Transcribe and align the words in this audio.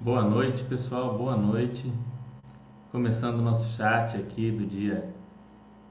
Boa 0.00 0.22
noite, 0.22 0.64
pessoal. 0.64 1.16
Boa 1.16 1.36
noite. 1.36 1.90
Começando 2.90 3.38
o 3.38 3.42
nosso 3.42 3.74
chat 3.76 4.16
aqui 4.16 4.50
do 4.50 4.66
dia 4.66 5.08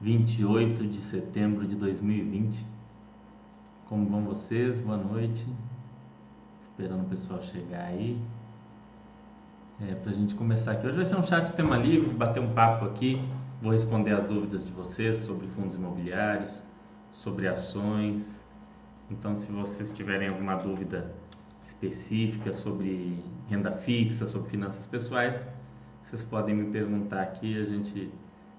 28 0.00 0.86
de 0.86 1.00
setembro 1.00 1.66
de 1.66 1.74
2020. 1.74 2.64
Como 3.88 4.06
vão 4.06 4.22
vocês? 4.22 4.78
Boa 4.78 4.98
noite. 4.98 5.44
Esperando 6.62 7.02
o 7.02 7.08
pessoal 7.08 7.42
chegar 7.42 7.86
aí. 7.86 8.20
É, 9.80 9.94
para 9.94 10.12
a 10.12 10.14
gente 10.14 10.34
começar 10.34 10.72
aqui. 10.72 10.86
Hoje 10.86 10.96
vai 10.96 11.06
ser 11.06 11.16
um 11.16 11.24
chat 11.24 11.52
tema 11.54 11.76
livre, 11.76 12.10
bater 12.14 12.40
um 12.40 12.52
papo 12.52 12.84
aqui. 12.84 13.20
Vou 13.60 13.72
responder 13.72 14.12
as 14.12 14.28
dúvidas 14.28 14.64
de 14.64 14.70
vocês 14.70 15.16
sobre 15.16 15.48
fundos 15.48 15.74
imobiliários, 15.74 16.62
sobre 17.10 17.48
ações. 17.48 18.46
Então, 19.10 19.34
se 19.34 19.50
vocês 19.50 19.90
tiverem 19.90 20.28
alguma 20.28 20.54
dúvida 20.56 21.12
específica 21.64 22.52
sobre 22.52 23.18
renda 23.48 23.72
fixa, 23.72 24.26
sobre 24.26 24.50
finanças 24.50 24.86
pessoais, 24.86 25.42
vocês 26.04 26.22
podem 26.24 26.54
me 26.54 26.70
perguntar 26.70 27.22
aqui, 27.22 27.60
a 27.60 27.64
gente 27.64 28.10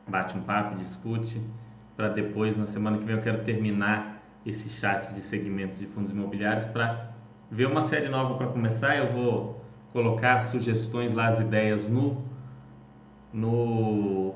bate 0.08 0.38
um 0.38 0.42
papo, 0.42 0.76
discute, 0.76 1.42
para 1.96 2.10
depois, 2.10 2.58
na 2.58 2.68
semana 2.68 2.98
que 2.98 3.06
vem, 3.06 3.16
eu 3.16 3.22
quero 3.22 3.44
terminar 3.44 4.22
esses 4.46 4.74
chats 4.74 5.16
de 5.16 5.22
segmentos 5.22 5.80
de 5.80 5.88
fundos 5.88 6.12
imobiliários 6.12 6.66
para 6.66 7.12
ver 7.50 7.68
uma 7.68 7.84
série 7.84 8.10
nova 8.10 8.36
para 8.36 8.48
começar. 8.48 8.96
Eu 8.98 9.14
vou 9.14 9.66
colocar 9.94 10.42
sugestões 10.42 11.14
lá, 11.14 11.30
as 11.30 11.40
ideias 11.40 11.88
no, 11.88 12.22
no 13.34 14.36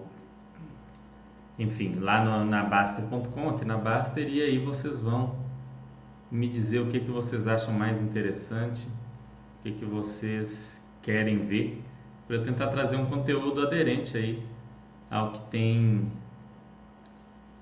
enfim, 1.59 1.95
lá 1.95 2.23
no, 2.23 2.45
na 2.45 2.63
Baster.com, 2.63 3.49
aqui 3.49 3.66
na 3.66 3.77
Baster, 3.77 4.27
e 4.27 4.41
aí 4.41 4.57
vocês 4.57 5.02
vão 5.02 5.35
me 6.31 6.48
dizer 6.48 6.79
o 6.79 6.88
que, 6.88 7.02
que 7.02 7.12
vocês 7.12 7.48
acham 7.48 7.73
mais 7.73 7.99
interessante, 8.02 8.88
o 9.59 9.63
que, 9.63 9.72
que 9.73 9.86
vocês 9.86 10.81
querem 11.02 11.45
ver, 11.45 11.84
para 12.27 12.41
tentar 12.44 12.68
trazer 12.68 12.95
um 12.95 13.05
conteúdo 13.05 13.62
aderente 13.62 14.15
aí 14.18 14.46
ao 15.10 15.32
que 15.32 15.41
tem, 15.49 16.12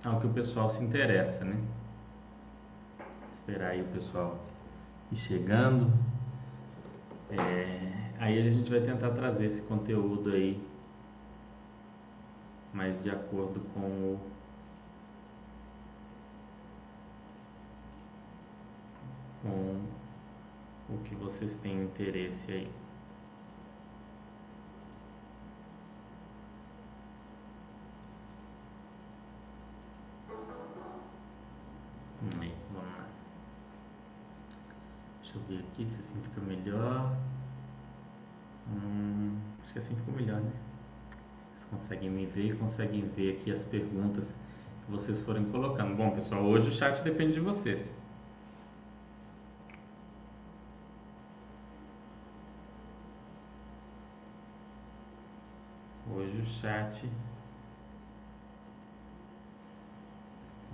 ao 0.03 0.20
que 0.20 0.28
o 0.28 0.30
pessoal 0.30 0.70
se 0.70 0.84
interessa, 0.84 1.44
né? 1.45 1.59
Esperar 3.31 3.72
aí 3.72 3.81
o 3.81 3.88
pessoal 3.88 4.38
ir 5.12 5.16
chegando. 5.16 5.92
É, 7.31 8.12
aí 8.20 8.40
a 8.40 8.52
gente 8.52 8.70
vai 8.70 8.81
tentar 8.81 9.12
trazer 9.12 9.45
esse 9.45 9.62
conteúdo 9.64 10.31
aí 10.31 10.62
mais 12.73 13.02
de 13.02 13.09
acordo 13.09 13.59
com 13.73 13.80
o 13.80 14.20
com 19.42 19.97
o 20.90 20.98
que 21.00 21.16
vocês 21.16 21.54
têm 21.56 21.84
interesse 21.84 22.52
aí. 22.52 22.72
Aí, 32.42 32.54
vamos 32.74 32.88
lá. 32.88 33.06
Deixa 35.22 35.38
eu 35.38 35.42
ver 35.44 35.60
aqui 35.60 35.86
se 35.86 36.00
assim 36.00 36.22
fica 36.22 36.42
melhor. 36.42 37.16
Hum, 38.70 39.38
acho 39.64 39.74
que 39.74 39.80
assim 39.80 39.96
ficou 39.96 40.14
melhor, 40.14 40.42
né? 40.42 40.52
Vocês 41.54 41.66
conseguem 41.70 42.10
me 42.10 42.26
ver 42.26 42.54
e 42.54 42.58
conseguem 42.58 43.08
ver 43.10 43.38
aqui 43.38 43.52
as 43.52 43.64
perguntas 43.64 44.34
que 44.86 44.92
vocês 44.92 45.22
forem 45.24 45.46
colocando. 45.46 45.96
Bom, 45.96 46.12
pessoal, 46.12 46.44
hoje 46.44 46.70
o 46.70 46.72
chat 46.72 47.02
depende 47.04 47.34
de 47.34 47.40
vocês. 47.40 47.94
Hoje 56.09 56.37
o 56.37 56.37
chat. 56.48 57.09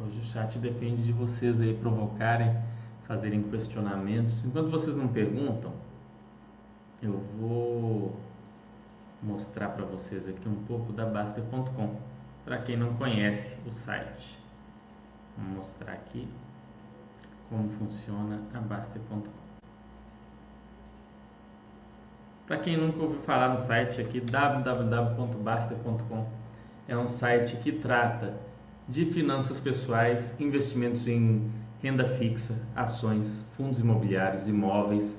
Hoje 0.02 0.20
o 0.20 0.24
chat 0.24 0.58
depende 0.60 1.04
de 1.04 1.12
vocês 1.12 1.62
aí 1.62 1.76
provocarem, 1.76 2.56
fazerem 3.08 3.44
questionamentos. 3.44 4.44
Enquanto 4.44 4.72
vocês 4.72 4.96
não 4.96 5.08
perguntam, 5.08 5.74
eu 7.02 7.20
vou 7.40 8.16
mostrar 9.22 9.70
para 9.70 9.86
vocês 9.86 10.28
aqui 10.28 10.48
um 10.48 10.64
pouco 10.66 10.92
da 10.92 11.06
Baster.com, 11.06 11.96
para 12.44 12.58
quem 12.60 12.76
não 12.76 12.96
conhece 12.96 13.60
o 13.68 13.72
site. 13.72 14.40
Vou 15.38 15.58
mostrar 15.58 15.94
aqui 15.94 16.28
como 17.50 17.70
funciona 17.70 18.42
a 18.54 18.60
Baster.com. 18.60 19.43
Para 22.46 22.58
quem 22.58 22.76
nunca 22.76 23.02
ouviu 23.02 23.22
falar 23.22 23.48
no 23.50 23.58
site 23.58 24.02
aqui, 24.02 24.20
www.baster.com 24.20 26.28
é 26.88 26.98
um 26.98 27.08
site 27.08 27.56
que 27.58 27.72
trata 27.72 28.34
de 28.88 29.06
finanças 29.06 29.60
pessoais, 29.62 30.36
investimentos 30.40 31.08
em 31.08 31.50
renda 31.82 32.06
fixa, 32.06 32.54
ações, 32.76 33.46
fundos 33.56 33.80
imobiliários, 33.80 34.46
imóveis, 34.46 35.18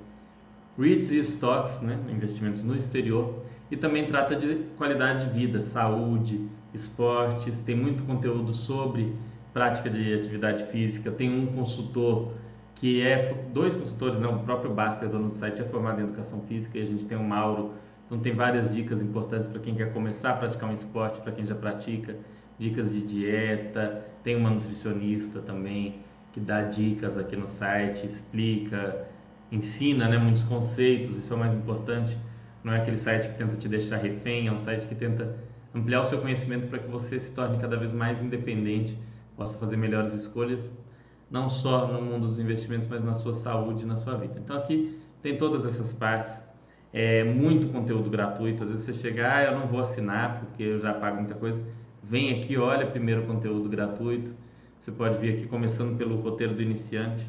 REITs 0.78 1.10
e 1.12 1.18
stocks, 1.20 1.80
né, 1.80 1.98
investimentos 2.10 2.62
no 2.62 2.76
exterior, 2.76 3.42
e 3.70 3.76
também 3.76 4.06
trata 4.06 4.36
de 4.36 4.56
qualidade 4.76 5.26
de 5.26 5.32
vida, 5.32 5.62
saúde, 5.62 6.46
esportes, 6.74 7.58
tem 7.60 7.74
muito 7.74 8.04
conteúdo 8.04 8.52
sobre 8.52 9.16
prática 9.54 9.88
de 9.88 10.12
atividade 10.12 10.66
física, 10.66 11.10
tem 11.10 11.32
um 11.32 11.46
consultor 11.46 12.34
que 12.74 13.00
é 13.02 13.32
dois 13.52 13.74
consultores, 13.74 14.18
não, 14.18 14.36
o 14.36 14.38
próprio 14.40 14.72
Baster, 14.72 15.08
dono 15.08 15.28
do 15.28 15.34
site, 15.34 15.62
é 15.62 15.64
formado 15.64 16.00
em 16.00 16.04
educação 16.04 16.40
física 16.42 16.78
e 16.78 16.82
a 16.82 16.86
gente 16.86 17.06
tem 17.06 17.16
o 17.16 17.22
Mauro. 17.22 17.72
Então 18.06 18.18
tem 18.18 18.34
várias 18.34 18.68
dicas 18.68 19.00
importantes 19.00 19.48
para 19.48 19.60
quem 19.60 19.74
quer 19.74 19.92
começar 19.92 20.30
a 20.30 20.36
praticar 20.36 20.68
um 20.68 20.74
esporte, 20.74 21.20
para 21.20 21.32
quem 21.32 21.44
já 21.46 21.54
pratica, 21.54 22.16
dicas 22.58 22.90
de 22.90 23.00
dieta, 23.00 24.04
tem 24.22 24.36
uma 24.36 24.50
nutricionista 24.50 25.40
também 25.40 26.00
que 26.32 26.40
dá 26.40 26.62
dicas 26.62 27.16
aqui 27.16 27.36
no 27.36 27.46
site, 27.46 28.06
explica, 28.06 29.06
ensina, 29.50 30.08
né, 30.08 30.18
muitos 30.18 30.42
conceitos, 30.42 31.16
isso 31.16 31.32
é 31.32 31.36
o 31.36 31.38
mais 31.38 31.54
importante. 31.54 32.18
Não 32.62 32.72
é 32.72 32.78
aquele 32.78 32.96
site 32.96 33.28
que 33.28 33.38
tenta 33.38 33.56
te 33.56 33.68
deixar 33.68 33.98
refém, 33.98 34.48
é 34.48 34.52
um 34.52 34.58
site 34.58 34.86
que 34.88 34.94
tenta 34.94 35.36
ampliar 35.74 36.00
o 36.00 36.04
seu 36.04 36.20
conhecimento 36.20 36.66
para 36.66 36.78
que 36.78 36.88
você 36.88 37.20
se 37.20 37.30
torne 37.30 37.58
cada 37.58 37.76
vez 37.76 37.92
mais 37.92 38.20
independente, 38.20 38.98
possa 39.36 39.56
fazer 39.58 39.76
melhores 39.76 40.12
escolhas 40.14 40.74
não 41.34 41.50
só 41.50 41.88
no 41.88 42.00
mundo 42.00 42.28
dos 42.28 42.38
investimentos, 42.38 42.86
mas 42.86 43.02
na 43.02 43.12
sua 43.12 43.34
saúde 43.34 43.84
na 43.84 43.96
sua 43.96 44.14
vida. 44.14 44.38
Então 44.38 44.56
aqui 44.56 44.96
tem 45.20 45.36
todas 45.36 45.66
essas 45.66 45.92
partes, 45.92 46.40
é 46.92 47.24
muito 47.24 47.66
conteúdo 47.72 48.08
gratuito. 48.08 48.62
Às 48.62 48.68
vezes 48.68 48.84
você 48.84 48.94
chega, 48.94 49.34
ah, 49.34 49.42
eu 49.42 49.58
não 49.58 49.66
vou 49.66 49.80
assinar 49.80 50.38
porque 50.38 50.62
eu 50.62 50.78
já 50.78 50.94
pago 50.94 51.16
muita 51.16 51.34
coisa. 51.34 51.60
Vem 52.04 52.38
aqui, 52.38 52.56
olha 52.56 52.86
primeiro 52.86 53.22
o 53.22 53.26
conteúdo 53.26 53.68
gratuito. 53.68 54.32
Você 54.78 54.92
pode 54.92 55.18
vir 55.18 55.34
aqui 55.34 55.46
começando 55.46 55.98
pelo 55.98 56.20
roteiro 56.20 56.54
do 56.54 56.62
iniciante. 56.62 57.26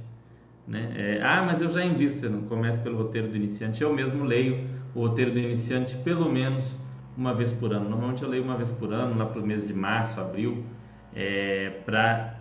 Né? 0.68 0.94
É, 0.96 1.24
ah, 1.24 1.42
mas 1.42 1.60
eu 1.60 1.72
já 1.72 1.84
invisto, 1.84 2.30
não 2.30 2.44
começa 2.44 2.80
pelo 2.80 2.98
roteiro 2.98 3.28
do 3.30 3.36
iniciante. 3.36 3.82
Eu 3.82 3.92
mesmo 3.92 4.24
leio 4.24 4.68
o 4.94 5.00
roteiro 5.00 5.32
do 5.32 5.40
iniciante 5.40 5.98
pelo 5.98 6.32
menos 6.32 6.76
uma 7.18 7.34
vez 7.34 7.52
por 7.52 7.74
ano. 7.74 7.90
Normalmente 7.90 8.22
eu 8.22 8.30
leio 8.30 8.44
uma 8.44 8.56
vez 8.56 8.70
por 8.70 8.94
ano, 8.94 9.18
lá 9.18 9.26
para 9.26 9.42
o 9.42 9.44
mês 9.44 9.68
de 9.68 9.74
março, 9.74 10.22
abril, 10.22 10.64
é, 11.16 11.82
para 11.88 12.35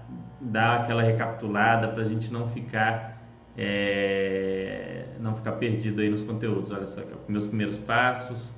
dar 0.44 0.82
aquela 0.82 1.02
recapitulada 1.02 1.88
para 1.88 2.02
a 2.02 2.04
gente 2.04 2.32
não 2.32 2.46
ficar 2.46 3.14
é, 3.56 5.06
não 5.18 5.34
ficar 5.34 5.52
perdido 5.52 6.00
aí 6.00 6.10
nos 6.10 6.22
conteúdos. 6.22 6.70
Olha 6.70 6.86
só, 6.86 7.00
aqui, 7.00 7.14
meus 7.28 7.46
primeiros 7.46 7.76
passos, 7.76 8.52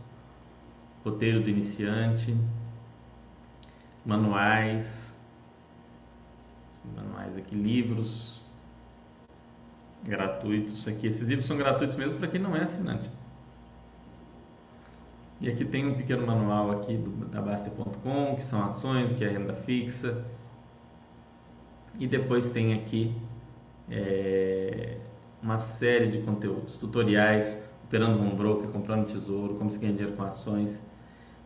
roteiro 1.04 1.41
do 1.41 1.48
iniciante, 1.48 2.36
manuais, 4.04 5.16
manuais 6.94 7.36
aqui, 7.36 7.54
livros 7.54 8.42
gratuitos 10.02 10.86
aqui. 10.88 11.06
Esses 11.06 11.26
livros 11.26 11.46
são 11.46 11.56
gratuitos 11.56 11.96
mesmo 11.96 12.19
para 12.19 12.28
quem 12.28 12.41
não 12.41 12.56
é 12.56 12.62
assinante. 12.62 13.10
E 15.40 15.50
aqui 15.50 15.64
tem 15.64 15.87
um 15.87 15.94
pequeno 15.94 16.26
manual 16.26 16.70
aqui 16.70 16.96
do, 16.96 17.11
da 17.26 17.43
que 18.37 18.43
são 18.43 18.64
ações, 18.64 19.12
que 19.12 19.22
é 19.22 19.28
renda 19.28 19.52
fixa, 19.52 20.25
e 21.98 22.06
depois 22.06 22.50
tem 22.50 22.75
aqui 22.75 23.14
é, 23.90 24.96
uma 25.43 25.58
série 25.58 26.08
de 26.08 26.19
conteúdos, 26.22 26.76
tutoriais, 26.76 27.58
operando 27.84 28.19
home 28.19 28.34
broker, 28.34 28.69
comprando 28.69 29.06
tesouro, 29.06 29.54
como 29.54 29.70
se 29.70 29.78
ganha 29.78 29.93
dinheiro 29.93 30.16
com 30.16 30.22
ações, 30.22 30.81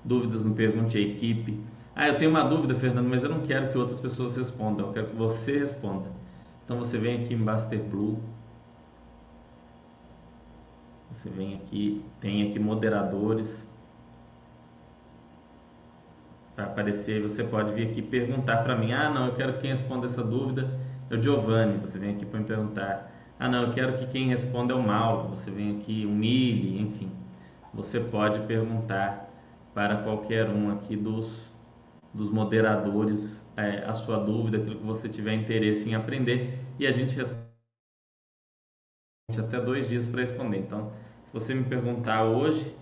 dúvidas 0.04 0.44
no 0.44 0.54
Pergunte 0.54 0.96
à 0.96 1.00
Equipe. 1.00 1.60
Ah, 1.94 2.08
eu 2.08 2.16
tenho 2.16 2.30
uma 2.30 2.42
dúvida, 2.42 2.74
Fernando, 2.74 3.08
mas 3.08 3.22
eu 3.22 3.28
não 3.28 3.40
quero 3.40 3.70
que 3.70 3.76
outras 3.76 4.00
pessoas 4.00 4.36
respondam, 4.36 4.86
eu 4.86 4.92
quero 4.92 5.06
que 5.08 5.16
você 5.16 5.58
responda. 5.58 6.08
Então 6.64 6.78
você 6.78 6.96
vem 6.98 7.20
aqui 7.20 7.34
em 7.34 7.38
Baster 7.38 7.82
Blue, 7.82 8.18
você 11.10 11.28
vem 11.28 11.56
aqui, 11.56 12.02
tem 12.20 12.48
aqui 12.48 12.58
moderadores, 12.58 13.68
aparecer. 16.64 17.20
Você 17.22 17.44
pode 17.44 17.72
vir 17.72 17.88
aqui 17.88 18.02
perguntar 18.02 18.58
para 18.58 18.76
mim: 18.76 18.92
ah, 18.92 19.10
não, 19.10 19.26
eu 19.26 19.34
quero 19.34 19.54
que 19.54 19.60
quem 19.60 19.70
responda 19.70 20.06
essa 20.06 20.22
dúvida 20.22 20.70
é 21.10 21.14
o 21.14 21.22
Giovanni. 21.22 21.78
Você 21.78 21.98
vem 21.98 22.14
aqui 22.14 22.24
para 22.24 22.40
me 22.40 22.46
perguntar: 22.46 23.10
ah, 23.38 23.48
não, 23.48 23.62
eu 23.62 23.72
quero 23.72 23.96
que 23.98 24.06
quem 24.06 24.28
responda 24.28 24.72
é 24.72 24.76
o 24.76 24.82
Mauro. 24.82 25.28
Você 25.28 25.50
vem 25.50 25.78
aqui, 25.78 26.04
o 26.06 26.10
Mili, 26.10 26.80
enfim. 26.80 27.10
você 27.72 28.00
pode 28.00 28.40
perguntar 28.46 29.28
para 29.74 29.98
qualquer 29.98 30.48
um 30.48 30.70
aqui 30.70 30.96
dos, 30.96 31.52
dos 32.12 32.28
moderadores 32.30 33.44
é, 33.56 33.84
a 33.84 33.94
sua 33.94 34.18
dúvida, 34.18 34.58
aquilo 34.58 34.76
que 34.76 34.84
você 34.84 35.08
tiver 35.08 35.34
interesse 35.34 35.88
em 35.88 35.94
aprender 35.94 36.58
e 36.78 36.86
a 36.86 36.92
gente 36.92 37.16
responde 37.16 37.50
até 39.38 39.60
dois 39.60 39.88
dias 39.88 40.08
para 40.08 40.22
responder. 40.22 40.58
Então, 40.58 40.92
se 41.24 41.32
você 41.32 41.54
me 41.54 41.64
perguntar 41.64 42.24
hoje, 42.24 42.74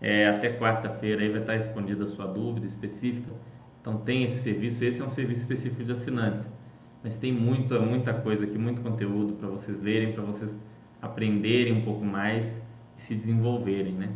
é, 0.00 0.28
até 0.28 0.56
quarta-feira 0.58 1.22
aí 1.22 1.28
vai 1.28 1.40
estar 1.40 1.54
respondida 1.54 2.04
a 2.04 2.06
sua 2.06 2.26
dúvida 2.26 2.66
específica. 2.66 3.32
Então 3.80 3.98
tem 3.98 4.24
esse 4.24 4.42
serviço, 4.42 4.84
esse 4.84 5.00
é 5.00 5.04
um 5.04 5.10
serviço 5.10 5.42
específico 5.42 5.84
de 5.84 5.92
assinantes, 5.92 6.46
mas 7.02 7.16
tem 7.16 7.32
muita, 7.32 7.78
muita 7.78 8.12
coisa 8.12 8.44
aqui, 8.44 8.58
muito 8.58 8.80
conteúdo 8.82 9.34
para 9.34 9.48
vocês 9.48 9.80
lerem, 9.80 10.12
para 10.12 10.22
vocês 10.22 10.56
aprenderem 11.00 11.72
um 11.72 11.84
pouco 11.84 12.04
mais 12.04 12.62
e 12.96 13.00
se 13.00 13.14
desenvolverem, 13.14 13.92
né? 13.92 14.10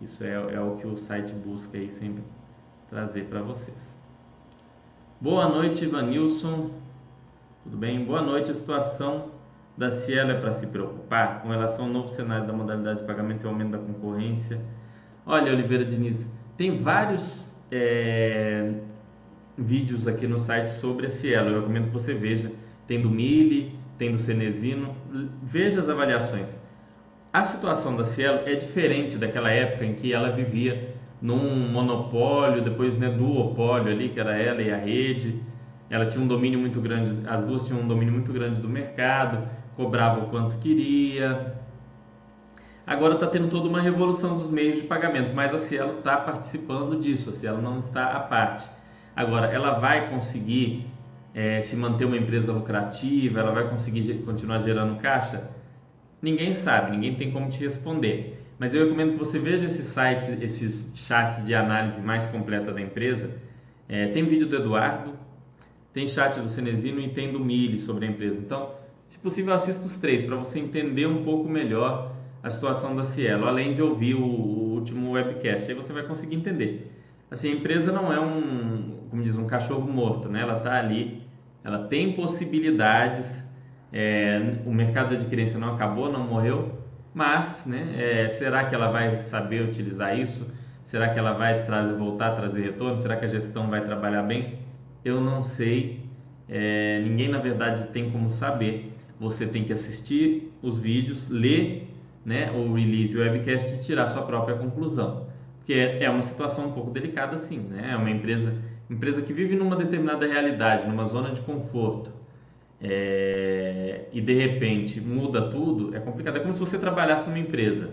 Isso 0.00 0.24
é, 0.24 0.32
é 0.32 0.60
o 0.60 0.76
que 0.76 0.86
o 0.86 0.96
site 0.96 1.32
busca 1.32 1.76
aí 1.76 1.90
sempre 1.90 2.24
trazer 2.88 3.24
para 3.24 3.42
vocês. 3.42 3.98
Boa 5.20 5.46
noite, 5.46 5.84
Ivanilson. 5.84 6.70
Tudo 7.62 7.76
bem? 7.76 8.02
Boa 8.04 8.22
noite. 8.22 8.50
A 8.50 8.54
situação 8.54 9.26
da 9.76 9.90
Cielo 9.92 10.30
é 10.30 10.40
para 10.40 10.54
se 10.54 10.66
preocupar 10.66 11.42
com 11.42 11.50
relação 11.50 11.84
ao 11.84 11.90
novo 11.90 12.08
cenário 12.08 12.46
da 12.46 12.52
modalidade 12.54 13.00
de 13.00 13.06
pagamento 13.06 13.44
e 13.44 13.46
aumento 13.46 13.72
da 13.72 13.78
concorrência. 13.78 14.60
Olha, 15.26 15.52
Oliveira 15.52 15.84
Diniz, 15.84 16.26
tem 16.56 16.76
vários 16.76 17.44
é, 17.70 18.72
vídeos 19.56 20.08
aqui 20.08 20.26
no 20.26 20.38
site 20.38 20.68
sobre 20.68 21.06
a 21.06 21.10
Cielo. 21.10 21.50
Eu 21.50 21.60
recomendo 21.60 21.86
que 21.86 21.92
você 21.92 22.14
veja. 22.14 22.50
Tem 22.86 23.00
do 23.00 23.10
Mili, 23.10 23.78
tem 23.98 24.10
do 24.10 24.18
Cenezino. 24.18 24.94
Veja 25.42 25.80
as 25.80 25.88
avaliações. 25.88 26.56
A 27.32 27.42
situação 27.42 27.96
da 27.96 28.04
Cielo 28.04 28.40
é 28.46 28.54
diferente 28.54 29.16
daquela 29.16 29.50
época 29.50 29.84
em 29.84 29.94
que 29.94 30.12
ela 30.12 30.30
vivia 30.30 30.94
num 31.22 31.70
monopólio, 31.70 32.62
depois 32.62 32.98
né, 32.98 33.08
duopólio 33.08 33.92
ali, 33.92 34.08
que 34.08 34.18
era 34.18 34.36
ela 34.36 34.62
e 34.62 34.72
a 34.72 34.76
rede. 34.76 35.40
Ela 35.88 36.06
tinha 36.06 36.22
um 36.22 36.26
domínio 36.26 36.58
muito 36.58 36.80
grande, 36.80 37.14
as 37.28 37.44
duas 37.44 37.66
tinham 37.66 37.82
um 37.82 37.86
domínio 37.86 38.12
muito 38.12 38.32
grande 38.32 38.60
do 38.60 38.68
mercado, 38.68 39.46
cobrava 39.76 40.24
o 40.24 40.28
quanto 40.28 40.56
queria. 40.58 41.59
Agora 42.90 43.14
está 43.14 43.28
tendo 43.28 43.48
toda 43.48 43.68
uma 43.68 43.80
revolução 43.80 44.36
dos 44.36 44.50
meios 44.50 44.78
de 44.78 44.82
pagamento, 44.82 45.32
mas 45.32 45.54
a 45.54 45.58
Cielo 45.58 45.98
está 45.98 46.16
participando 46.16 47.00
disso, 47.00 47.30
a 47.30 47.32
Cielo 47.32 47.62
não 47.62 47.78
está 47.78 48.16
à 48.16 48.18
parte. 48.18 48.68
Agora, 49.14 49.46
ela 49.46 49.78
vai 49.78 50.10
conseguir 50.10 50.88
é, 51.32 51.60
se 51.60 51.76
manter 51.76 52.04
uma 52.04 52.16
empresa 52.16 52.52
lucrativa, 52.52 53.38
ela 53.38 53.52
vai 53.52 53.70
conseguir 53.70 54.12
continuar 54.24 54.58
gerando 54.58 55.00
caixa? 55.00 55.48
Ninguém 56.20 56.52
sabe, 56.52 56.90
ninguém 56.90 57.14
tem 57.14 57.30
como 57.30 57.48
te 57.48 57.60
responder. 57.60 58.42
Mas 58.58 58.74
eu 58.74 58.82
recomendo 58.82 59.12
que 59.12 59.18
você 59.20 59.38
veja 59.38 59.66
esses 59.66 59.86
sites, 59.86 60.28
esses 60.42 60.90
chats 60.96 61.46
de 61.46 61.54
análise 61.54 62.00
mais 62.00 62.26
completa 62.26 62.72
da 62.72 62.80
empresa. 62.80 63.30
É, 63.88 64.08
tem 64.08 64.24
vídeo 64.24 64.48
do 64.48 64.56
Eduardo, 64.56 65.12
tem 65.94 66.08
chat 66.08 66.40
do 66.40 66.48
Cenezino 66.48 66.98
e 66.98 67.10
tem 67.10 67.30
do 67.30 67.38
Mili 67.38 67.78
sobre 67.78 68.04
a 68.06 68.08
empresa. 68.10 68.36
Então, 68.36 68.72
se 69.06 69.16
possível, 69.20 69.54
assista 69.54 69.86
os 69.86 69.96
três 69.96 70.24
para 70.24 70.34
você 70.34 70.58
entender 70.58 71.06
um 71.06 71.22
pouco 71.22 71.48
melhor 71.48 72.09
a 72.42 72.50
situação 72.50 72.96
da 72.96 73.04
Cielo, 73.04 73.46
além 73.46 73.74
de 73.74 73.82
ouvir 73.82 74.14
o, 74.14 74.24
o 74.24 74.74
último 74.74 75.12
webcast. 75.12 75.68
Aí 75.70 75.76
você 75.76 75.92
vai 75.92 76.02
conseguir 76.02 76.36
entender. 76.36 76.90
Assim, 77.30 77.50
a 77.50 77.54
empresa 77.54 77.92
não 77.92 78.12
é 78.12 78.18
um, 78.18 79.06
como 79.10 79.22
diz, 79.22 79.36
um 79.36 79.46
cachorro 79.46 79.90
morto, 79.90 80.28
né? 80.28 80.40
Ela 80.40 80.58
está 80.58 80.78
ali, 80.78 81.22
ela 81.62 81.86
tem 81.86 82.12
possibilidades. 82.12 83.26
É, 83.92 84.58
o 84.64 84.72
mercado 84.72 85.10
de 85.10 85.16
adquirência 85.16 85.58
não 85.58 85.74
acabou, 85.74 86.10
não 86.10 86.24
morreu, 86.24 86.80
mas, 87.12 87.64
né, 87.66 87.94
é, 87.98 88.30
será 88.30 88.64
que 88.64 88.74
ela 88.74 88.88
vai 88.88 89.18
saber 89.18 89.62
utilizar 89.62 90.16
isso? 90.16 90.46
Será 90.84 91.08
que 91.08 91.18
ela 91.18 91.32
vai 91.32 91.64
trazer, 91.64 91.94
voltar 91.94 92.28
a 92.28 92.34
trazer 92.34 92.62
retorno? 92.62 92.98
Será 92.98 93.16
que 93.16 93.24
a 93.24 93.28
gestão 93.28 93.68
vai 93.68 93.80
trabalhar 93.84 94.22
bem? 94.22 94.60
Eu 95.04 95.20
não 95.20 95.42
sei. 95.42 96.08
É, 96.48 97.00
ninguém, 97.00 97.28
na 97.28 97.38
verdade, 97.38 97.88
tem 97.88 98.10
como 98.10 98.30
saber. 98.30 98.92
Você 99.18 99.46
tem 99.46 99.64
que 99.64 99.72
assistir 99.72 100.52
os 100.62 100.80
vídeos, 100.80 101.28
ler 101.28 101.89
né, 102.30 102.52
o 102.52 102.72
release 102.74 103.16
o 103.16 103.20
webcast 103.20 103.74
e 103.74 103.78
tirar 103.78 104.06
sua 104.06 104.22
própria 104.22 104.56
conclusão. 104.56 105.26
Porque 105.58 105.72
é, 105.72 106.04
é 106.04 106.08
uma 106.10 106.22
situação 106.22 106.68
um 106.68 106.72
pouco 106.72 106.92
delicada, 106.92 107.36
sim. 107.36 107.58
Né? 107.58 107.90
É 107.92 107.96
uma 107.96 108.08
empresa, 108.08 108.54
empresa 108.88 109.20
que 109.20 109.32
vive 109.32 109.56
numa 109.56 109.74
determinada 109.74 110.24
realidade, 110.26 110.86
numa 110.86 111.04
zona 111.06 111.32
de 111.32 111.40
conforto 111.42 112.12
é, 112.80 114.04
e 114.12 114.20
de 114.20 114.32
repente 114.32 115.00
muda 115.00 115.50
tudo, 115.50 115.94
é 115.94 115.98
complicado. 115.98 116.36
É 116.36 116.40
como 116.40 116.54
se 116.54 116.60
você 116.60 116.78
trabalhasse 116.78 117.28
numa 117.28 117.38
empresa 117.40 117.90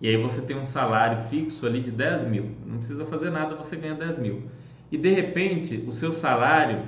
e 0.00 0.08
aí 0.08 0.16
você 0.16 0.42
tem 0.42 0.56
um 0.56 0.66
salário 0.66 1.28
fixo 1.28 1.64
ali 1.64 1.80
de 1.80 1.92
10 1.92 2.24
mil, 2.24 2.50
não 2.66 2.78
precisa 2.78 3.06
fazer 3.06 3.30
nada, 3.30 3.54
você 3.54 3.76
ganha 3.76 3.94
10 3.94 4.18
mil. 4.18 4.42
E 4.90 4.98
de 4.98 5.12
repente 5.12 5.84
o 5.86 5.92
seu 5.92 6.12
salário, 6.12 6.82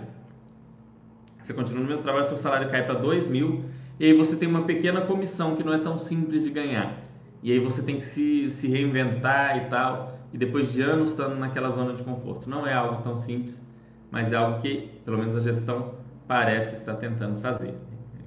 você 1.40 1.54
continua 1.54 1.80
no 1.80 1.88
mesmo 1.88 2.02
trabalho, 2.02 2.26
seu 2.26 2.36
salário 2.36 2.68
cai 2.68 2.84
para 2.84 2.94
2 2.94 3.28
mil 3.28 3.64
e 3.98 4.06
aí 4.06 4.12
você 4.12 4.36
tem 4.36 4.48
uma 4.48 4.62
pequena 4.62 5.00
comissão 5.00 5.56
que 5.56 5.64
não 5.64 5.72
é 5.72 5.78
tão 5.78 5.98
simples 5.98 6.44
de 6.44 6.50
ganhar. 6.50 7.02
E 7.42 7.52
aí 7.52 7.58
você 7.58 7.82
tem 7.82 7.96
que 7.96 8.04
se, 8.04 8.48
se 8.50 8.68
reinventar 8.68 9.56
e 9.56 9.68
tal, 9.68 10.18
e 10.32 10.38
depois 10.38 10.72
de 10.72 10.82
anos 10.82 11.10
estando 11.10 11.36
naquela 11.36 11.70
zona 11.70 11.94
de 11.94 12.02
conforto. 12.02 12.48
Não 12.48 12.66
é 12.66 12.74
algo 12.74 13.02
tão 13.02 13.16
simples, 13.16 13.60
mas 14.10 14.32
é 14.32 14.36
algo 14.36 14.60
que, 14.60 14.90
pelo 15.04 15.18
menos 15.18 15.34
a 15.34 15.40
gestão 15.40 15.94
parece 16.26 16.76
estar 16.76 16.94
tentando 16.96 17.40
fazer. 17.40 17.74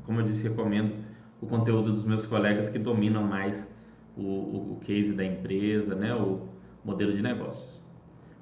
Como 0.06 0.20
eu 0.20 0.26
disse, 0.26 0.44
recomendo 0.44 0.94
o 1.42 1.48
conteúdo 1.48 1.92
dos 1.92 2.04
meus 2.04 2.26
colegas 2.26 2.70
que 2.70 2.80
dominam 2.80 3.24
mais 3.24 3.68
o, 4.16 4.22
o, 4.22 4.74
o 4.74 4.80
case 4.82 5.14
da 5.14 5.24
empresa, 5.24 5.96
né, 5.96 6.14
o 6.14 6.48
modelo 6.84 7.14
de 7.14 7.22
negócios. 7.22 7.82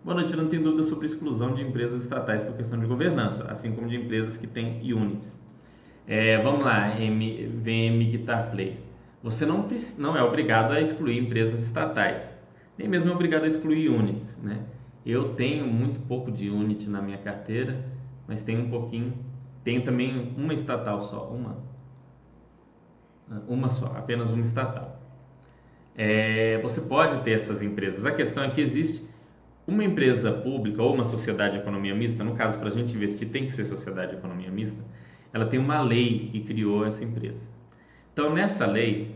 Boa 0.03 0.15
noite, 0.15 0.35
não 0.35 0.47
tem 0.47 0.61
dúvida 0.61 0.83
sobre 0.83 1.05
exclusão 1.05 1.53
de 1.53 1.61
empresas 1.61 2.03
estatais 2.03 2.43
por 2.43 2.55
questão 2.55 2.79
de 2.79 2.85
governança, 2.85 3.43
assim 3.43 3.71
como 3.73 3.87
de 3.87 3.97
empresas 3.97 4.37
que 4.37 4.47
têm 4.47 4.81
units. 4.93 5.38
É, 6.09 6.41
vamos 6.41 6.65
lá, 6.65 7.00
M, 7.00 7.47
VM 7.47 8.11
Guitar 8.11 8.51
Play. 8.51 8.77
Você 9.23 9.45
não, 9.45 9.65
não 9.97 10.17
é 10.17 10.23
obrigado 10.23 10.73
a 10.73 10.81
excluir 10.81 11.17
empresas 11.19 11.59
estatais, 11.61 12.21
nem 12.77 12.88
mesmo 12.88 13.11
é 13.11 13.13
obrigado 13.13 13.44
a 13.44 13.47
excluir 13.47 13.89
units. 13.89 14.35
Né? 14.44 14.59
Eu 15.06 15.35
tenho 15.35 15.65
muito 15.67 16.00
pouco 16.07 16.31
de 16.31 16.50
unit 16.50 16.89
na 16.89 17.01
minha 17.01 17.19
carteira, 17.19 17.85
mas 18.27 18.41
tenho 18.41 18.61
um 18.61 18.69
pouquinho 18.69 19.13
tem 19.63 19.81
também 19.81 20.33
uma 20.35 20.53
estatal 20.53 21.01
só, 21.01 21.27
uma. 21.27 21.57
Uma 23.47 23.69
só, 23.69 23.94
apenas 23.95 24.31
uma 24.31 24.41
estatal. 24.41 25.00
É, 25.95 26.59
você 26.63 26.81
pode 26.81 27.21
ter 27.23 27.33
essas 27.33 27.62
empresas. 27.62 28.03
A 28.03 28.12
questão 28.12 28.43
é 28.43 28.50
que 28.50 28.62
existe 28.62 29.07
uma 29.67 29.84
empresa 29.84 30.31
pública 30.31 30.81
ou 30.81 30.95
uma 30.95 31.05
sociedade 31.05 31.53
de 31.53 31.60
economia 31.60 31.93
mista, 31.93 32.24
no 32.24 32.34
caso, 32.34 32.57
para 32.57 32.69
a 32.69 32.72
gente 32.72 32.95
investir, 32.95 33.29
tem 33.29 33.45
que 33.45 33.51
ser 33.51 33.65
sociedade 33.65 34.13
de 34.13 34.17
economia 34.17 34.50
mista, 34.50 34.81
ela 35.33 35.45
tem 35.45 35.59
uma 35.59 35.81
lei 35.81 36.29
que 36.31 36.41
criou 36.41 36.86
essa 36.86 37.03
empresa. 37.03 37.45
Então, 38.13 38.33
nessa 38.33 38.65
lei, 38.65 39.15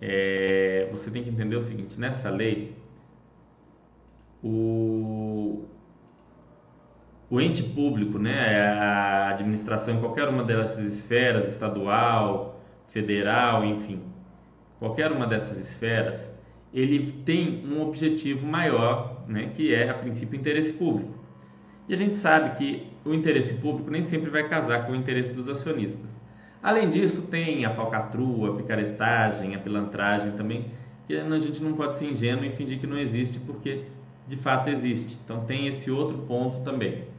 é, 0.00 0.88
você 0.90 1.10
tem 1.10 1.22
que 1.22 1.30
entender 1.30 1.56
o 1.56 1.62
seguinte: 1.62 1.98
nessa 1.98 2.30
lei, 2.30 2.76
o, 4.42 5.64
o 7.28 7.40
ente 7.40 7.62
público, 7.62 8.18
né, 8.18 8.60
a 8.60 9.28
administração 9.30 9.96
em 9.96 10.00
qualquer 10.00 10.28
uma 10.28 10.42
dessas 10.42 10.84
esferas, 10.84 11.48
estadual, 11.48 12.60
federal, 12.88 13.64
enfim, 13.64 14.00
qualquer 14.78 15.12
uma 15.12 15.26
dessas 15.26 15.58
esferas, 15.58 16.30
ele 16.72 17.12
tem 17.24 17.64
um 17.66 17.82
objetivo 17.82 18.46
maior, 18.46 19.24
né, 19.28 19.52
que 19.54 19.74
é 19.74 19.90
a 19.90 19.94
princípio 19.94 20.38
interesse 20.38 20.72
público. 20.72 21.19
E 21.90 21.94
a 21.94 21.96
gente 21.96 22.14
sabe 22.14 22.56
que 22.56 22.86
o 23.04 23.12
interesse 23.12 23.54
público 23.54 23.90
nem 23.90 24.00
sempre 24.00 24.30
vai 24.30 24.48
casar 24.48 24.86
com 24.86 24.92
o 24.92 24.94
interesse 24.94 25.34
dos 25.34 25.48
acionistas. 25.48 26.08
Além 26.62 26.88
disso, 26.88 27.22
tem 27.22 27.64
a 27.64 27.74
falcatrua, 27.74 28.50
a 28.50 28.56
picaretagem, 28.56 29.54
a 29.54 29.58
pilantragem 29.58 30.32
também, 30.32 30.66
que 31.06 31.16
a 31.16 31.38
gente 31.38 31.60
não 31.62 31.72
pode 31.72 31.96
ser 31.96 32.06
ingênuo 32.06 32.44
e 32.44 32.50
fingir 32.50 32.78
que 32.78 32.86
não 32.86 32.96
existe, 32.98 33.38
porque 33.40 33.82
de 34.28 34.36
fato 34.36 34.70
existe. 34.70 35.18
Então 35.24 35.44
tem 35.44 35.66
esse 35.66 35.90
outro 35.90 36.16
ponto 36.18 36.60
também 36.60 37.10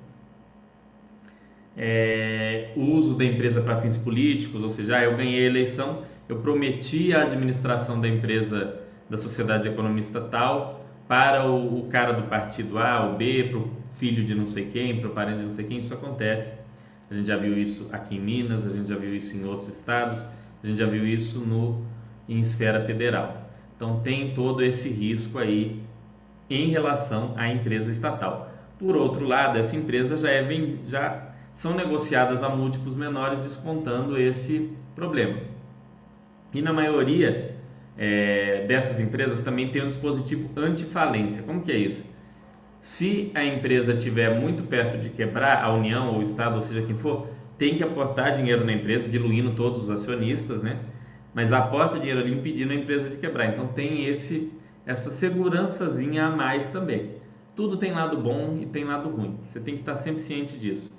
é, 1.78 2.72
o 2.76 2.82
uso 2.82 3.16
da 3.16 3.24
empresa 3.24 3.62
para 3.62 3.78
fins 3.78 3.98
políticos, 3.98 4.62
ou 4.62 4.70
seja, 4.70 4.98
ah, 4.98 5.04
eu 5.04 5.16
ganhei 5.16 5.46
a 5.46 5.50
eleição, 5.50 6.04
eu 6.28 6.38
prometi 6.38 7.14
a 7.14 7.24
administração 7.24 8.00
da 8.00 8.08
empresa 8.08 8.80
da 9.10 9.18
sociedade 9.18 9.68
economista 9.68 10.22
tal 10.22 10.86
para 11.08 11.46
o, 11.46 11.80
o 11.80 11.88
cara 11.88 12.14
do 12.14 12.24
partido 12.24 12.78
A 12.78 13.06
ou 13.06 13.18
B, 13.18 13.44
para 13.50 13.58
o 13.58 13.70
filho 13.94 14.24
de 14.24 14.34
não 14.34 14.48
sei 14.48 14.66
quem, 14.66 15.00
para 15.00 15.10
o 15.10 15.14
parente 15.14 15.38
de 15.38 15.44
não 15.44 15.52
sei 15.52 15.66
quem, 15.66 15.78
isso 15.78 15.94
acontece. 15.94 16.52
A 17.10 17.14
gente 17.14 17.28
já 17.28 17.38
viu 17.38 17.58
isso 17.58 17.90
aqui 17.92 18.16
em 18.16 18.22
Minas, 18.22 18.66
a 18.66 18.70
gente 18.70 18.88
já 18.88 18.98
viu 18.98 19.16
isso 19.16 19.36
em 19.36 19.44
outros 19.44 19.70
estados, 19.70 20.20
a 20.64 20.68
gente 20.68 20.80
já 20.80 20.86
viu 20.86 21.06
isso 21.06 21.40
no, 21.40 21.86
em 22.28 22.40
esfera 22.40 22.82
federal. 22.82 23.50
Então 23.76 24.00
tem 24.00 24.34
todo 24.34 24.64
esse 24.64 24.88
risco 24.90 25.38
aí 25.38 25.82
em 26.50 26.70
relação 26.70 27.34
à 27.36 27.50
empresa 27.50 27.92
estatal. 27.92 28.52
Por 28.80 28.96
outro 28.96 29.26
lado, 29.26 29.58
essa 29.58 29.76
empresa 29.76 30.18
já, 30.18 30.30
é, 30.30 30.48
já 30.88 31.28
são 31.54 31.76
negociadas 31.76 32.44
a 32.44 32.50
múltiplos 32.50 32.96
menores, 32.96 33.42
descontando 33.42 34.18
esse 34.18 34.72
problema. 34.96 35.38
E 36.54 36.62
na 36.62 36.74
maioria 36.74 37.56
é, 37.98 38.66
dessas 38.68 39.00
empresas 39.00 39.42
também 39.42 39.70
tem 39.70 39.84
um 39.84 39.88
dispositivo 39.88 40.50
antifalência. 40.58 41.44
Como 41.44 41.62
que 41.62 41.72
é 41.72 41.78
isso? 41.78 42.06
Se 42.82 43.32
a 43.36 43.44
empresa 43.46 43.94
estiver 43.94 44.40
muito 44.40 44.64
perto 44.64 44.98
de 44.98 45.10
quebrar, 45.10 45.64
a 45.64 45.72
União 45.72 46.14
ou 46.14 46.20
o 46.20 46.22
Estado, 46.22 46.56
ou 46.56 46.62
seja 46.64 46.82
quem 46.82 46.98
for, 46.98 47.28
tem 47.58 47.76
que 47.76 47.84
aportar 47.84 48.36
dinheiro 48.36 48.66
na 48.66 48.74
empresa, 48.74 49.08
diluindo 49.08 49.52
todos 49.52 49.84
os 49.84 49.90
acionistas, 49.90 50.64
né? 50.64 50.80
Mas 51.34 51.54
aporta 51.54 52.00
dinheiro 52.00 52.20
ali 52.20 52.34
impedindo 52.34 52.74
a 52.74 52.76
empresa 52.76 53.10
de 53.10 53.18
quebrar. 53.18 53.48
Então 53.48 53.68
tem 53.68 54.08
esse 54.08 54.52
essa 54.86 55.12
segurançazinha 55.12 56.26
a 56.26 56.30
mais 56.32 56.70
também. 56.72 57.12
Tudo 57.56 57.78
tem 57.78 57.92
lado 57.92 58.18
bom 58.18 58.58
e 58.60 58.66
tem 58.66 58.84
lado 58.84 59.10
ruim. 59.10 59.38
Você 59.48 59.60
tem 59.60 59.76
que 59.76 59.82
estar 59.82 59.98
sempre 59.98 60.22
ciente 60.22 60.58
disso. 60.58 60.92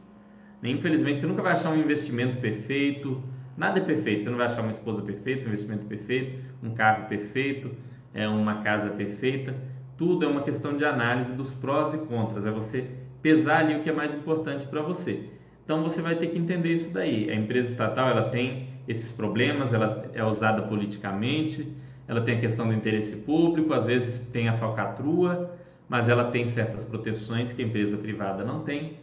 Infelizmente, 0.62 1.19
você 1.21 1.27
nunca 1.27 1.43
vai 1.43 1.53
achar 1.53 1.71
um 1.71 1.79
investimento 1.79 2.39
perfeito. 2.39 3.21
Nada 3.57 3.81
é 3.81 3.83
perfeito. 3.83 4.23
Você 4.23 4.31
não 4.31 4.37
vai 4.37 4.47
achar 4.47 4.62
uma 4.62 4.71
esposa 4.71 5.03
perfeita, 5.03 5.45
um 5.45 5.49
investimento 5.49 5.85
perfeito, 5.87 6.39
um 6.62 6.73
carro 6.73 7.09
perfeito, 7.09 7.75
é 8.15 8.29
uma 8.29 8.62
casa 8.62 8.91
perfeita. 8.91 9.57
Tudo 9.97 10.25
é 10.25 10.29
uma 10.29 10.43
questão 10.43 10.77
de 10.77 10.85
análise 10.85 11.33
dos 11.33 11.53
prós 11.53 11.95
e 11.95 11.99
contras. 11.99 12.47
É 12.47 12.51
você 12.51 12.89
pesar 13.21 13.59
ali 13.59 13.77
o 13.77 13.83
que 13.83 13.91
é 13.91 13.93
mais 13.93 14.15
importante 14.15 14.67
para 14.67 14.83
você. 14.83 15.29
Então 15.65 15.83
você 15.83 16.03
vai 16.03 16.17
ter 16.17 16.29
que 16.29 16.39
entender 16.39 16.73
isso 16.73 16.93
daí. 16.93 17.31
A 17.31 17.35
empresa 17.35 17.71
estatal 17.71 18.09
ela 18.09 18.31
tem 18.31 18.69
esses 18.89 19.13
problemas, 19.13 19.73
ela 19.73 20.11
é 20.13 20.25
usada 20.25 20.63
politicamente, 20.63 21.73
ela 22.09 22.21
tem 22.21 22.37
a 22.37 22.41
questão 22.41 22.67
do 22.67 22.75
interesse 22.75 23.17
público, 23.17 23.73
às 23.73 23.85
vezes 23.85 24.19
tem 24.31 24.49
a 24.49 24.57
falcatrua, 24.57 25.57
mas 25.89 26.09
ela 26.09 26.31
tem 26.31 26.47
certas 26.47 26.85
proteções 26.85 27.53
que 27.53 27.63
a 27.63 27.65
empresa 27.65 27.97
privada 27.97 28.45
não 28.45 28.65
tem. 28.65 28.99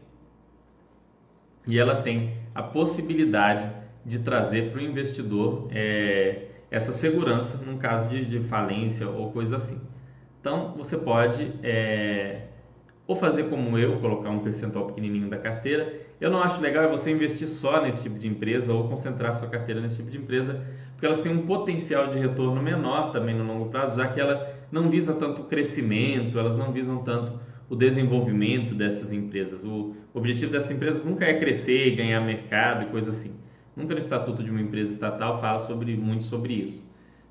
E 1.67 1.77
ela 1.77 2.01
tem 2.01 2.34
a 2.53 2.63
possibilidade 2.63 3.72
de 4.05 4.19
trazer 4.19 4.72
para 4.72 4.79
o 4.79 4.84
investidor 4.84 5.67
é, 5.72 6.48
essa 6.72 6.91
segurança 6.91 7.58
num 7.58 7.77
caso 7.77 8.08
de, 8.10 8.25
de, 8.25 8.39
falência 8.39 9.08
ou 9.08 9.31
coisa 9.31 9.58
assim. 9.58 9.79
Então 10.39 10.74
você 10.77 10.98
pode 10.98 11.51
é, 11.63 12.48
ou 13.08 13.15
fazer 13.15 13.50
como 13.50 13.77
eu, 13.77 14.00
colocar 14.00 14.29
um 14.29 14.39
percentual 14.39 14.88
pequenininho 14.88 15.29
da 15.29 15.38
carteira 15.38 16.10
eu 16.19 16.29
não 16.29 16.41
acho 16.41 16.60
legal 16.60 16.84
é 16.84 16.88
você 16.89 17.12
investir 17.12 17.48
só 17.48 17.81
nesse 17.81 18.03
tipo 18.03 18.19
de 18.19 18.27
empresa 18.27 18.74
ou 18.74 18.89
concentrar 18.89 19.36
sua 19.36 19.48
carteira 19.48 19.79
nesse 19.79 19.96
tipo 19.96 20.12
de 20.12 20.17
empresa, 20.17 20.62
porque 20.91 21.05
elas 21.05 21.22
têm 21.22 21.31
um 21.31 21.46
potencial 21.46 22.08
de 22.08 22.19
retorno 22.19 22.62
menor 22.62 23.13
também 23.13 23.34
no 23.34 23.46
longo 23.46 23.69
prazo, 23.69 23.96
já 23.96 24.08
que 24.08 24.19
ela 24.19 24.53
não 24.69 24.89
visa 24.89 25.13
tanto 25.13 25.43
o 25.43 25.46
crescimento, 25.46 26.38
elas 26.38 26.58
não 26.58 26.74
visam 26.74 26.98
tanto 27.03 27.39
o 27.69 27.75
desenvolvimento 27.75 28.75
dessas 28.75 29.13
empresas. 29.13 29.63
O 29.63 29.96
objetivo 30.13 30.51
dessas 30.51 30.72
empresas 30.72 31.05
nunca 31.05 31.24
é 31.24 31.39
crescer 31.39 31.96
ganhar 31.96 32.19
mercado 32.19 32.84
e 32.84 32.88
coisa 32.88 33.12
assim. 33.12 33.31
Nunca 33.74 33.93
no 33.93 34.00
estatuto 34.00 34.43
de 34.43 34.51
uma 34.51 34.60
empresa 34.60 34.91
estatal 34.91 35.39
fala 35.39 35.62
sobre 35.62 35.96
muito 35.96 36.25
sobre 36.25 36.53
isso. 36.53 36.84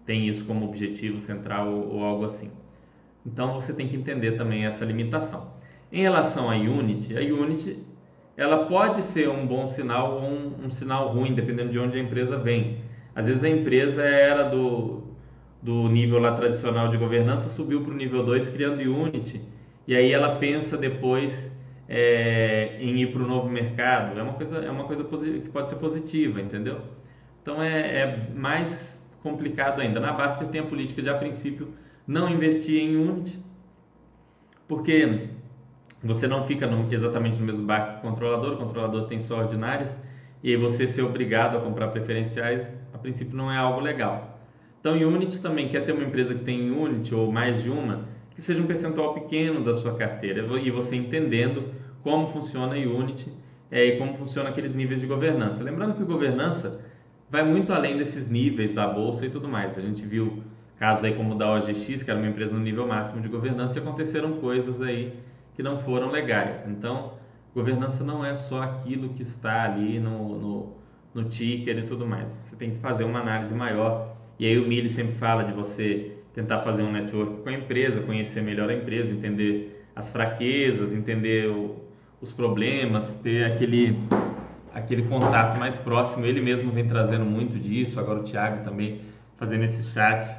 Tem 0.07 0.27
isso 0.27 0.47
como 0.47 0.65
objetivo 0.65 1.21
central 1.21 1.69
ou, 1.69 1.97
ou 1.97 2.05
algo 2.05 2.25
assim. 2.25 2.51
Então 3.29 3.55
você 3.55 3.73
tem 3.73 3.87
que 3.87 3.97
entender 3.97 4.33
também 4.33 4.65
essa 4.65 4.85
limitação. 4.85 5.53
Em 5.93 6.01
relação 6.01 6.51
à 6.51 6.55
Unity, 6.55 7.17
a 7.17 7.21
Unity 7.21 7.79
ela 8.37 8.67
pode 8.67 9.03
ser 9.03 9.29
um 9.29 9.47
bom 9.47 9.67
sinal 9.67 10.15
ou 10.15 10.23
um, 10.23 10.67
um, 10.67 10.71
sinal 10.71 11.09
ruim, 11.09 11.35
dependendo 11.35 11.71
de 11.71 11.79
onde 11.79 11.99
a 11.99 12.01
empresa 12.01 12.37
vem. 12.39 12.79
Às 13.15 13.27
vezes 13.27 13.43
a 13.43 13.49
empresa 13.49 14.03
era 14.03 14.45
do, 14.45 15.03
do 15.61 15.89
nível 15.89 16.19
lá 16.19 16.33
tradicional 16.33 16.89
de 16.89 16.97
governança, 16.97 17.49
subiu 17.49 17.83
para 17.83 17.93
o 17.93 17.97
nível 17.97 18.25
2 18.25 18.49
criando 18.49 18.81
Unity, 18.81 19.41
e 19.87 19.95
aí 19.95 20.13
ela 20.13 20.37
pensa 20.37 20.77
depois 20.77 21.33
é, 21.89 22.79
em 22.81 23.01
ir 23.01 23.13
para 23.13 23.23
o 23.23 23.27
novo 23.27 23.49
mercado. 23.49 24.19
É 24.19 24.23
uma 24.23 24.35
coisa, 24.35 24.59
é 24.59 24.71
uma 24.71 24.85
coisa 24.85 25.05
que 25.05 25.49
pode 25.51 25.69
ser 25.69 25.77
positiva, 25.77 26.41
entendeu? 26.41 26.81
Então 27.43 27.63
é, 27.63 28.01
é 28.01 28.29
mais 28.35 29.05
complicado 29.23 29.81
ainda. 29.81 29.99
Na 29.99 30.13
Baster 30.13 30.49
tem 30.49 30.61
a 30.61 30.65
política 30.65 31.03
de, 31.03 31.11
a 31.11 31.15
princípio, 31.15 31.75
não 32.09 32.31
investir 32.31 32.83
em 32.83 32.97
Unity, 32.97 33.39
porque 34.67 35.29
você 36.03 36.27
não 36.27 36.43
fica 36.43 36.67
no, 36.67 36.91
exatamente 36.91 37.39
no 37.39 37.45
mesmo 37.45 37.67
barco 37.67 38.01
que 38.01 38.07
o 38.07 38.11
controlador, 38.11 38.55
o 38.55 38.57
controlador 38.57 39.07
tem 39.07 39.19
só 39.19 39.41
ordinárias, 39.41 39.95
e 40.43 40.51
aí 40.51 40.57
você 40.57 40.89
ser 40.89 41.03
obrigado 41.03 41.59
a 41.59 41.61
comprar 41.61 41.89
preferenciais, 41.89 42.73
a 42.95 42.99
princípio 42.99 43.37
não 43.37 43.53
é 43.53 43.59
algo 43.59 43.81
legal. 43.81 44.41
Então, 44.81 44.95
Unity 44.95 45.43
também 45.43 45.69
quer 45.69 45.85
ter 45.85 45.93
uma 45.93 46.05
empresa 46.05 46.35
que 46.35 46.45
tem 46.45 46.71
Unity 46.71 47.15
ou 47.15 47.31
mais 47.31 47.63
de 47.63 47.69
uma, 47.69 48.09
que 48.31 48.41
seja 48.41 48.63
um 48.63 48.67
percentual 48.67 49.13
pequeno 49.13 49.63
da 49.63 49.75
sua 49.75 49.95
carteira, 49.95 50.41
e 50.63 50.71
você 50.71 50.97
entendendo 50.97 51.75
como 52.03 52.29
funciona 52.29 52.75
a 52.75 52.79
Unity 52.79 53.31
é, 53.71 53.85
e 53.85 53.99
como 53.99 54.15
funciona 54.15 54.49
aqueles 54.49 54.75
níveis 54.75 55.01
de 55.01 55.07
governança. 55.07 55.63
Lembrando 55.63 55.95
que 55.95 56.05
governança 56.05 56.81
vai 57.29 57.45
muito 57.45 57.71
além 57.71 57.99
desses 57.99 58.31
níveis 58.31 58.73
da 58.73 58.87
bolsa 58.87 59.27
e 59.27 59.31
tudo 59.31 59.47
mais. 59.47 59.77
A 59.77 59.83
gente 59.83 60.07
viu 60.07 60.43
casos 60.79 61.05
aí 61.05 61.15
como 61.15 61.35
o 61.35 61.39
da 61.39 61.53
OGX, 61.53 62.03
que 62.03 62.11
era 62.11 62.19
uma 62.19 62.29
empresa 62.29 62.55
no 62.55 62.61
nível 62.61 62.87
máximo 62.87 63.21
de 63.21 63.29
governança, 63.29 63.79
e 63.79 63.83
aconteceram 63.83 64.35
coisas 64.35 64.81
aí 64.81 65.13
que 65.55 65.63
não 65.63 65.79
foram 65.79 66.11
legais. 66.11 66.67
Então, 66.67 67.15
governança 67.55 68.05
não 68.05 68.25
é 68.25 68.37
só 68.37 68.63
aquilo 68.63 69.09
que 69.11 69.23
está 69.23 69.65
ali 69.65 69.99
no, 69.99 70.39
no, 70.39 70.77
no 71.13 71.25
ticker 71.29 71.79
e 71.79 71.83
tudo 71.83 72.07
mais. 72.07 72.33
Você 72.43 72.55
tem 72.55 72.71
que 72.71 72.79
fazer 72.79 73.05
uma 73.05 73.21
análise 73.21 73.53
maior. 73.53 74.17
E 74.39 74.47
aí 74.47 74.57
o 74.59 74.69
Mili 74.69 74.89
sempre 74.89 75.15
fala 75.15 75.43
de 75.43 75.53
você 75.53 76.13
tentar 76.33 76.61
fazer 76.61 76.85
um 76.85 76.93
network 76.93 77.39
com 77.43 77.49
a 77.49 77.53
empresa, 77.53 78.01
conhecer 78.01 78.41
melhor 78.41 78.71
a 78.71 78.75
empresa, 78.75 79.11
entender 79.11 79.85
as 79.97 80.09
fraquezas, 80.09 80.93
entender 80.93 81.49
o, 81.49 81.77
os 82.21 82.31
problemas, 82.31 83.15
ter 83.15 83.45
aquele 83.45 83.99
aquele 84.73 85.03
contato 85.03 85.59
mais 85.59 85.77
próximo. 85.77 86.25
Ele 86.25 86.41
mesmo 86.41 86.71
vem 86.71 86.87
trazendo 86.87 87.25
muito 87.25 87.59
disso. 87.59 87.99
Agora 87.99 88.21
o 88.21 88.23
Thiago 88.23 88.63
também 88.63 89.01
fazendo 89.37 89.65
esses 89.65 89.93
chats, 89.93 90.37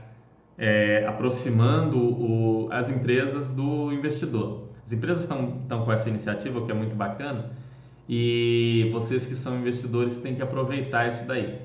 é, 0.60 1.06
aproximando 1.08 1.98
o, 1.98 2.68
as 2.70 2.90
empresas 2.90 3.52
do 3.54 3.92
investidor. 3.94 4.68
As 4.86 4.92
empresas 4.92 5.24
estão 5.24 5.86
com 5.86 5.92
essa 5.92 6.10
iniciativa, 6.10 6.62
que 6.66 6.72
é 6.72 6.74
muito 6.74 6.96
bacana, 6.96 7.52
e 8.08 8.90
vocês 8.92 9.26
que 9.26 9.36
são 9.36 9.58
investidores 9.58 10.18
têm 10.18 10.36
que 10.36 10.42
aproveitar 10.42 11.08
isso 11.08 11.26
daí. 11.26 11.60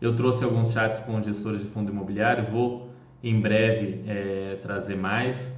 Eu 0.00 0.16
trouxe 0.16 0.42
alguns 0.42 0.72
chats 0.72 0.98
com 1.00 1.22
gestores 1.22 1.60
de 1.60 1.66
fundo 1.66 1.92
imobiliário, 1.92 2.50
vou 2.50 2.90
em 3.22 3.38
breve 3.38 4.02
é, 4.06 4.58
trazer 4.62 4.96
mais. 4.96 5.52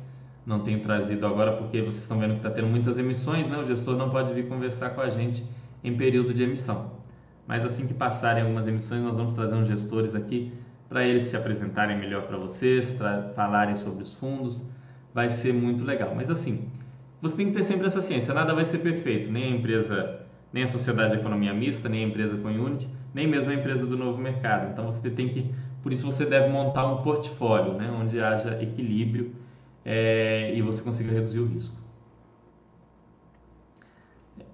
Não 0.44 0.58
tenho 0.60 0.80
trazido 0.80 1.24
agora 1.24 1.52
porque 1.52 1.80
vocês 1.80 2.02
estão 2.02 2.18
vendo 2.18 2.32
que 2.32 2.38
está 2.38 2.50
tendo 2.50 2.66
muitas 2.66 2.98
emissões, 2.98 3.48
né? 3.48 3.56
O 3.58 3.64
gestor 3.64 3.96
não 3.96 4.10
pode 4.10 4.34
vir 4.34 4.48
conversar 4.48 4.90
com 4.90 5.00
a 5.00 5.08
gente 5.08 5.44
em 5.84 5.96
período 5.96 6.34
de 6.34 6.42
emissão. 6.42 6.90
Mas 7.46 7.64
assim 7.64 7.86
que 7.86 7.94
passarem 7.94 8.42
algumas 8.42 8.66
emissões, 8.66 9.00
nós 9.00 9.16
vamos 9.16 9.32
trazer 9.34 9.54
uns 9.54 9.68
gestores 9.68 10.12
aqui 10.16 10.52
para 10.92 11.04
eles 11.04 11.24
se 11.24 11.36
apresentarem 11.36 11.98
melhor 11.98 12.22
para 12.24 12.36
vocês, 12.36 12.96
falarem 13.34 13.76
sobre 13.76 14.04
os 14.04 14.12
fundos. 14.14 14.60
Vai 15.14 15.30
ser 15.30 15.52
muito 15.52 15.84
legal. 15.84 16.14
Mas 16.14 16.30
assim, 16.30 16.68
você 17.20 17.36
tem 17.36 17.46
que 17.46 17.52
ter 17.52 17.62
sempre 17.62 17.86
essa 17.86 18.02
ciência, 18.02 18.34
nada 18.34 18.54
vai 18.54 18.64
ser 18.64 18.78
perfeito, 18.78 19.30
nem 19.32 19.44
a 19.44 19.56
empresa, 19.56 20.20
nem 20.52 20.64
a 20.64 20.68
sociedade 20.68 21.14
de 21.14 21.20
economia 21.20 21.54
mista, 21.54 21.88
nem 21.88 22.04
a 22.04 22.08
empresa 22.08 22.36
com 22.36 22.48
Unity, 22.48 22.88
nem 23.14 23.26
mesmo 23.26 23.50
a 23.50 23.54
empresa 23.54 23.86
do 23.86 23.96
novo 23.96 24.18
mercado. 24.20 24.70
Então 24.70 24.84
você 24.84 25.10
tem 25.10 25.28
que, 25.28 25.50
por 25.82 25.92
isso 25.92 26.04
você 26.04 26.26
deve 26.26 26.48
montar 26.48 26.86
um 26.86 27.02
portfólio, 27.02 27.74
né, 27.74 27.90
onde 27.90 28.20
haja 28.20 28.62
equilíbrio 28.62 29.32
é, 29.84 30.52
e 30.54 30.60
você 30.62 30.82
consiga 30.82 31.10
reduzir 31.10 31.40
o 31.40 31.46
risco. 31.46 31.74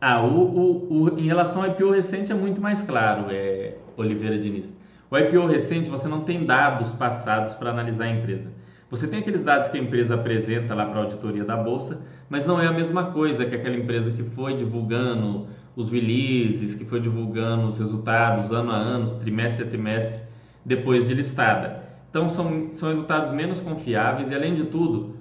Ah, 0.00 0.22
o, 0.22 0.38
o, 0.38 1.02
o, 1.02 1.18
em 1.18 1.26
relação 1.26 1.62
ao 1.62 1.70
IPO 1.70 1.90
recente 1.90 2.30
é 2.30 2.34
muito 2.34 2.60
mais 2.60 2.80
claro, 2.82 3.26
é, 3.30 3.76
Oliveira 3.96 4.38
Diniz. 4.38 4.77
O 5.10 5.16
IPO 5.16 5.46
recente 5.46 5.88
você 5.88 6.06
não 6.06 6.20
tem 6.20 6.44
dados 6.44 6.92
passados 6.92 7.54
para 7.54 7.70
analisar 7.70 8.04
a 8.04 8.10
empresa. 8.10 8.50
Você 8.90 9.06
tem 9.06 9.20
aqueles 9.20 9.42
dados 9.42 9.68
que 9.68 9.78
a 9.78 9.80
empresa 9.80 10.14
apresenta 10.14 10.74
lá 10.74 10.84
para 10.86 11.00
a 11.00 11.04
auditoria 11.04 11.44
da 11.44 11.56
bolsa, 11.56 12.00
mas 12.28 12.46
não 12.46 12.60
é 12.60 12.66
a 12.66 12.72
mesma 12.72 13.04
coisa 13.04 13.44
que 13.44 13.54
aquela 13.54 13.76
empresa 13.76 14.10
que 14.10 14.22
foi 14.22 14.54
divulgando 14.56 15.46
os 15.74 15.90
releases, 15.90 16.74
que 16.74 16.84
foi 16.84 17.00
divulgando 17.00 17.68
os 17.68 17.78
resultados 17.78 18.50
ano 18.50 18.70
a 18.70 18.76
ano, 18.76 19.08
trimestre 19.20 19.64
a 19.64 19.66
trimestre, 19.66 20.22
depois 20.64 21.06
de 21.06 21.14
listada. 21.14 21.84
Então 22.10 22.28
são, 22.28 22.70
são 22.72 22.88
resultados 22.88 23.30
menos 23.30 23.60
confiáveis 23.60 24.30
e 24.30 24.34
além 24.34 24.54
de 24.54 24.64
tudo, 24.64 25.16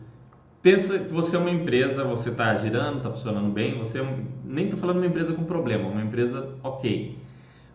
pensa 0.61 0.99
que 0.99 1.13
você 1.13 1.35
é 1.35 1.39
uma 1.39 1.51
empresa, 1.51 2.03
você 2.03 2.29
está 2.29 2.55
girando, 2.55 2.97
está 2.97 3.09
funcionando 3.09 3.51
bem, 3.53 3.77
você 3.77 3.99
é 3.99 4.17
nem 4.43 4.65
estou 4.65 4.79
falando 4.79 4.95
de 4.95 5.01
uma 5.03 5.09
empresa 5.09 5.33
com 5.33 5.43
problema, 5.43 5.87
uma 5.87 6.01
empresa 6.01 6.55
ok. 6.63 7.17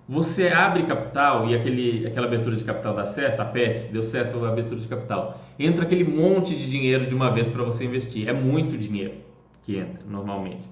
Você 0.09 0.49
abre 0.49 0.83
capital 0.83 1.49
e 1.49 1.55
aquele, 1.55 2.07
aquela 2.07 2.27
abertura 2.27 2.57
de 2.57 2.65
capital 2.65 2.95
dá 2.95 3.07
certo, 3.07 3.41
a 3.41 3.45
PETS 3.45 3.85
deu 3.85 4.03
certo 4.03 4.45
a 4.45 4.49
abertura 4.49 4.81
de 4.81 4.89
capital. 4.89 5.41
Entra 5.59 5.85
aquele 5.85 6.05
monte 6.05 6.57
de 6.57 6.69
dinheiro 6.69 7.07
de 7.07 7.15
uma 7.15 7.31
vez 7.31 7.51
para 7.51 7.63
você 7.63 7.85
investir. 7.85 8.29
É 8.29 8.33
muito 8.33 8.77
dinheiro 8.77 9.15
que 9.63 9.77
entra 9.77 10.03
normalmente. 10.09 10.69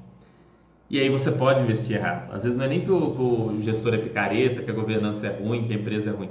E 0.91 0.99
aí 0.99 1.09
você 1.09 1.31
pode 1.31 1.63
investir 1.63 1.97
errado. 1.97 2.35
Às 2.35 2.43
vezes 2.43 2.59
não 2.59 2.65
é 2.65 2.69
nem 2.69 2.81
que 2.81 2.91
o, 2.91 3.53
o 3.53 3.63
gestor 3.63 3.95
é 3.95 3.99
picareta, 3.99 4.63
que 4.63 4.71
a 4.71 4.75
governança 4.75 5.29
é 5.29 5.41
ruim, 5.41 5.65
que 5.65 5.73
a 5.73 5.77
empresa 5.77 6.11
é 6.11 6.13
ruim. 6.13 6.31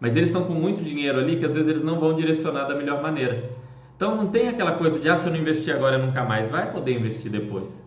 Mas 0.00 0.16
eles 0.16 0.30
estão 0.30 0.44
com 0.44 0.54
muito 0.54 0.82
dinheiro 0.82 1.18
ali 1.18 1.36
que 1.36 1.44
às 1.44 1.52
vezes 1.52 1.68
eles 1.68 1.84
não 1.84 2.00
vão 2.00 2.16
direcionar 2.16 2.64
da 2.64 2.74
melhor 2.74 3.00
maneira. 3.00 3.50
Então 3.96 4.16
não 4.16 4.26
tem 4.26 4.48
aquela 4.48 4.72
coisa 4.72 4.98
de, 4.98 5.08
ah, 5.08 5.16
se 5.16 5.26
eu 5.26 5.32
não 5.32 5.38
investir 5.38 5.72
agora, 5.72 5.96
eu 5.96 6.04
nunca 6.04 6.24
mais. 6.24 6.48
Vai 6.48 6.72
poder 6.72 6.98
investir 6.98 7.30
depois. 7.30 7.80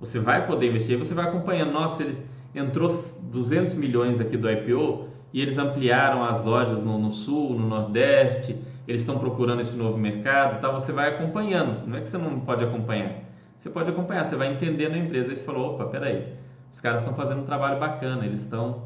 Você 0.00 0.18
vai 0.18 0.46
poder 0.46 0.68
investir, 0.68 0.98
você 0.98 1.14
vai 1.14 1.24
acompanhando. 1.24 1.72
Nossa, 1.72 2.02
eles 2.02 2.20
entrou 2.54 2.88
200 3.22 3.74
milhões 3.74 4.20
aqui 4.20 4.36
do 4.36 4.50
IPO 4.50 5.08
e 5.32 5.40
eles 5.40 5.58
ampliaram 5.58 6.24
as 6.24 6.44
lojas 6.44 6.82
no, 6.82 6.98
no 6.98 7.12
sul, 7.12 7.58
no 7.58 7.66
nordeste, 7.66 8.56
eles 8.86 9.00
estão 9.00 9.18
procurando 9.18 9.60
esse 9.60 9.74
novo 9.74 9.98
mercado, 9.98 10.60
tal, 10.60 10.74
você 10.74 10.92
vai 10.92 11.08
acompanhando. 11.08 11.86
Não 11.86 11.96
é 11.96 12.00
que 12.00 12.08
você 12.08 12.18
não 12.18 12.40
pode 12.40 12.62
acompanhar. 12.62 13.24
Você 13.58 13.70
pode 13.70 13.90
acompanhar, 13.90 14.24
você 14.24 14.36
vai 14.36 14.52
entendendo 14.52 14.94
a 14.94 14.98
empresa. 14.98 15.32
E 15.32 15.36
você 15.36 15.44
falou, 15.44 15.74
opa, 15.74 15.86
peraí, 15.86 16.34
os 16.72 16.80
caras 16.80 17.02
estão 17.02 17.14
fazendo 17.14 17.40
um 17.40 17.44
trabalho 17.44 17.80
bacana, 17.80 18.24
eles 18.24 18.40
estão 18.40 18.82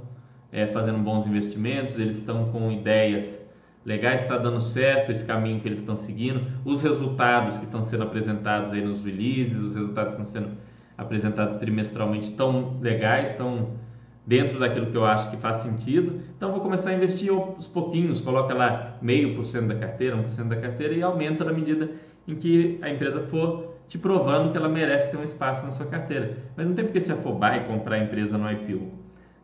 é, 0.53 0.67
fazendo 0.69 0.99
bons 0.99 1.27
investimentos, 1.27 1.99
eles 1.99 2.19
estão 2.19 2.47
com 2.47 2.71
ideias 2.71 3.39
legais, 3.85 4.23
está 4.23 4.39
dando 4.39 4.61
certo 4.61 5.11
esse 5.11 5.25
caminho 5.25 5.61
que 5.61 5.69
eles 5.69 5.81
estão 5.81 5.97
seguindo, 5.97 6.47
os 6.65 6.81
resultados 6.81 7.59
que 7.59 7.65
estão 7.65 7.83
sendo 7.83 8.05
apresentados 8.05 8.71
aí 8.73 8.85
nos 8.85 9.05
releases, 9.05 9.57
os 9.59 9.75
resultados 9.75 10.15
que 10.15 10.23
estão 10.23 10.43
sendo 10.43 10.57
apresentados 10.99 11.57
trimestralmente 11.57 12.31
estão 12.31 12.77
legais, 12.81 13.31
estão 13.31 13.69
dentro 14.27 14.59
daquilo 14.59 14.87
que 14.91 14.97
eu 14.97 15.07
acho 15.07 15.31
que 15.31 15.39
faz 15.39 15.59
sentido. 15.59 16.21
Então 16.37 16.51
vou 16.51 16.61
começar 16.61 16.91
a 16.91 16.95
investir 16.95 17.33
aos 17.33 17.67
pouquinhos, 17.67 18.21
coloca 18.21 18.53
lá 18.53 18.99
meio 19.01 19.35
por 19.35 19.47
cento 19.47 19.69
da 19.69 19.77
carteira, 19.77 20.17
um 20.17 20.25
por 20.25 20.31
cento 20.31 20.49
da 20.49 20.57
carteira 20.57 20.93
e 20.93 21.03
aumenta 21.03 21.45
na 21.45 21.53
medida 21.53 21.91
em 22.27 22.35
que 22.35 22.79
a 22.83 22.91
empresa 22.91 23.21
for 23.23 23.77
te 23.89 23.97
provando 23.97 24.53
que 24.53 24.59
ela 24.59 24.69
merece 24.69 25.11
ter 25.11 25.17
um 25.17 25.23
espaço 25.23 25.65
na 25.65 25.71
sua 25.71 25.87
carteira. 25.87 26.37
Mas 26.55 26.67
não 26.67 26.75
tem 26.75 26.85
porque 26.85 27.01
se 27.01 27.11
afobar 27.11 27.57
e 27.57 27.61
comprar 27.65 27.97
a 27.97 28.01
empresa 28.01 28.37
no 28.37 28.51
IPO, 28.53 28.93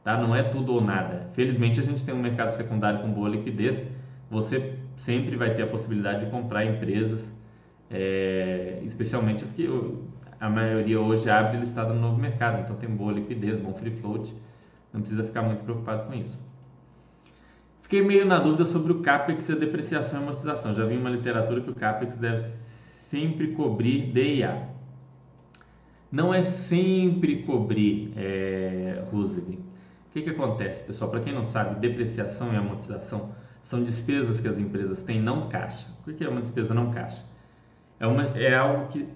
tá? 0.02 0.18
Não 0.18 0.36
é 0.36 0.42
tudo 0.42 0.74
ou 0.74 0.82
nada. 0.82 1.30
Felizmente 1.32 1.80
a 1.80 1.82
gente 1.82 2.04
tem 2.04 2.14
um 2.14 2.20
mercado 2.20 2.50
secundário 2.50 3.00
com 3.00 3.10
boa 3.10 3.30
liquidez. 3.30 3.82
Você 4.30 4.74
sempre 4.96 5.34
vai 5.36 5.54
ter 5.54 5.62
a 5.62 5.66
possibilidade 5.66 6.26
de 6.26 6.30
comprar 6.30 6.64
empresas, 6.66 7.26
é, 7.90 8.80
especialmente 8.82 9.44
as 9.44 9.52
que 9.52 9.66
a 10.40 10.48
maioria 10.48 11.00
hoje 11.00 11.28
abre 11.30 11.58
listado 11.58 11.94
no 11.94 12.00
novo 12.00 12.20
mercado, 12.20 12.60
então 12.60 12.76
tem 12.76 12.88
boa 12.88 13.12
liquidez, 13.12 13.58
bom 13.58 13.72
free 13.74 13.90
float. 13.90 14.34
Não 14.92 15.00
precisa 15.00 15.24
ficar 15.24 15.42
muito 15.42 15.62
preocupado 15.64 16.06
com 16.06 16.14
isso. 16.14 16.38
Fiquei 17.82 18.02
meio 18.02 18.24
na 18.24 18.38
dúvida 18.38 18.64
sobre 18.64 18.92
o 18.92 19.00
CAPEX 19.00 19.48
e 19.48 19.52
a 19.52 19.56
depreciação 19.56 20.20
e 20.20 20.22
amortização. 20.22 20.74
Já 20.74 20.86
vi 20.86 20.96
uma 20.96 21.10
literatura 21.10 21.60
que 21.60 21.70
o 21.70 21.74
CAPEX 21.74 22.16
deve 22.16 22.48
sempre 23.10 23.48
cobrir 23.52 24.12
DIA. 24.12 24.68
Não 26.10 26.32
é 26.32 26.42
sempre 26.42 27.42
cobrir, 27.42 28.12
é, 28.16 29.04
Roosevelt. 29.10 29.58
O 29.58 30.12
que, 30.12 30.22
que 30.22 30.30
acontece, 30.30 30.84
pessoal? 30.84 31.10
Para 31.10 31.20
quem 31.20 31.34
não 31.34 31.44
sabe, 31.44 31.80
depreciação 31.80 32.52
e 32.54 32.56
amortização 32.56 33.30
são 33.64 33.82
despesas 33.82 34.40
que 34.40 34.46
as 34.46 34.58
empresas 34.58 35.02
têm 35.02 35.20
não 35.20 35.48
caixa. 35.48 35.86
O 36.06 36.12
que 36.12 36.22
é 36.22 36.28
uma 36.28 36.40
despesa 36.40 36.72
não 36.72 36.90
caixa? 36.90 37.24
É, 37.98 38.06
uma, 38.06 38.22
é 38.38 38.54
algo 38.54 38.88
que 38.88 39.08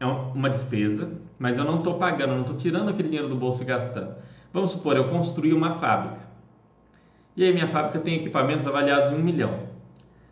é 0.00 0.06
uma 0.06 0.48
despesa, 0.48 1.12
mas 1.38 1.58
eu 1.58 1.64
não 1.64 1.78
estou 1.78 1.94
pagando, 1.98 2.32
não 2.32 2.40
estou 2.40 2.56
tirando 2.56 2.88
aquele 2.88 3.08
dinheiro 3.08 3.28
do 3.28 3.36
bolso 3.36 3.62
e 3.62 3.66
gastando. 3.66 4.14
Vamos 4.52 4.70
supor, 4.70 4.96
eu 4.96 5.08
construí 5.08 5.52
uma 5.52 5.74
fábrica. 5.74 6.30
E 7.36 7.44
aí 7.44 7.52
minha 7.52 7.68
fábrica 7.68 8.00
tem 8.00 8.16
equipamentos 8.16 8.66
avaliados 8.66 9.10
em 9.10 9.14
um 9.14 9.22
milhão. 9.22 9.68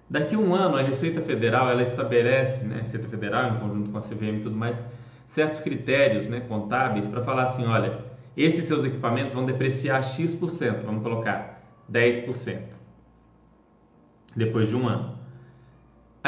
Daqui 0.09 0.35
a 0.35 0.39
um 0.39 0.55
ano, 0.55 0.77
a 0.77 0.83
Receita 0.83 1.21
Federal 1.21 1.71
ela 1.71 1.83
estabelece, 1.83 2.65
né, 2.65 2.79
Receita 2.81 3.07
Federal 3.09 3.51
em 3.51 3.59
conjunto 3.59 3.91
com 3.91 3.99
a 3.99 4.01
CVM 4.01 4.39
e 4.39 4.41
tudo 4.41 4.57
mais, 4.57 4.77
certos 5.27 5.61
critérios 5.61 6.27
né, 6.29 6.41
contábeis 6.41 7.07
para 7.07 7.23
falar 7.23 7.45
assim, 7.45 7.67
olha, 7.67 7.99
esses 8.35 8.65
seus 8.65 8.87
equipamentos 8.87 9.35
vão 9.35 9.45
depreciar 9.45 10.03
X%, 10.03 10.83
vamos 10.85 11.03
colocar 11.03 11.63
10%, 11.93 12.63
depois 14.35 14.69
de 14.69 14.77
um 14.77 14.89
ano. 14.89 15.18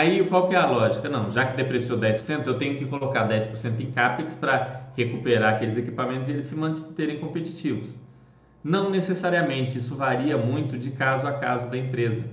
Aí 0.00 0.24
qual 0.24 0.48
que 0.48 0.54
é 0.54 0.58
a 0.58 0.64
lógica? 0.64 1.10
Não, 1.10 1.30
já 1.30 1.44
que 1.44 1.58
depreciou 1.58 1.98
10%, 1.98 2.46
eu 2.46 2.56
tenho 2.56 2.78
que 2.78 2.86
colocar 2.86 3.28
10% 3.28 3.80
em 3.80 3.90
CAPEX 3.90 4.34
para 4.34 4.84
recuperar 4.96 5.56
aqueles 5.56 5.76
equipamentos 5.76 6.26
e 6.26 6.30
eles 6.30 6.46
se 6.46 6.54
manterem 6.54 7.18
competitivos. 7.18 7.94
Não 8.64 8.88
necessariamente, 8.88 9.76
isso 9.76 9.94
varia 9.94 10.38
muito 10.38 10.78
de 10.78 10.90
caso 10.90 11.26
a 11.26 11.34
caso 11.34 11.68
da 11.68 11.76
empresa. 11.76 12.24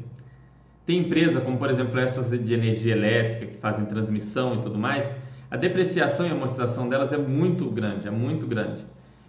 Tem 0.86 1.00
empresa, 1.00 1.42
como 1.42 1.58
por 1.58 1.70
exemplo 1.70 2.00
essas 2.00 2.30
de 2.30 2.54
energia 2.54 2.94
elétrica 2.94 3.48
que 3.48 3.58
fazem 3.58 3.84
transmissão 3.84 4.56
e 4.56 4.62
tudo 4.62 4.80
mais, 4.80 5.06
a 5.52 5.58
depreciação 5.58 6.26
e 6.26 6.32
amortização 6.32 6.88
delas 6.88 7.12
é 7.12 7.18
muito 7.18 7.70
grande, 7.70 8.08
é 8.08 8.12
muito 8.12 8.48
grande. 8.48 8.86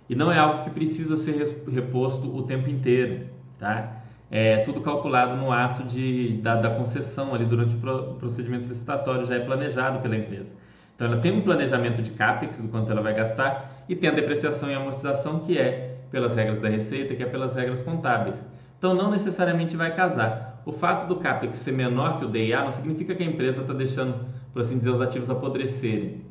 E 0.08 0.14
não 0.14 0.30
é 0.30 0.38
algo 0.38 0.62
que 0.62 0.70
precisa 0.70 1.16
ser 1.16 1.44
reposto 1.68 2.32
o 2.32 2.44
tempo 2.44 2.70
inteiro, 2.70 3.26
tá? 3.58 4.00
É 4.30 4.58
tudo 4.58 4.80
calculado 4.82 5.36
no 5.36 5.50
ato 5.50 5.84
de, 5.84 6.38
da, 6.42 6.56
da 6.56 6.70
concessão 6.70 7.34
ali 7.34 7.46
durante 7.46 7.74
o 7.74 8.14
procedimento 8.18 8.66
licitatório, 8.68 9.26
já 9.26 9.36
é 9.36 9.40
planejado 9.40 10.00
pela 10.00 10.16
empresa. 10.16 10.52
Então 10.94 11.06
ela 11.06 11.18
tem 11.18 11.32
um 11.32 11.40
planejamento 11.40 12.02
de 12.02 12.10
CAPEX, 12.10 12.60
do 12.60 12.68
quanto 12.68 12.90
ela 12.90 13.00
vai 13.00 13.14
gastar, 13.14 13.84
e 13.88 13.96
tem 13.96 14.10
a 14.10 14.12
depreciação 14.12 14.70
e 14.70 14.74
amortização, 14.74 15.38
que 15.40 15.56
é 15.56 15.96
pelas 16.10 16.34
regras 16.34 16.60
da 16.60 16.68
receita, 16.68 17.14
que 17.14 17.22
é 17.22 17.26
pelas 17.26 17.54
regras 17.54 17.80
contábeis. 17.80 18.44
Então 18.78 18.94
não 18.94 19.10
necessariamente 19.10 19.76
vai 19.76 19.94
casar. 19.94 20.62
O 20.66 20.72
fato 20.72 21.06
do 21.06 21.16
CAPEX 21.16 21.56
ser 21.58 21.72
menor 21.72 22.18
que 22.18 22.24
o 22.24 22.28
DIA 22.28 22.64
não 22.64 22.72
significa 22.72 23.14
que 23.14 23.22
a 23.22 23.26
empresa 23.26 23.62
está 23.62 23.72
deixando, 23.72 24.26
por 24.52 24.62
assim 24.62 24.76
dizer, 24.76 24.90
os 24.90 25.00
ativos 25.00 25.30
apodrecerem. 25.30 26.22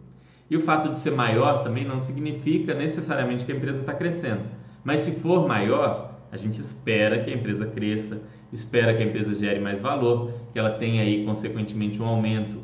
E 0.49 0.55
o 0.55 0.61
fato 0.61 0.89
de 0.89 0.97
ser 0.97 1.11
maior 1.11 1.63
também 1.63 1.83
não 1.83 2.01
significa 2.01 2.73
necessariamente 2.73 3.43
que 3.43 3.51
a 3.51 3.55
empresa 3.55 3.79
está 3.79 3.93
crescendo. 3.93 4.43
Mas 4.83 5.01
se 5.01 5.11
for 5.11 5.47
maior, 5.47 6.06
a 6.31 6.37
gente 6.37 6.59
espera 6.59 7.23
que 7.23 7.31
a 7.31 7.33
empresa 7.33 7.65
cresça, 7.65 8.21
espera 8.51 8.95
que 8.95 9.03
a 9.03 9.05
empresa 9.05 9.33
gere 9.33 9.59
mais 9.59 9.79
valor, 9.79 10.33
que 10.51 10.59
ela 10.59 10.71
tenha 10.71 11.01
aí, 11.01 11.25
consequentemente, 11.25 12.01
um 12.01 12.05
aumento 12.05 12.61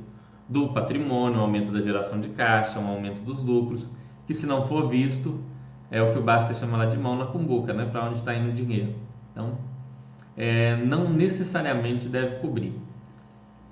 do 0.48 0.70
patrimônio, 0.70 1.40
um 1.40 1.44
aumento 1.44 1.72
da 1.72 1.82
geração 1.82 2.20
de 2.20 2.30
caixa, 2.30 2.80
um 2.80 2.88
aumento 2.88 3.22
dos 3.22 3.42
lucros, 3.42 3.88
que 4.28 4.34
se 4.34 4.46
não 4.46 4.68
for 4.68 4.90
visto, 4.90 5.40
é 5.90 6.02
o 6.02 6.12
que 6.12 6.20
o 6.20 6.24
Basta 6.24 6.54
chama 6.54 6.78
lá 6.78 6.86
de 6.86 6.98
mão 6.98 7.18
na 7.18 7.26
cumbuca, 7.26 7.74
né? 7.74 7.86
para 7.86 8.06
onde 8.06 8.16
está 8.16 8.34
indo 8.34 8.50
o 8.50 8.54
dinheiro. 8.54 8.96
Então, 9.32 9.58
é, 10.36 10.76
não 10.76 11.10
necessariamente 11.10 12.10
deve 12.10 12.38
cobrir. 12.38 12.74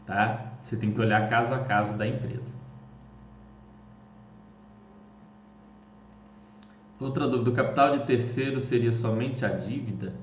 Tá? 0.06 0.54
Você 0.62 0.76
tem 0.76 0.92
que 0.92 1.00
olhar 1.00 1.30
caso 1.30 1.54
a 1.54 1.60
caso 1.60 1.94
da 1.94 2.08
empresa. 2.08 2.52
Outra 7.02 7.28
dúvida, 7.28 7.50
o 7.50 7.54
capital 7.54 7.98
de 7.98 8.06
terceiro 8.06 8.62
seria 8.62 8.92
somente 8.92 9.44
a 9.44 9.50
dívida? 9.50 10.14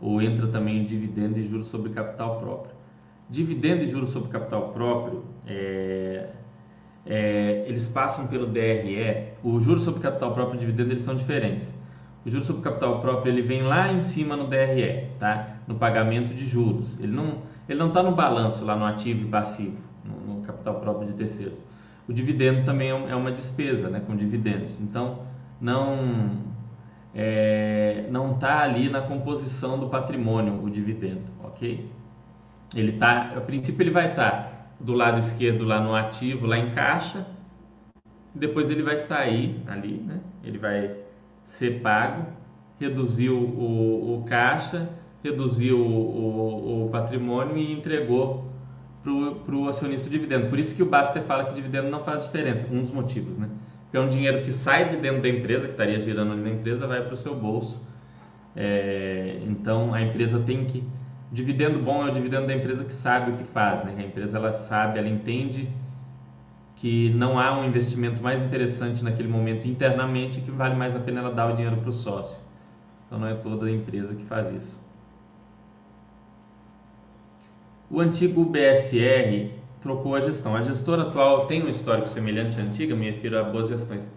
Ou 0.00 0.20
entra 0.20 0.48
também 0.48 0.82
o 0.82 0.86
dividendo 0.86 1.38
e 1.38 1.48
juros 1.48 1.68
sobre 1.68 1.92
capital 1.92 2.40
próprio? 2.40 2.74
Dividendo 3.30 3.84
e 3.84 3.88
juros 3.88 4.10
sobre 4.10 4.30
capital 4.30 4.70
próprio, 4.72 5.24
é, 5.46 6.30
é, 7.06 7.64
eles 7.68 7.86
passam 7.86 8.26
pelo 8.26 8.46
DRE. 8.46 9.28
O 9.44 9.60
juros 9.60 9.84
sobre 9.84 10.00
capital 10.00 10.32
próprio 10.32 10.56
e 10.56 10.60
dividendo 10.60 10.90
eles 10.90 11.02
são 11.02 11.14
diferentes. 11.14 11.72
O 12.24 12.30
juros 12.30 12.48
sobre 12.48 12.60
capital 12.60 13.00
próprio 13.00 13.32
ele 13.32 13.42
vem 13.42 13.62
lá 13.62 13.92
em 13.92 14.00
cima 14.00 14.36
no 14.36 14.48
DRE, 14.48 15.06
tá? 15.20 15.58
No 15.68 15.76
pagamento 15.76 16.34
de 16.34 16.44
juros. 16.44 16.98
Ele 16.98 17.12
não 17.12 17.42
ele 17.68 17.78
não 17.78 17.88
está 17.88 18.02
no 18.02 18.12
balanço 18.12 18.64
lá 18.64 18.76
no 18.76 18.84
ativo 18.84 19.26
e 19.26 19.30
passivo, 19.30 19.78
no, 20.04 20.34
no, 20.34 20.42
capital 20.42 20.80
próprio 20.80 21.08
de 21.08 21.14
terceiros. 21.14 21.60
O 22.08 22.12
dividendo 22.12 22.64
também 22.64 22.90
é, 22.90 23.10
é 23.10 23.14
uma 23.14 23.30
despesa, 23.30 23.88
né? 23.88 24.00
Com 24.04 24.16
dividendos. 24.16 24.80
Então 24.80 25.20
não 25.60 26.46
é, 27.14 28.06
não 28.10 28.34
está 28.34 28.60
ali 28.60 28.90
na 28.90 29.00
composição 29.00 29.78
do 29.78 29.88
patrimônio 29.88 30.62
o 30.62 30.70
dividendo, 30.70 31.24
ok? 31.42 31.90
Ele 32.74 32.92
tá, 32.92 33.32
a 33.36 33.40
princípio 33.40 33.82
ele 33.82 33.90
vai 33.90 34.10
estar 34.10 34.30
tá 34.30 34.52
do 34.78 34.92
lado 34.92 35.20
esquerdo 35.20 35.64
lá 35.64 35.80
no 35.80 35.94
ativo, 35.94 36.46
lá 36.46 36.58
em 36.58 36.70
caixa, 36.72 37.26
depois 38.34 38.68
ele 38.68 38.82
vai 38.82 38.98
sair 38.98 39.62
ali, 39.66 39.94
né? 39.94 40.20
Ele 40.44 40.58
vai 40.58 40.94
ser 41.44 41.80
pago, 41.80 42.26
reduzir 42.78 43.30
o, 43.30 43.38
o, 43.38 44.18
o 44.18 44.24
caixa, 44.24 44.90
reduziu 45.24 45.78
o, 45.78 46.84
o, 46.84 46.90
patrimônio 46.90 47.56
e 47.56 47.72
entregou 47.72 48.44
para 49.02 49.54
o 49.54 49.68
acionista 49.68 50.06
o 50.06 50.10
dividendo. 50.10 50.48
Por 50.48 50.58
isso 50.58 50.74
que 50.74 50.82
o 50.82 50.86
Baster 50.86 51.22
fala 51.22 51.44
que 51.44 51.52
o 51.52 51.54
dividendo 51.54 51.88
não 51.88 52.04
faz 52.04 52.24
diferença, 52.24 52.66
um 52.70 52.82
dos 52.82 52.90
motivos, 52.90 53.38
né? 53.38 53.48
Porque 53.86 53.96
é 53.96 54.00
um 54.00 54.08
dinheiro 54.08 54.42
que 54.42 54.52
sai 54.52 54.88
de 54.88 54.96
dentro 54.96 55.22
da 55.22 55.28
empresa, 55.28 55.66
que 55.66 55.72
estaria 55.72 55.98
girando 56.00 56.32
ali 56.32 56.42
na 56.42 56.50
empresa, 56.50 56.86
vai 56.86 57.02
para 57.02 57.14
o 57.14 57.16
seu 57.16 57.34
bolso. 57.34 57.80
É, 58.54 59.40
então 59.46 59.94
a 59.94 60.02
empresa 60.02 60.38
tem 60.40 60.64
que 60.64 60.82
dividendo 61.30 61.78
bom 61.78 62.06
é 62.06 62.10
o 62.10 62.14
dividendo 62.14 62.46
da 62.46 62.54
empresa 62.54 62.84
que 62.84 62.92
sabe 62.92 63.32
o 63.32 63.36
que 63.36 63.44
faz, 63.44 63.84
né? 63.84 63.94
A 63.98 64.02
empresa 64.02 64.38
ela 64.38 64.52
sabe, 64.52 64.98
ela 64.98 65.08
entende 65.08 65.68
que 66.76 67.10
não 67.10 67.38
há 67.38 67.58
um 67.58 67.64
investimento 67.64 68.22
mais 68.22 68.40
interessante 68.40 69.02
naquele 69.02 69.28
momento 69.28 69.66
internamente 69.66 70.40
que 70.40 70.50
vale 70.50 70.74
mais 70.74 70.94
a 70.94 70.98
pena 70.98 71.20
ela 71.20 71.32
dar 71.32 71.52
o 71.52 71.54
dinheiro 71.54 71.76
para 71.78 71.88
o 71.88 71.92
sócio. 71.92 72.40
Então 73.06 73.18
não 73.18 73.28
é 73.28 73.34
toda 73.34 73.66
a 73.66 73.70
empresa 73.70 74.14
que 74.14 74.24
faz 74.24 74.54
isso. 74.54 74.78
O 77.90 78.00
antigo 78.00 78.44
BSR 78.44 79.50
trocou 79.86 80.16
a 80.16 80.20
gestão. 80.20 80.56
A 80.56 80.62
gestora 80.62 81.02
atual 81.02 81.46
tem 81.46 81.62
um 81.62 81.68
histórico 81.68 82.08
semelhante 82.08 82.58
à 82.58 82.62
antiga, 82.62 82.96
me 82.96 83.08
refiro 83.08 83.38
a 83.38 83.44
boas 83.44 83.68
gestões. 83.68 84.10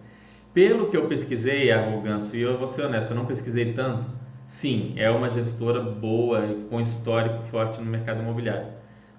Pelo 0.52 0.88
que 0.88 0.96
eu 0.96 1.06
pesquisei, 1.06 1.70
arrogância, 1.70 2.36
e 2.36 2.40
eu 2.40 2.58
vou 2.58 2.66
ser 2.66 2.82
honesto, 2.82 3.12
eu 3.12 3.16
não 3.16 3.24
pesquisei 3.24 3.72
tanto, 3.72 4.04
sim, 4.48 4.94
é 4.96 5.08
uma 5.08 5.30
gestora 5.30 5.80
boa, 5.80 6.42
com 6.68 6.80
histórico 6.80 7.44
forte 7.44 7.80
no 7.80 7.86
mercado 7.86 8.20
imobiliário. 8.20 8.66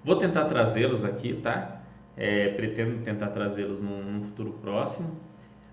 Vou 0.03 0.17
tentar 0.17 0.43
trazê-los 0.45 1.05
aqui, 1.05 1.33
tá? 1.35 1.83
É, 2.17 2.49
pretendo 2.49 3.01
tentar 3.05 3.27
trazê-los 3.27 3.79
num, 3.79 4.03
num, 4.03 4.23
futuro 4.23 4.51
próximo, 4.61 5.09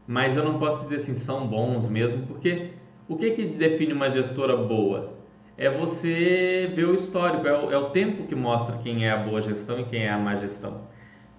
mas 0.07 0.37
eu 0.37 0.45
não 0.45 0.61
posso 0.61 0.85
dizer 0.85 0.97
assim, 0.97 1.17
são 1.17 1.49
bons 1.49 1.88
mesmo, 1.88 2.25
porque 2.29 2.71
o 3.09 3.17
que, 3.17 3.33
que 3.33 3.45
define 3.45 3.93
uma 3.93 4.09
gestora 4.09 4.57
boa? 4.57 5.18
É 5.59 5.68
você 5.68 6.73
ver 6.75 6.85
o 6.85 6.94
histórico, 6.94 7.47
é 7.47 7.53
o, 7.53 7.73
é 7.73 7.77
o 7.77 7.90
tempo 7.90 8.25
que 8.29 8.35
mostra 8.35 8.79
quem 8.79 9.05
é 9.05 9.11
a 9.11 9.16
boa 9.16 9.42
gestão 9.42 9.81
e 9.81 9.85
quem 9.85 10.05
é 10.05 10.11
a 10.11 10.16
má 10.16 10.37
gestão. 10.37 10.87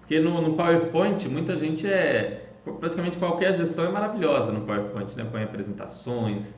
Porque 0.00 0.20
no, 0.20 0.42
no 0.42 0.54
PowerPoint, 0.54 1.26
muita 1.26 1.56
gente 1.56 1.86
é. 1.86 2.48
Praticamente 2.78 3.16
qualquer 3.16 3.54
gestão 3.54 3.86
é 3.86 3.88
maravilhosa 3.88 4.52
no 4.52 4.60
PowerPoint, 4.66 5.16
né? 5.16 5.24
Põe 5.24 5.42
apresentações, 5.42 6.54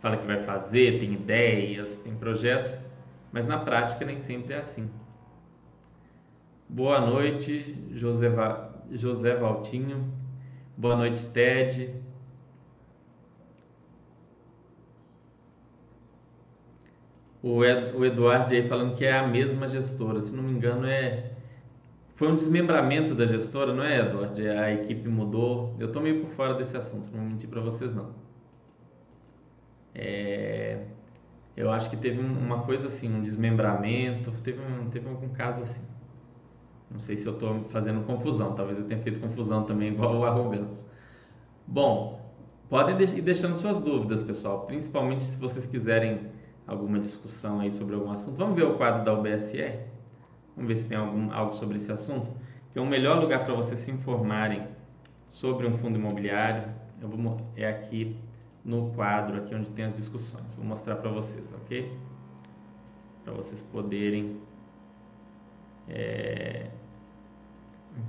fala 0.00 0.16
que 0.16 0.26
vai 0.26 0.42
fazer, 0.42 0.98
tem 0.98 1.12
ideias, 1.12 1.98
tem 1.98 2.14
projetos, 2.14 2.72
mas 3.30 3.46
na 3.46 3.58
prática 3.58 4.02
nem 4.06 4.18
sempre 4.18 4.54
é 4.54 4.58
assim. 4.58 4.88
Boa 6.66 7.02
noite, 7.02 7.76
José, 7.92 8.30
José 8.92 9.34
Valtinho. 9.34 10.10
Boa 10.74 10.96
noite, 10.96 11.26
Ted. 11.26 11.94
O, 17.42 17.64
Ed, 17.64 17.96
o 17.96 18.04
Eduardo 18.04 18.54
aí 18.54 18.66
falando 18.68 18.94
que 18.94 19.04
é 19.04 19.18
a 19.18 19.26
mesma 19.26 19.68
gestora, 19.68 20.20
se 20.22 20.32
não 20.32 20.44
me 20.44 20.52
engano 20.52 20.86
é 20.86 21.32
foi 22.14 22.30
um 22.30 22.36
desmembramento 22.36 23.16
da 23.16 23.26
gestora, 23.26 23.74
não 23.74 23.82
é, 23.82 23.98
Eduardo? 23.98 24.40
A 24.40 24.72
equipe 24.72 25.08
mudou. 25.08 25.74
Eu 25.78 25.90
tô 25.90 26.00
meio 26.00 26.20
por 26.20 26.30
fora 26.30 26.54
desse 26.54 26.76
assunto, 26.76 27.08
não 27.10 27.20
vou 27.20 27.28
mentir 27.30 27.48
para 27.48 27.60
vocês 27.60 27.92
não. 27.92 28.10
É, 29.94 30.84
eu 31.56 31.70
acho 31.70 31.90
que 31.90 31.96
teve 31.96 32.20
uma 32.20 32.62
coisa 32.62 32.86
assim, 32.88 33.12
um 33.12 33.20
desmembramento, 33.20 34.30
teve 34.42 34.60
um, 34.60 34.88
teve 34.90 35.08
algum 35.08 35.30
caso 35.30 35.62
assim. 35.62 35.82
Não 36.90 36.98
sei 36.98 37.16
se 37.16 37.26
eu 37.26 37.32
estou 37.32 37.64
fazendo 37.70 38.04
confusão, 38.06 38.54
talvez 38.54 38.78
eu 38.78 38.84
tenha 38.84 39.00
feito 39.02 39.18
confusão 39.18 39.64
também, 39.64 39.88
igual 39.88 40.14
o 40.16 40.24
arrogância. 40.24 40.84
Bom, 41.66 42.20
podem 42.68 43.00
ir 43.00 43.22
deixando 43.22 43.54
suas 43.54 43.80
dúvidas, 43.80 44.22
pessoal, 44.22 44.66
principalmente 44.66 45.24
se 45.24 45.36
vocês 45.38 45.66
quiserem 45.66 46.31
alguma 46.66 46.98
discussão 46.98 47.60
aí 47.60 47.72
sobre 47.72 47.94
algum 47.94 48.10
assunto. 48.10 48.36
Vamos 48.36 48.56
ver 48.56 48.64
o 48.64 48.76
quadro 48.76 49.04
da 49.04 49.12
UBSR? 49.12 49.80
Vamos 50.56 50.68
ver 50.68 50.76
se 50.76 50.88
tem 50.88 50.96
algum, 50.96 51.32
algo 51.32 51.54
sobre 51.54 51.78
esse 51.78 51.90
assunto. 51.90 52.30
Que 52.70 52.78
é 52.78 52.82
o 52.82 52.86
melhor 52.86 53.20
lugar 53.20 53.44
para 53.44 53.54
vocês 53.54 53.80
se 53.80 53.90
informarem 53.90 54.66
sobre 55.28 55.66
um 55.66 55.72
fundo 55.78 55.98
imobiliário 55.98 56.82
eu 57.02 57.08
vou, 57.08 57.36
é 57.56 57.68
aqui 57.68 58.16
no 58.64 58.92
quadro, 58.92 59.36
aqui 59.36 59.52
onde 59.54 59.72
tem 59.72 59.84
as 59.84 59.96
discussões. 59.96 60.54
Vou 60.54 60.64
mostrar 60.64 60.96
para 60.96 61.10
vocês, 61.10 61.52
ok? 61.52 61.98
Para 63.24 63.32
vocês 63.32 63.60
poderem 63.60 64.40
é, 65.88 66.70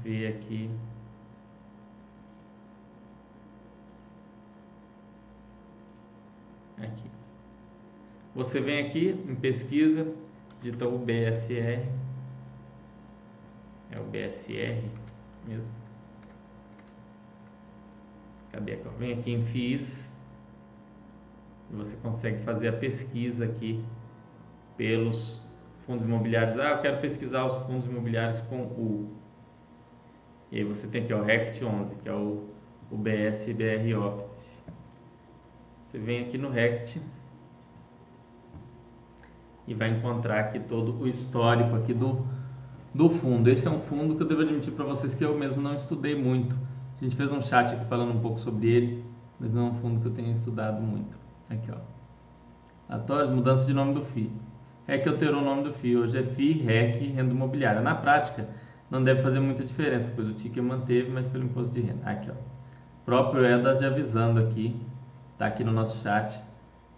ver 0.04 0.28
aqui. 0.28 0.70
Aqui. 6.78 7.13
Você 8.36 8.60
vem 8.60 8.86
aqui 8.86 9.10
em 9.28 9.36
pesquisa, 9.36 10.12
digita 10.62 10.88
o 10.88 10.98
BSR. 10.98 11.88
É 13.92 14.00
o 14.00 14.04
BSR 14.04 14.90
mesmo. 15.46 15.74
Cadê? 18.52 18.78
Vem 18.98 19.14
aqui 19.14 19.32
em 19.32 19.44
FIIs. 19.44 20.12
Você 21.72 21.96
consegue 21.98 22.44
fazer 22.44 22.70
a 22.70 22.74
pesquisa 22.74 23.46
aqui 23.46 23.84
pelos 24.78 25.42
fundos 25.86 26.04
imobiliários. 26.04 26.60
Ah, 26.60 26.72
eu 26.72 26.82
quero 26.82 27.02
pesquisar 27.02 27.46
os 27.46 27.56
fundos 27.66 27.86
imobiliários 27.86 28.40
com 28.42 28.64
o 28.64 29.24
e 30.54 30.58
aí 30.58 30.64
você 30.64 30.86
tem 30.86 31.02
aqui 31.02 31.12
o 31.12 31.24
RECT 31.24 31.66
11, 31.66 31.96
que 31.96 32.08
é 32.08 32.14
o, 32.14 32.48
o 32.92 32.96
BSBR 32.96 33.96
Office. 33.96 34.64
Você 35.88 35.98
vem 35.98 36.22
aqui 36.22 36.38
no 36.38 36.48
RECT 36.48 37.02
e 39.68 39.74
vai 39.74 39.90
encontrar 39.90 40.40
aqui 40.40 40.60
todo 40.60 41.02
o 41.02 41.08
histórico 41.08 41.76
aqui 41.76 41.94
do, 41.94 42.26
do 42.94 43.10
fundo. 43.10 43.50
Esse 43.50 43.68
é 43.68 43.72
um 43.72 43.80
fundo 43.80 44.16
que 44.16 44.24
eu 44.24 44.28
devo 44.28 44.42
admitir 44.42 44.74
para 44.74 44.86
vocês 44.86 45.16
que 45.16 45.24
eu 45.24 45.38
mesmo 45.38 45.62
não 45.62 45.74
estudei 45.74 46.16
muito. 46.16 46.56
A 47.00 47.04
gente 47.04 47.16
fez 47.16 47.32
um 47.32 47.42
chat 47.42 47.74
aqui 47.74 47.86
falando 47.86 48.14
um 48.14 48.20
pouco 48.20 48.40
sobre 48.40 48.70
ele, 48.70 49.04
mas 49.40 49.54
não 49.54 49.68
é 49.68 49.70
um 49.72 49.74
fundo 49.76 50.00
que 50.02 50.08
eu 50.08 50.14
tenha 50.14 50.32
estudado 50.32 50.82
muito. 50.82 51.18
Aqui, 51.50 51.70
ó. 51.72 51.78
Atórios, 52.94 53.30
mudança 53.34 53.66
de 53.66 53.74
nome 53.74 53.94
do 53.94 54.02
FII. 54.02 54.32
REC 54.88 55.08
alterou 55.08 55.42
o 55.42 55.46
nome 55.46 55.64
do 55.64 55.74
FII. 55.74 55.98
Hoje 55.98 56.18
é 56.18 56.24
FII, 56.24 56.62
REC, 56.62 57.14
renda 57.14 57.34
imobiliária. 57.34 57.82
Na 57.82 57.96
prática, 57.96 58.48
não 58.90 59.04
deve 59.04 59.22
fazer 59.22 59.40
muita 59.40 59.64
diferença, 59.64 60.12
pois 60.16 60.28
o 60.28 60.34
ticket 60.34 60.64
manteve, 60.64 61.10
mas 61.10 61.28
pelo 61.28 61.46
imposto 61.46 61.74
de 61.74 61.82
renda. 61.82 62.08
Aqui, 62.10 62.30
ó. 62.30 62.34
Próprio 63.06 63.46
Edad 63.46 63.84
avisando 63.84 64.40
aqui, 64.40 64.76
tá 65.38 65.46
aqui 65.46 65.64
no 65.64 65.72
nosso 65.72 66.02
chat, 66.02 66.40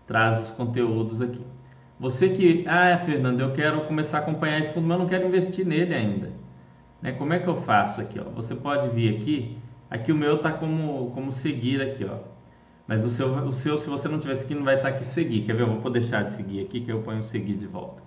traz 0.06 0.40
os 0.40 0.52
conteúdos 0.52 1.22
aqui. 1.22 1.42
Você 2.00 2.30
que, 2.30 2.66
ah, 2.68 2.98
Fernando, 3.06 3.40
eu 3.40 3.54
quero 3.54 3.82
começar 3.86 4.18
a 4.18 4.22
acompanhar 4.22 4.60
esse 4.60 4.74
fundo, 4.74 4.88
mas 4.88 5.00
não 5.00 5.08
quero 5.08 5.28
investir 5.28 5.66
nele 5.66 5.94
ainda. 5.94 6.32
Né? 7.02 7.14
Como 7.14 7.34
é 7.34 7.40
que 7.40 7.48
eu 7.48 7.56
faço 7.56 8.02
aqui? 8.02 8.20
Ó? 8.20 8.30
Você 8.32 8.54
pode 8.54 8.90
vir 8.90 9.16
aqui, 9.16 9.58
aqui 9.90 10.12
o 10.12 10.16
meu 10.16 10.40
tá 10.40 10.52
como, 10.52 11.12
como 11.12 11.32
seguir 11.32 11.82
aqui, 11.82 12.06
ó. 12.06 12.18
Mas 12.88 13.04
o 13.04 13.10
seu, 13.10 13.28
o 13.46 13.54
seu, 13.54 13.78
se 13.78 13.90
você 13.90 14.08
não 14.08 14.20
tiver 14.20 14.36
seguindo, 14.36 14.64
vai 14.64 14.76
estar 14.76 14.92
tá 14.92 14.96
aqui 14.96 15.06
seguir. 15.06 15.42
Quer 15.42 15.56
ver? 15.56 15.64
Eu 15.64 15.80
vou 15.80 15.92
deixar 15.92 16.24
de 16.24 16.34
seguir 16.34 16.62
aqui, 16.62 16.82
que 16.82 16.92
eu 16.92 17.02
ponho 17.02 17.24
seguir 17.24 17.56
de 17.56 17.66
volta. 17.66 18.04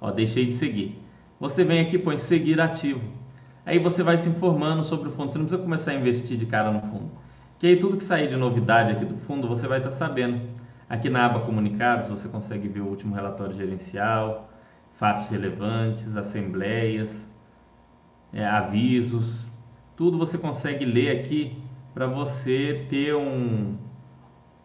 Ó, 0.00 0.10
deixei 0.10 0.46
de 0.46 0.52
seguir. 0.52 0.98
Você 1.38 1.64
vem 1.64 1.80
aqui 1.80 1.98
põe 1.98 2.16
seguir 2.16 2.60
ativo. 2.60 3.02
Aí 3.66 3.78
você 3.78 4.02
vai 4.02 4.16
se 4.16 4.28
informando 4.28 4.84
sobre 4.84 5.08
o 5.08 5.12
fundo. 5.12 5.30
Você 5.30 5.38
não 5.38 5.44
precisa 5.44 5.62
começar 5.62 5.90
a 5.90 5.94
investir 5.94 6.38
de 6.38 6.46
cara 6.46 6.70
no 6.70 6.80
fundo. 6.80 7.10
Que 7.58 7.66
aí 7.66 7.76
tudo 7.76 7.96
que 7.96 8.04
sair 8.04 8.28
de 8.28 8.36
novidade 8.36 8.92
aqui 8.92 9.04
do 9.04 9.16
fundo 9.16 9.46
você 9.46 9.66
vai 9.66 9.78
estar 9.78 9.92
sabendo. 9.92 10.40
Aqui 10.92 11.08
na 11.08 11.24
aba 11.24 11.40
comunicados 11.40 12.06
você 12.06 12.28
consegue 12.28 12.68
ver 12.68 12.80
o 12.80 12.86
último 12.86 13.14
relatório 13.14 13.56
gerencial, 13.56 14.50
fatos 14.92 15.26
relevantes, 15.28 16.14
assembleias, 16.14 17.26
é, 18.30 18.44
avisos. 18.44 19.48
Tudo 19.96 20.18
você 20.18 20.36
consegue 20.36 20.84
ler 20.84 21.18
aqui 21.18 21.56
para 21.94 22.06
você 22.06 22.86
ter 22.90 23.14
um, 23.14 23.74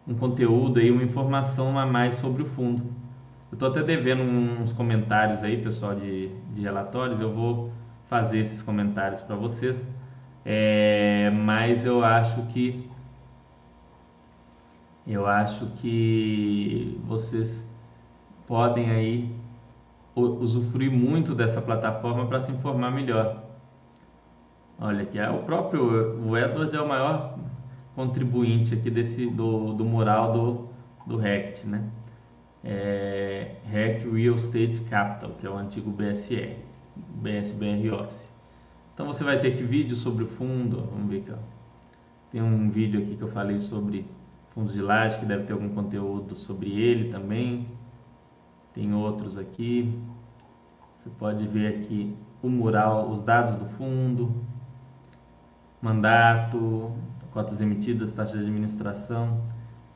um 0.06 0.14
conteúdo 0.16 0.78
aí, 0.78 0.90
uma 0.90 1.02
informação 1.02 1.78
a 1.78 1.86
mais 1.86 2.16
sobre 2.16 2.42
o 2.42 2.44
fundo. 2.44 2.82
Eu 3.50 3.54
estou 3.54 3.70
até 3.70 3.82
devendo 3.82 4.22
uns 4.22 4.74
comentários 4.74 5.42
aí, 5.42 5.56
pessoal, 5.62 5.94
de, 5.94 6.28
de 6.54 6.60
relatórios. 6.60 7.22
Eu 7.22 7.32
vou 7.32 7.72
fazer 8.06 8.40
esses 8.40 8.60
comentários 8.60 9.22
para 9.22 9.34
vocês, 9.34 9.82
é, 10.44 11.30
mas 11.30 11.86
eu 11.86 12.04
acho 12.04 12.42
que 12.48 12.87
eu 15.08 15.26
acho 15.26 15.66
que 15.76 17.00
vocês 17.04 17.66
podem 18.46 18.90
aí 18.90 19.34
usufruir 20.14 20.90
muito 20.90 21.34
dessa 21.34 21.62
plataforma 21.62 22.26
para 22.26 22.40
se 22.42 22.52
informar 22.52 22.90
melhor. 22.90 23.42
Olha 24.78 25.02
aqui, 25.02 25.18
é 25.18 25.30
o 25.30 25.38
próprio 25.38 26.20
o 26.20 26.36
Edward 26.36 26.74
é 26.76 26.80
o 26.80 26.88
maior 26.88 27.38
contribuinte 27.94 28.74
aqui 28.74 28.90
desse 28.90 29.26
do, 29.26 29.72
do 29.72 29.84
mural 29.84 30.32
do, 30.32 30.68
do 31.06 31.16
RECT, 31.16 31.66
né? 31.66 31.84
É, 32.62 33.56
REC 33.64 34.04
Real 34.12 34.34
Estate 34.34 34.80
Capital, 34.88 35.30
que 35.38 35.46
é 35.46 35.50
o 35.50 35.56
antigo 35.56 35.90
BSR. 35.90 36.68
BSBR 36.96 37.90
Office. 37.92 38.32
Então 38.94 39.06
você 39.06 39.22
vai 39.22 39.38
ter 39.38 39.52
aqui 39.52 39.62
vídeo 39.62 39.96
sobre 39.96 40.24
o 40.24 40.26
fundo, 40.26 40.82
vamos 40.90 41.08
ver 41.08 41.18
aqui, 41.18 41.32
ó. 41.32 41.36
Tem 42.30 42.42
um 42.42 42.68
vídeo 42.68 43.00
aqui 43.00 43.16
que 43.16 43.22
eu 43.22 43.28
falei 43.28 43.60
sobre 43.60 44.04
fundos 44.58 44.72
de 44.72 44.82
laje, 44.82 45.20
que 45.20 45.24
deve 45.24 45.44
ter 45.44 45.52
algum 45.52 45.68
conteúdo 45.68 46.34
sobre 46.34 46.68
ele 46.68 47.12
também. 47.12 47.68
Tem 48.74 48.92
outros 48.92 49.38
aqui. 49.38 49.96
Você 50.96 51.08
pode 51.10 51.46
ver 51.46 51.76
aqui 51.76 52.16
o 52.42 52.48
mural, 52.48 53.08
os 53.08 53.22
dados 53.22 53.54
do 53.54 53.66
fundo, 53.66 54.34
mandato, 55.80 56.90
cotas 57.30 57.60
emitidas, 57.60 58.12
taxa 58.12 58.36
de 58.36 58.42
administração. 58.42 59.40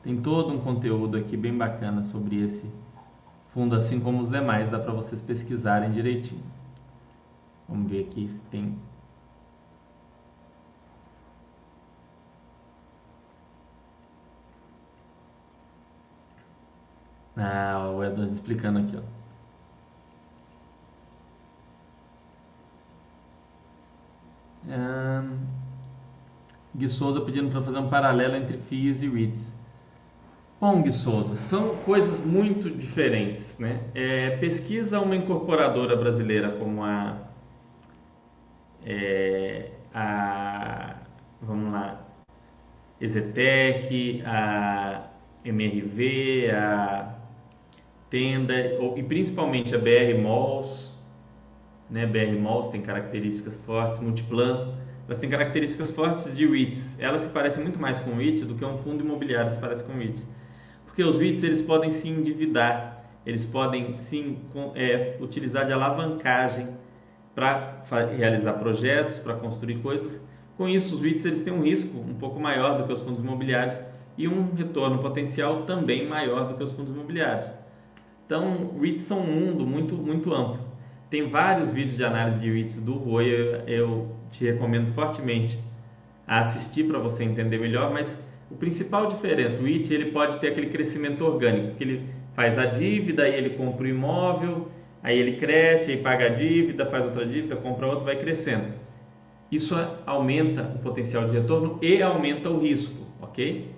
Tem 0.01 0.21
todo 0.21 0.53
um 0.53 0.61
conteúdo 0.61 1.17
aqui 1.17 1.35
bem 1.35 1.57
bacana 1.57 2.05
sobre 2.05 2.41
esse 2.41 2.65
fundo, 3.53 3.75
assim 3.75 3.99
como 3.99 4.21
os 4.21 4.29
demais, 4.29 4.69
dá 4.69 4.79
para 4.79 4.93
vocês 4.93 5.21
pesquisarem 5.21 5.91
direitinho. 5.91 6.43
Vamos 7.67 7.91
ver 7.91 8.05
aqui 8.05 8.29
se 8.29 8.41
tem. 8.45 8.77
Ah, 17.35 17.89
o 17.95 18.03
Edward 18.03 18.31
explicando 18.33 18.79
aqui, 18.79 18.97
ó. 18.97 19.23
Um, 24.65 25.39
Gui 26.75 26.89
Souza 26.89 27.21
pedindo 27.21 27.51
para 27.51 27.61
fazer 27.61 27.79
um 27.79 27.89
paralelo 27.89 28.35
entre 28.35 28.57
FIIs 28.57 29.01
e 29.01 29.09
REITs. 29.09 29.53
Bom, 30.61 30.81
Gui 30.81 30.91
Souza, 30.91 31.35
são 31.35 31.75
coisas 31.77 32.19
muito 32.25 32.69
diferentes. 32.69 33.57
Né? 33.59 33.81
É, 33.93 34.37
pesquisa 34.37 34.99
uma 34.99 35.15
incorporadora 35.15 35.95
brasileira 35.95 36.51
como 36.51 36.83
a 36.83 37.17
é, 38.85 39.71
a, 39.93 40.95
vamos 41.41 41.71
lá, 41.71 42.01
Exetec, 42.99 44.23
a 44.25 45.07
MRV, 45.45 46.51
a 46.51 47.12
Tenda 48.13 48.53
e 48.95 49.01
principalmente 49.01 49.73
a 49.73 49.79
BR 49.79 50.21
Malls, 50.21 50.95
né? 51.89 52.05
BR 52.05 52.39
Malls 52.39 52.67
tem 52.67 52.79
características 52.79 53.57
fortes, 53.65 53.97
Multiplan, 53.99 54.75
elas 55.07 55.17
têm 55.17 55.27
características 55.27 55.89
fortes 55.89 56.37
de 56.37 56.45
REITs. 56.45 56.95
Elas 56.99 57.23
se 57.23 57.29
parecem 57.29 57.63
muito 57.63 57.81
mais 57.81 57.97
com 57.97 58.11
REIT 58.11 58.45
do 58.45 58.53
que 58.53 58.63
um 58.63 58.77
fundo 58.77 59.03
imobiliário 59.03 59.49
se 59.49 59.57
parece 59.57 59.83
com 59.83 59.93
REIT. 59.93 60.21
Porque 60.85 61.03
os 61.03 61.17
REITs 61.17 61.41
eles 61.41 61.63
podem 61.63 61.89
se 61.89 62.07
endividar, 62.07 63.03
eles 63.25 63.45
podem 63.45 63.95
sim 63.95 64.37
é, 64.75 65.17
utilizar 65.19 65.65
de 65.65 65.73
alavancagem 65.73 66.67
para 67.33 67.83
realizar 68.15 68.53
projetos, 68.53 69.17
para 69.17 69.33
construir 69.37 69.79
coisas. 69.79 70.21
Com 70.55 70.69
isso, 70.69 70.97
os 70.97 71.01
REITs 71.01 71.25
eles 71.25 71.41
têm 71.41 71.51
um 71.51 71.63
risco 71.63 71.97
um 71.97 72.13
pouco 72.13 72.39
maior 72.39 72.77
do 72.77 72.85
que 72.85 72.93
os 72.93 73.01
fundos 73.01 73.21
imobiliários 73.21 73.75
e 74.15 74.27
um 74.27 74.53
retorno 74.53 74.99
potencial 74.99 75.63
também 75.63 76.07
maior 76.07 76.47
do 76.47 76.53
que 76.53 76.63
os 76.63 76.71
fundos 76.73 76.93
imobiliários. 76.93 77.62
Então, 78.25 78.71
REITs 78.79 79.03
são 79.03 79.19
um 79.19 79.27
mundo 79.27 79.65
muito, 79.65 79.95
muito 79.95 80.33
amplo. 80.33 80.59
Tem 81.09 81.29
vários 81.29 81.71
vídeos 81.73 81.97
de 81.97 82.03
análise 82.03 82.39
de 82.39 82.49
REITs 82.49 82.77
do 82.77 82.93
Rui, 82.93 83.25
eu, 83.25 83.55
eu 83.67 84.07
te 84.31 84.45
recomendo 84.45 84.93
fortemente 84.93 85.59
a 86.25 86.39
assistir 86.39 86.85
para 86.85 86.97
você 86.99 87.23
entender 87.23 87.59
melhor, 87.59 87.91
mas 87.91 88.09
o 88.49 88.55
principal 88.55 89.07
diferença, 89.07 89.61
o 89.61 89.65
REIT 89.65 89.93
ele 89.93 90.11
pode 90.11 90.39
ter 90.39 90.47
aquele 90.47 90.67
crescimento 90.67 91.23
orgânico, 91.23 91.69
porque 91.69 91.83
ele 91.83 92.09
faz 92.33 92.57
a 92.57 92.65
dívida, 92.65 93.23
aí 93.23 93.35
ele 93.35 93.51
compra 93.51 93.83
o 93.83 93.87
imóvel, 93.87 94.67
aí 95.01 95.17
ele 95.17 95.37
cresce, 95.37 95.91
aí 95.91 95.97
paga 95.97 96.27
a 96.27 96.29
dívida, 96.29 96.85
faz 96.85 97.05
outra 97.05 97.25
dívida, 97.25 97.55
compra 97.55 97.87
outra, 97.87 98.05
vai 98.05 98.15
crescendo. 98.15 98.73
Isso 99.51 99.75
aumenta 100.05 100.63
o 100.63 100.79
potencial 100.79 101.27
de 101.27 101.33
retorno 101.33 101.77
e 101.81 102.01
aumenta 102.01 102.49
o 102.49 102.59
risco, 102.59 103.05
ok? 103.21 103.72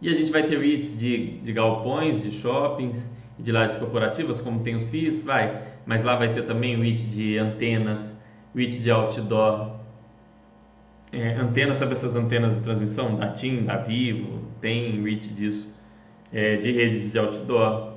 E 0.00 0.08
a 0.08 0.14
gente 0.14 0.30
vai 0.30 0.44
ter 0.44 0.58
REITs 0.58 0.96
de, 0.98 1.38
de 1.38 1.52
galpões, 1.52 2.22
de 2.22 2.30
shoppings 2.30 2.96
de 3.38 3.52
lajes 3.52 3.76
corporativas, 3.76 4.40
como 4.40 4.60
tem 4.60 4.74
os 4.74 4.88
FIIs, 4.88 5.22
vai, 5.22 5.62
mas 5.86 6.02
lá 6.02 6.16
vai 6.16 6.32
ter 6.32 6.42
também 6.42 6.76
REIT 6.76 7.04
de 7.04 7.38
antenas, 7.38 8.00
REIT 8.54 8.80
de 8.80 8.90
outdoor, 8.90 9.78
é, 11.12 11.34
antenas, 11.34 11.78
sabe 11.78 11.92
essas 11.92 12.16
antenas 12.16 12.54
de 12.54 12.60
transmissão? 12.60 13.16
Da 13.16 13.32
TIM, 13.32 13.64
da 13.64 13.76
Vivo, 13.76 14.40
tem 14.60 15.02
REIT 15.02 15.28
disso, 15.32 15.68
é, 16.32 16.56
de 16.56 16.72
redes 16.72 17.12
de 17.12 17.18
outdoor, 17.18 17.94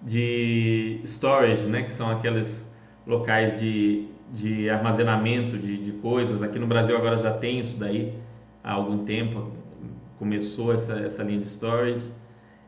de 0.00 1.00
storage, 1.04 1.66
né, 1.66 1.82
que 1.82 1.92
são 1.92 2.10
aqueles 2.10 2.64
locais 3.06 3.58
de, 3.58 4.06
de 4.32 4.70
armazenamento 4.70 5.58
de, 5.58 5.76
de 5.78 5.92
coisas. 5.92 6.42
Aqui 6.42 6.58
no 6.58 6.66
Brasil 6.66 6.96
agora 6.96 7.18
já 7.18 7.32
tem 7.32 7.60
isso 7.60 7.78
daí 7.78 8.14
há 8.62 8.72
algum 8.72 9.04
tempo, 9.04 9.50
começou 10.24 10.72
essa, 10.72 10.94
essa 10.94 11.22
linha 11.22 11.40
de 11.40 11.46
storage. 11.46 12.10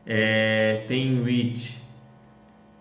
É, 0.05 0.85
tem 0.87 1.23
REIT 1.23 1.81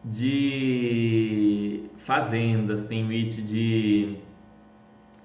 de 0.04 1.84
fazendas, 1.96 2.84
tem 2.84 3.06
REIT 3.06 3.42
de 3.42 4.18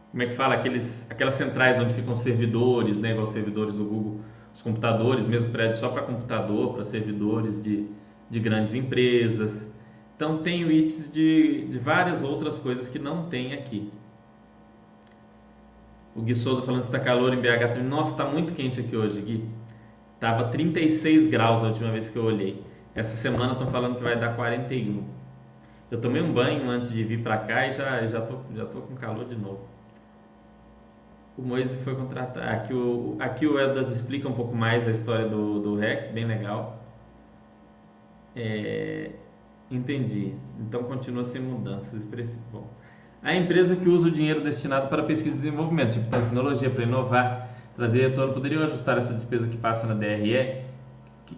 como 0.10 0.24
é 0.24 0.26
que 0.26 0.34
fala 0.34 0.56
aqueles 0.56 1.06
aquelas 1.10 1.36
centrais 1.36 1.78
onde 1.78 1.94
ficam 1.94 2.16
servidores, 2.16 3.00
né, 3.00 3.12
igual 3.12 3.28
servidores 3.28 3.76
do 3.76 3.84
Google, 3.84 4.22
os 4.54 4.62
computadores, 4.62 5.28
mesmo 5.28 5.52
prédio 5.52 5.76
só 5.76 5.90
para 5.90 6.02
computador, 6.02 6.74
para 6.74 6.84
servidores 6.86 7.62
de, 7.62 7.86
de 8.30 8.40
grandes 8.40 8.74
empresas. 8.74 9.68
Então 10.16 10.38
tem 10.40 10.66
REITs 10.66 11.12
de, 11.12 11.68
de 11.68 11.78
várias 11.78 12.24
outras 12.24 12.58
coisas 12.58 12.88
que 12.88 12.98
não 12.98 13.28
tem 13.30 13.54
aqui. 13.54 13.92
O 16.16 16.22
Gui 16.22 16.36
Souza 16.36 16.62
falando 16.62 16.82
que 16.82 16.88
está 16.88 17.00
calor 17.00 17.34
em 17.34 17.42
BH. 17.42 17.82
Nossa, 17.84 18.12
está 18.12 18.26
muito 18.26 18.54
quente 18.54 18.80
aqui 18.80 18.96
hoje, 18.96 19.22
Gui. 19.22 19.50
Tava 20.20 20.50
36 20.50 21.28
graus 21.28 21.64
a 21.64 21.68
última 21.68 21.92
vez 21.92 22.10
que 22.10 22.18
eu 22.18 22.26
olhei. 22.26 22.64
Essa 22.94 23.16
semana 23.16 23.54
estão 23.54 23.68
falando 23.68 23.96
que 23.96 24.04
vai 24.04 24.20
dar 24.20 24.36
41. 24.36 25.04
Eu 25.90 26.00
tomei 26.00 26.22
um 26.22 26.32
banho 26.34 26.70
antes 26.70 26.90
de 26.92 27.04
vir 27.04 27.22
para 27.24 27.38
cá 27.38 27.68
e 27.68 27.72
já 27.72 28.06
já 28.06 28.22
tô 28.22 28.38
já 28.56 28.66
tô 28.66 28.82
com 28.82 28.96
calor 28.96 29.26
de 29.26 29.36
novo. 29.36 29.68
O 31.38 31.42
Moise 31.42 31.76
foi 31.78 31.96
contratado. 31.96 32.46
Aqui 32.50 32.74
o 32.74 33.18
aqui 33.20 33.48
o 33.48 33.60
Edward 33.60 33.92
explica 33.92 34.28
um 34.28 34.34
pouco 34.34 34.56
mais 34.56 34.88
a 34.88 34.92
história 34.92 35.28
do 35.28 35.60
do 35.62 35.76
REC, 35.76 36.12
bem 36.14 36.26
legal. 36.26 36.80
É, 38.36 39.12
entendi. 39.70 40.34
Então 40.60 40.84
continua 40.84 41.24
sem 41.24 41.42
mudanças 41.42 41.94
expressivas. 41.94 42.42
Bom, 42.52 42.68
a 43.24 43.36
empresa 43.36 43.76
que 43.76 43.88
usa 43.88 44.08
o 44.08 44.12
dinheiro 44.12 44.42
destinado 44.42 44.88
para 44.88 45.04
pesquisa 45.04 45.36
e 45.36 45.38
desenvolvimento, 45.38 45.94
tipo 45.94 46.10
tecnologia 46.10 46.70
para 46.70 46.84
inovar, 46.84 47.50
trazer 47.76 48.10
retorno, 48.10 48.34
poderia 48.34 48.64
ajustar 48.66 48.98
essa 48.98 49.14
despesa 49.14 49.48
que 49.48 49.58
passa 49.58 49.86
na 49.86 49.94
DRE 49.94 50.64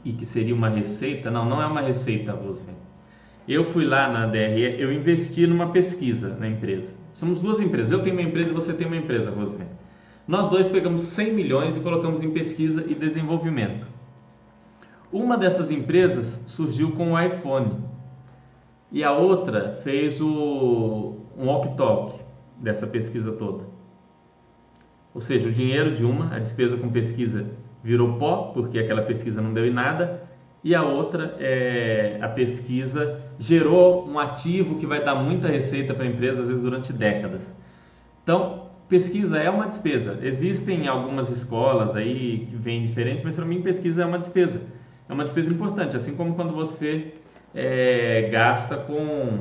e 0.04 0.14
que 0.14 0.26
seria 0.26 0.56
uma 0.56 0.70
receita? 0.70 1.30
Não, 1.30 1.46
não 1.48 1.62
é 1.62 1.66
uma 1.66 1.82
receita, 1.82 2.32
Roosevelt. 2.32 2.78
Eu 3.48 3.66
fui 3.66 3.86
lá 3.86 4.10
na 4.10 4.26
DRE, 4.26 4.80
eu 4.80 4.92
investi 4.94 5.46
numa 5.46 5.70
pesquisa 5.70 6.36
na 6.40 6.48
empresa. 6.48 6.94
Somos 7.14 7.40
duas 7.40 7.60
empresas. 7.60 7.92
Eu 7.92 8.02
tenho 8.02 8.16
uma 8.16 8.24
empresa 8.24 8.50
e 8.50 8.54
você 8.54 8.74
tem 8.74 8.88
uma 8.88 8.96
empresa, 8.96 9.30
Roosevelt. 9.30 9.70
Nós 10.26 10.50
dois 10.50 10.70
pegamos 10.70 11.02
100 11.02 11.34
milhões 11.34 11.76
e 11.76 11.82
colocamos 11.82 12.24
em 12.24 12.32
pesquisa 12.32 12.84
e 12.88 12.96
desenvolvimento. 12.96 13.86
Uma 15.12 15.38
dessas 15.38 15.70
empresas 15.70 16.42
surgiu 16.48 16.92
com 16.92 17.12
o 17.12 17.22
iPhone 17.22 17.84
e 18.92 19.04
a 19.04 19.12
outra 19.12 19.80
fez 19.84 20.22
o, 20.22 21.13
um 21.38 21.48
walk-talk 21.48 22.20
dessa 22.58 22.88
pesquisa 22.88 23.32
toda. 23.32 23.66
Ou 25.14 25.22
seja, 25.22 25.48
o 25.48 25.52
dinheiro 25.52 25.96
de 25.96 26.06
uma, 26.06 26.36
a 26.36 26.40
despesa 26.40 26.78
com 26.78 26.90
pesquisa 26.90 27.46
virou 27.84 28.18
pó, 28.18 28.52
porque 28.54 28.80
aquela 28.80 29.04
pesquisa 29.04 29.42
não 29.42 29.54
deu 29.54 29.66
em 29.66 29.74
nada, 29.74 30.24
e 30.64 30.74
a 30.74 30.82
outra, 30.82 31.36
é, 31.40 32.18
a 32.22 32.30
pesquisa 32.30 33.20
gerou 33.38 34.08
um 34.08 34.18
ativo 34.18 34.76
que 34.76 34.86
vai 34.86 35.04
dar 35.04 35.16
muita 35.16 35.50
receita 35.50 35.94
para 35.94 36.06
a 36.06 36.08
empresa, 36.08 36.42
às 36.42 36.48
vezes 36.48 36.64
durante 36.64 36.94
décadas. 36.94 37.54
Então, 38.24 38.68
pesquisa 38.88 39.38
é 39.38 39.50
uma 39.50 39.68
despesa. 39.68 40.18
Existem 40.22 40.88
algumas 40.88 41.30
escolas 41.30 41.96
aí 41.96 42.48
que 42.50 42.56
vêm 42.56 42.82
diferente, 42.84 43.22
mas 43.26 43.36
para 43.36 43.44
mim 43.44 43.62
pesquisa 43.62 44.04
é 44.04 44.06
uma 44.06 44.18
despesa. 44.18 44.62
É 45.10 45.14
uma 45.14 45.26
despesa 45.26 45.52
importante, 45.52 45.98
assim 45.98 46.16
como 46.16 46.34
quando 46.34 46.54
você 46.54 47.14
é, 47.54 48.30
gasta 48.32 48.78
com, 48.78 49.40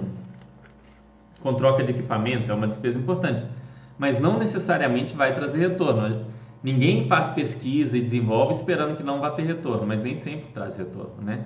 com 1.43 1.55
troca 1.55 1.83
de 1.83 1.91
equipamento, 1.91 2.51
é 2.51 2.55
uma 2.55 2.69
despesa 2.69 2.99
importante. 2.99 3.45
Mas 3.99 4.21
não 4.21 4.39
necessariamente 4.39 5.15
vai 5.15 5.35
trazer 5.35 5.59
retorno. 5.59 6.25
Ninguém 6.63 7.07
faz 7.09 7.29
pesquisa 7.29 7.97
e 7.99 8.01
desenvolve 8.01 8.55
esperando 8.55 8.97
que 8.97 9.03
não 9.03 9.21
vá 9.21 9.31
ter 9.31 9.43
retorno, 9.43 9.87
mas 9.87 10.01
nem 10.01 10.15
sempre 10.15 10.47
traz 10.53 10.77
retorno, 10.77 11.21
né? 11.21 11.45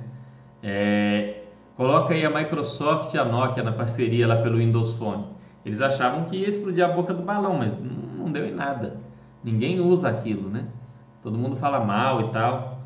É, 0.63 1.43
coloca 1.77 2.13
aí 2.13 2.25
a 2.25 2.31
Microsoft 2.31 3.15
e 3.15 3.19
a 3.19 3.25
Nokia 3.25 3.63
na 3.63 3.73
parceria 3.73 4.27
lá 4.27 4.37
pelo 4.37 4.59
Windows 4.59 4.95
Phone. 4.95 5.25
Eles 5.65 5.81
achavam 5.81 6.25
que 6.25 6.37
ia 6.37 6.49
explodir 6.49 6.85
a 6.85 6.89
boca 6.89 7.15
do 7.15 7.23
balão, 7.23 7.59
mas 7.59 7.73
não 8.19 8.31
deu 8.31 8.47
em 8.47 8.55
nada. 8.55 8.99
Ninguém 9.43 9.81
usa 9.81 10.09
aquilo, 10.09 10.51
né? 10.51 10.67
Todo 11.23 11.39
mundo 11.39 11.57
fala 11.57 11.81
mal 11.81 12.21
e 12.21 12.29
tal. 12.29 12.81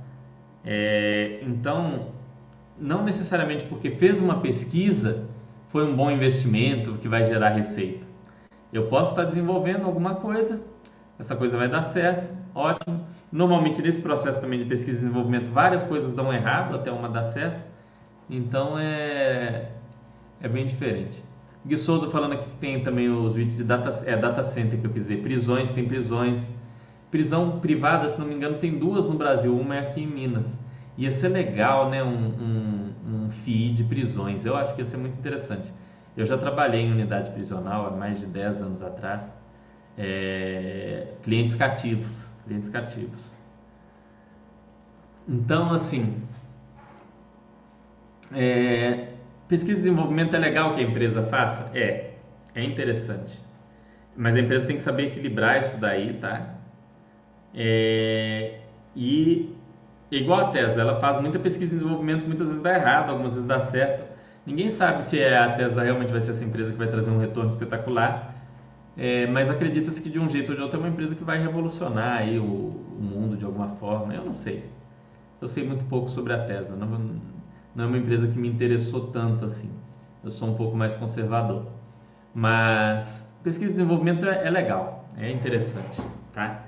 É, 0.64 1.40
então, 1.42 2.07
não 2.79 3.03
necessariamente 3.03 3.64
porque 3.64 3.90
fez 3.90 4.20
uma 4.20 4.37
pesquisa 4.40 5.27
foi 5.70 5.85
um 5.85 5.94
bom 5.94 6.11
investimento 6.11 6.94
que 6.94 7.09
vai 7.09 7.24
gerar 7.24 7.50
receita. 7.50 8.04
Eu 8.72 8.87
posso 8.87 9.12
estar 9.12 9.24
desenvolvendo 9.24 9.85
alguma 9.85 10.16
coisa, 10.16 10.61
essa 11.18 11.35
coisa 11.35 11.56
vai 11.56 11.68
dar 11.68 11.85
certo, 11.85 12.28
ótimo. 12.54 13.06
Normalmente 13.33 13.80
nesse 13.80 14.00
processo 14.00 14.40
também 14.40 14.59
de 14.59 14.64
pesquisa 14.64 14.98
e 14.98 15.00
desenvolvimento 15.00 15.50
várias 15.50 15.85
coisas 15.85 16.12
dão 16.12 16.33
errado 16.33 16.74
até 16.74 16.90
uma 16.90 17.09
dar 17.09 17.24
certo, 17.24 17.64
então 18.28 18.78
é, 18.78 19.70
é 20.40 20.48
bem 20.48 20.66
diferente. 20.66 21.22
Gui 21.64 21.76
Souza 21.76 22.11
falando 22.11 22.33
aqui 22.33 22.48
que 22.48 22.56
tem 22.56 22.83
também 22.83 23.09
os 23.09 23.35
vídeos 23.35 23.56
de 23.56 23.64
data, 23.64 23.90
é, 24.06 24.16
data 24.16 24.42
center 24.42 24.80
que 24.80 24.87
eu 24.87 24.90
quis 24.90 25.02
dizer, 25.02 25.22
prisões, 25.22 25.70
tem 25.70 25.87
prisões. 25.87 26.40
Prisão 27.11 27.59
privada, 27.61 28.09
se 28.09 28.18
não 28.18 28.26
me 28.26 28.35
engano, 28.35 28.59
tem 28.59 28.78
duas 28.78 29.06
no 29.06 29.14
Brasil, 29.14 29.54
uma 29.54 29.76
é 29.76 29.80
aqui 29.80 30.02
em 30.02 30.06
Minas. 30.06 30.46
Ia 30.96 31.12
ser 31.12 31.28
legal, 31.28 31.90
né, 31.90 32.02
um, 32.02 32.09
um, 32.09 32.79
um 33.30 33.32
FII 33.32 33.72
de 33.72 33.84
prisões, 33.84 34.44
eu 34.44 34.56
acho 34.56 34.74
que 34.74 34.82
ia 34.82 34.86
ser 34.86 34.96
muito 34.96 35.16
interessante. 35.18 35.72
Eu 36.16 36.26
já 36.26 36.36
trabalhei 36.36 36.82
em 36.82 36.92
unidade 36.92 37.30
prisional 37.30 37.86
há 37.86 37.90
mais 37.92 38.18
de 38.20 38.26
10 38.26 38.60
anos 38.60 38.82
atrás 38.82 39.32
é, 39.96 41.14
clientes 41.22 41.54
cativos, 41.54 42.28
clientes 42.44 42.68
cativos. 42.68 43.20
Então, 45.28 45.72
assim, 45.72 46.20
é, 48.32 49.08
pesquisa 49.48 49.78
e 49.78 49.82
desenvolvimento 49.82 50.34
é 50.34 50.38
legal 50.38 50.74
que 50.74 50.80
a 50.80 50.84
empresa 50.84 51.22
faça? 51.24 51.70
É, 51.74 52.14
é 52.54 52.64
interessante. 52.64 53.40
Mas 54.16 54.34
a 54.34 54.40
empresa 54.40 54.66
tem 54.66 54.76
que 54.76 54.82
saber 54.82 55.08
equilibrar 55.08 55.60
isso 55.60 55.76
daí, 55.78 56.14
tá? 56.14 56.54
É, 57.54 58.60
e 58.96 59.54
igual 60.11 60.40
a 60.40 60.51
Tesla, 60.51 60.83
ela 60.83 61.01
faz 61.01 61.20
muita 61.20 61.38
pesquisa 61.38 61.73
e 61.73 61.77
desenvolvimento, 61.77 62.27
muitas 62.27 62.49
vezes 62.49 62.62
dá 62.62 62.75
errado, 62.75 63.11
algumas 63.11 63.35
vezes 63.35 63.46
dá 63.46 63.61
certo. 63.61 64.11
Ninguém 64.46 64.70
sabe 64.70 65.05
se 65.05 65.23
a 65.23 65.53
Tesla 65.53 65.83
realmente 65.83 66.11
vai 66.11 66.20
ser 66.20 66.31
essa 66.33 66.44
empresa 66.44 66.73
que 66.73 66.79
vai 66.79 66.88
trazer 66.88 67.11
um 67.11 67.18
retorno 67.18 67.51
espetacular 67.51 68.31
é, 68.96 69.27
mas 69.27 69.49
acredita-se 69.49 70.03
que 70.03 70.11
de 70.11 70.18
um 70.18 70.29
jeito 70.29 70.51
ou 70.51 70.57
de 70.57 70.62
outro 70.62 70.79
é 70.79 70.81
uma 70.81 70.88
empresa 70.88 71.14
que 71.14 71.25
vai 71.25 71.40
revolucionar 71.40 72.18
aí 72.18 72.38
o, 72.38 72.44
o, 72.44 73.01
mundo 73.01 73.35
de 73.37 73.44
alguma 73.46 73.68
forma. 73.77 74.14
Eu 74.14 74.25
não 74.25 74.35
sei. 74.35 74.64
Eu 75.40 75.49
sei 75.49 75.66
muito 75.66 75.85
pouco 75.85 76.11
sobre 76.11 76.35
a 76.35 76.44
Tesla. 76.44 76.77
Não, 76.77 76.87
não 77.75 77.85
é 77.85 77.87
uma 77.87 77.96
empresa 77.96 78.27
que 78.27 78.38
me 78.38 78.49
interessou 78.49 79.07
tanto 79.07 79.46
assim. 79.46 79.70
Eu 80.23 80.31
sou 80.31 80.49
um 80.49 80.55
pouco 80.55 80.77
mais 80.77 80.94
conservador. 80.96 81.66
Mas 82.35 83.25
pesquisa 83.42 83.70
e 83.70 83.75
desenvolvimento 83.75 84.27
é, 84.27 84.46
é 84.46 84.51
legal, 84.51 85.09
é 85.16 85.31
interessante, 85.31 86.03
tá? 86.35 86.62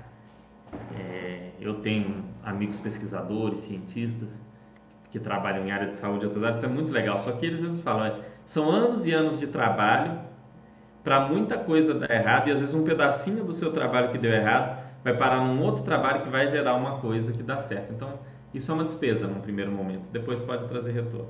É, 0.97 1.51
eu 1.61 1.75
tenho 1.75 2.23
amigos 2.43 2.79
pesquisadores, 2.79 3.61
cientistas 3.61 4.29
que 5.11 5.19
trabalham 5.19 5.65
em 5.65 5.71
área 5.71 5.87
de 5.87 5.95
saúde 5.95 6.23
e 6.23 6.27
outras 6.27 6.43
áreas, 6.43 6.57
isso 6.57 6.65
é 6.65 6.69
muito 6.69 6.91
legal. 6.91 7.19
Só 7.19 7.31
que 7.33 7.45
eles 7.45 7.59
mesmos 7.59 7.81
falam, 7.81 8.05
é, 8.05 8.19
são 8.45 8.69
anos 8.69 9.05
e 9.05 9.11
anos 9.11 9.39
de 9.39 9.47
trabalho 9.47 10.19
para 11.03 11.27
muita 11.27 11.57
coisa 11.57 11.93
dar 11.93 12.09
errado 12.09 12.47
e 12.47 12.51
às 12.51 12.59
vezes 12.59 12.73
um 12.73 12.83
pedacinho 12.83 13.43
do 13.43 13.53
seu 13.53 13.71
trabalho 13.73 14.11
que 14.11 14.17
deu 14.17 14.31
errado 14.31 14.81
vai 15.03 15.15
parar 15.15 15.41
num 15.41 15.61
outro 15.61 15.83
trabalho 15.83 16.21
que 16.23 16.29
vai 16.29 16.47
gerar 16.49 16.75
uma 16.75 16.99
coisa 16.99 17.31
que 17.31 17.43
dá 17.43 17.57
certo. 17.59 17.93
Então, 17.93 18.19
isso 18.53 18.71
é 18.71 18.73
uma 18.73 18.85
despesa 18.85 19.27
num 19.27 19.41
primeiro 19.41 19.71
momento, 19.71 20.09
depois 20.11 20.41
pode 20.41 20.67
trazer 20.67 20.91
retorno. 20.91 21.29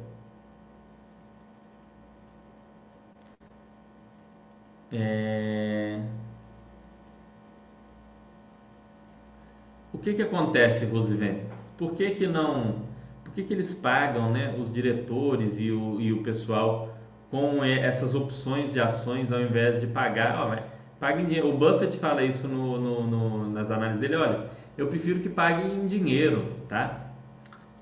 É... 4.92 6.00
O 9.94 9.98
que, 10.00 10.14
que 10.14 10.22
acontece, 10.24 10.86
Rosivene? 10.86 11.44
Por 11.78 11.94
que, 11.94 12.10
que 12.12 12.28
não. 12.28 12.84
Por 13.24 13.32
que, 13.34 13.44
que 13.44 13.54
eles 13.54 13.74
pagam 13.74 14.32
né, 14.32 14.56
os 14.60 14.74
diretores 14.74 15.60
e 15.60 15.72
o, 15.72 16.02
e 16.02 16.12
o 16.12 16.24
pessoal 16.24 16.98
com 17.30 17.64
essas 17.64 18.14
opções 18.14 18.74
de 18.74 18.80
ações 18.80 19.32
ao 19.32 19.40
invés 19.42 19.80
de 19.80 19.88
pagar? 19.88 20.36
Ó, 20.40 20.56
paguem 21.00 21.26
dinheiro. 21.26 21.50
O 21.50 21.58
Buffett 21.58 21.98
fala 21.98 22.24
isso 22.24 22.48
no, 22.48 22.80
no, 22.80 23.08
no, 23.08 23.50
nas 23.52 23.70
análises 23.70 24.00
dele: 24.00 24.16
olha, 24.16 24.50
eu 24.78 24.88
prefiro 24.88 25.20
que 25.20 25.30
paguem 25.30 25.76
em 25.76 25.86
dinheiro, 25.86 26.48
tá? 26.68 27.12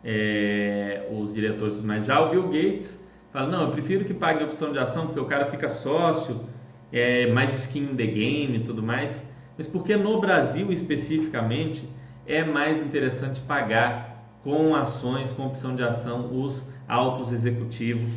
É, 0.03 1.07
os 1.11 1.33
diretores, 1.33 1.79
mas 1.79 2.05
já 2.05 2.19
o 2.19 2.29
Bill 2.29 2.43
Gates 2.43 2.99
fala: 3.31 3.47
não, 3.47 3.63
eu 3.63 3.69
prefiro 3.69 4.03
que 4.03 4.13
pague 4.13 4.43
opção 4.43 4.73
de 4.73 4.79
ação 4.79 5.05
porque 5.05 5.19
o 5.19 5.25
cara 5.25 5.45
fica 5.45 5.69
sócio 5.69 6.45
é, 6.91 7.31
mais 7.31 7.53
skin 7.63 7.91
in 7.91 7.95
the 7.95 8.05
game 8.05 8.57
e 8.57 8.63
tudo 8.63 8.83
mais. 8.83 9.30
Mas 9.57 9.67
porque 9.67 9.95
no 9.95 10.19
Brasil 10.19 10.71
especificamente 10.71 11.87
é 12.25 12.43
mais 12.43 12.79
interessante 12.79 13.41
pagar 13.41 14.23
com 14.43 14.73
ações, 14.73 15.33
com 15.33 15.45
opção 15.45 15.75
de 15.75 15.83
ação, 15.83 16.29
os 16.31 16.63
altos 16.87 17.31
executivos 17.31 18.09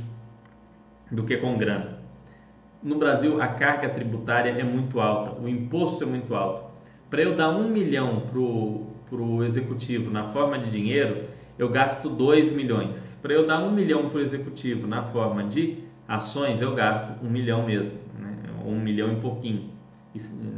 do 1.10 1.24
que 1.24 1.36
com 1.36 1.56
grana. 1.56 1.98
No 2.82 2.96
Brasil 2.96 3.40
a 3.40 3.48
carga 3.48 3.88
tributária 3.88 4.50
é 4.50 4.64
muito 4.64 5.00
alta, 5.00 5.40
o 5.40 5.48
imposto 5.48 6.04
é 6.04 6.06
muito 6.06 6.34
alto. 6.34 6.64
Para 7.10 7.22
eu 7.22 7.36
dar 7.36 7.50
um 7.50 7.68
milhão 7.68 8.22
para 8.30 8.38
o 8.38 9.44
executivo 9.44 10.10
na 10.10 10.28
forma 10.32 10.58
de 10.58 10.70
dinheiro, 10.70 11.24
eu 11.58 11.68
gasto 11.68 12.08
2 12.08 12.50
milhões. 12.52 13.16
Para 13.22 13.32
eu 13.32 13.46
dar 13.46 13.62
um 13.62 13.70
milhão 13.70 14.08
para 14.08 14.18
o 14.18 14.22
executivo 14.22 14.86
na 14.86 15.02
forma 15.04 15.44
de 15.44 15.78
ações, 16.08 16.60
eu 16.60 16.74
gasto 16.74 17.14
um 17.24 17.30
milhão 17.30 17.64
mesmo 17.64 18.04
um 18.64 18.80
milhão 18.80 19.12
e 19.12 19.16
pouquinho, 19.16 19.70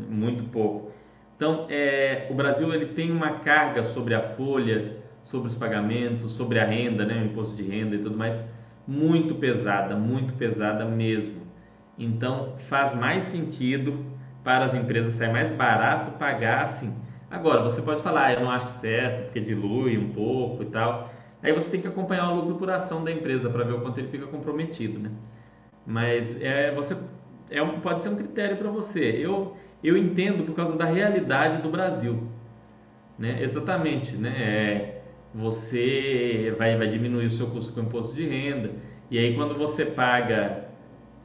muito 0.09 0.45
pouco. 0.45 0.91
Então, 1.37 1.67
é, 1.69 2.27
o 2.31 2.35
Brasil 2.35 2.73
ele 2.73 2.87
tem 2.87 3.11
uma 3.11 3.31
carga 3.41 3.85
sobre 3.85 4.15
a 4.15 4.21
folha, 4.21 4.97
sobre 5.25 5.49
os 5.49 5.55
pagamentos, 5.55 6.33
sobre 6.33 6.59
a 6.59 6.65
renda, 6.65 7.05
né, 7.05 7.21
o 7.21 7.27
imposto 7.27 7.55
de 7.55 7.63
renda 7.63 7.97
e 7.97 7.99
tudo 7.99 8.17
mais, 8.17 8.39
muito 8.87 9.35
pesada, 9.35 9.95
muito 9.97 10.35
pesada 10.35 10.85
mesmo. 10.85 11.43
Então, 11.99 12.55
faz 12.69 12.95
mais 12.95 13.25
sentido 13.25 14.05
para 14.45 14.65
as 14.65 14.75
empresas, 14.75 15.15
sai 15.15 15.31
mais 15.31 15.51
barato 15.51 16.13
pagar 16.13 16.65
assim. 16.65 16.95
Agora, 17.31 17.63
você 17.63 17.83
pode 17.83 18.03
falar, 18.03 18.27
ah, 18.27 18.33
eu 18.35 18.41
não 18.41 18.51
acho 18.51 18.69
certo, 18.81 19.25
porque 19.25 19.41
dilui 19.41 19.99
um 19.99 20.13
pouco 20.13 20.63
e 20.63 20.67
tal. 20.67 21.11
Aí 21.43 21.53
você 21.53 21.69
tem 21.69 21.81
que 21.81 21.89
acompanhar 21.89 22.31
o 22.31 22.37
lucro 22.37 22.55
por 22.55 22.71
ação 22.71 23.03
da 23.05 23.11
empresa 23.11 23.51
para 23.51 23.65
ver 23.65 23.75
o 23.75 23.81
quanto 23.81 23.99
ele 23.99 24.09
fica 24.09 24.27
comprometido, 24.27 24.99
né? 24.99 25.11
Mas 25.87 26.41
é, 26.41 26.73
você 26.75 26.97
é 27.51 27.65
pode 27.65 28.03
ser 28.03 28.09
um 28.09 28.17
critério 28.17 28.57
para 28.57 28.71
você. 28.71 29.01
Eu, 29.05 29.57
eu 29.83 29.97
entendo 29.97 30.45
por 30.45 30.55
causa 30.55 30.77
da 30.77 30.85
realidade 30.85 31.63
do 31.63 31.69
Brasil. 31.69 32.23
Né? 33.19 33.43
Exatamente. 33.43 34.17
Né? 34.17 34.29
É, 34.31 35.03
você 35.35 36.55
vai, 36.59 36.77
vai 36.77 36.89
diminuir 36.89 37.27
o 37.27 37.31
seu 37.31 37.47
custo 37.49 37.73
com 37.73 37.81
imposto 37.81 38.15
de 38.15 38.27
renda. 38.27 38.71
E 39.11 39.19
aí, 39.19 39.35
quando 39.35 39.57
você 39.57 39.85
paga 39.85 40.65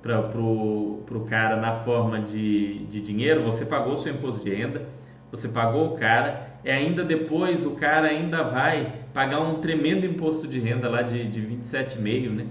para 0.01 0.19
o 0.39 1.25
cara 1.27 1.55
na 1.55 1.83
forma 1.83 2.19
de, 2.19 2.85
de 2.85 3.01
dinheiro, 3.01 3.43
você 3.43 3.65
pagou 3.65 3.93
o 3.93 3.97
seu 3.97 4.13
imposto 4.13 4.43
de 4.43 4.53
renda, 4.53 4.87
você 5.31 5.47
pagou 5.47 5.93
o 5.93 5.97
cara, 5.97 6.59
e 6.63 6.69
ainda 6.69 7.03
depois 7.03 7.65
o 7.65 7.71
cara 7.71 8.07
ainda 8.07 8.43
vai 8.43 9.01
pagar 9.13 9.39
um 9.39 9.61
tremendo 9.61 10.05
imposto 10.05 10.47
de 10.47 10.59
renda 10.59 10.89
lá 10.89 11.01
de, 11.01 11.27
de 11.29 11.41
27,5% 11.41 12.29
né, 12.29 12.47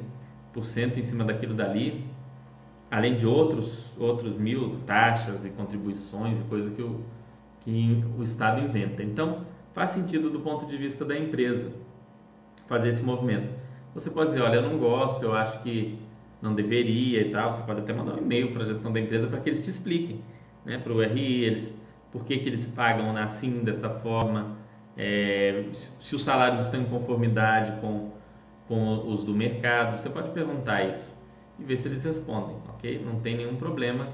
por 0.52 0.64
cento 0.64 0.98
em 0.98 1.02
cima 1.02 1.24
daquilo 1.24 1.54
dali 1.54 2.09
além 2.90 3.16
de 3.16 3.26
outros, 3.26 3.92
outros 3.98 4.36
mil 4.36 4.78
taxas 4.86 5.44
e 5.44 5.50
contribuições 5.50 6.40
e 6.40 6.42
coisas 6.44 6.74
que 6.74 6.82
o, 6.82 7.00
que 7.60 8.04
o 8.18 8.22
Estado 8.22 8.60
inventa. 8.60 9.02
Então, 9.02 9.46
faz 9.72 9.90
sentido 9.90 10.30
do 10.30 10.40
ponto 10.40 10.66
de 10.66 10.76
vista 10.76 11.04
da 11.04 11.16
empresa 11.16 11.70
fazer 12.66 12.88
esse 12.88 13.02
movimento. 13.02 13.52
Você 13.94 14.10
pode 14.10 14.30
dizer, 14.30 14.42
olha, 14.42 14.56
eu 14.56 14.62
não 14.62 14.78
gosto, 14.78 15.24
eu 15.24 15.32
acho 15.34 15.62
que 15.62 15.98
não 16.40 16.54
deveria 16.54 17.20
e 17.20 17.30
tal. 17.30 17.52
Você 17.52 17.62
pode 17.62 17.80
até 17.80 17.92
mandar 17.92 18.14
um 18.14 18.18
e-mail 18.18 18.52
para 18.52 18.62
a 18.62 18.66
gestão 18.66 18.92
da 18.92 19.00
empresa 19.00 19.26
para 19.26 19.40
que 19.40 19.48
eles 19.48 19.62
te 19.62 19.70
expliquem, 19.70 20.20
né, 20.64 20.78
para 20.78 20.92
o 20.92 21.00
RI, 21.00 21.44
eles, 21.44 21.74
por 22.12 22.24
que, 22.24 22.38
que 22.38 22.48
eles 22.48 22.66
pagam 22.66 23.16
assim, 23.16 23.62
dessa 23.64 23.88
forma, 23.88 24.56
é, 24.96 25.64
se 25.72 26.14
os 26.14 26.22
salários 26.22 26.60
estão 26.60 26.80
em 26.80 26.86
conformidade 26.86 27.80
com, 27.80 28.10
com 28.68 29.08
os 29.08 29.24
do 29.24 29.34
mercado. 29.34 29.98
Você 29.98 30.08
pode 30.08 30.30
perguntar 30.30 30.84
isso 30.84 31.10
e 31.58 31.64
ver 31.64 31.76
se 31.76 31.88
eles 31.88 32.02
respondem, 32.02 32.56
ok? 32.80 33.02
Não 33.04 33.20
tem 33.20 33.36
nenhum 33.36 33.56
problema, 33.56 34.08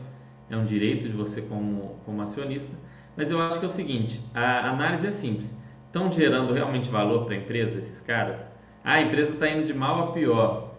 é 0.50 0.56
um 0.56 0.64
direito 0.64 1.08
de 1.08 1.16
você 1.16 1.40
como, 1.40 1.96
como 2.04 2.20
acionista, 2.20 2.74
mas 3.16 3.30
eu 3.30 3.40
acho 3.40 3.58
que 3.58 3.64
é 3.64 3.68
o 3.68 3.70
seguinte, 3.70 4.20
a 4.34 4.68
análise 4.68 5.06
é 5.06 5.10
simples, 5.10 5.52
estão 5.86 6.10
gerando 6.10 6.52
realmente 6.52 6.90
valor 6.90 7.24
para 7.24 7.34
a 7.34 7.38
empresa 7.38 7.78
esses 7.78 8.00
caras? 8.00 8.36
Ah, 8.84 8.94
a 8.94 9.00
empresa 9.00 9.32
está 9.32 9.48
indo 9.48 9.66
de 9.66 9.72
mal 9.72 10.08
a 10.08 10.12
pior, 10.12 10.74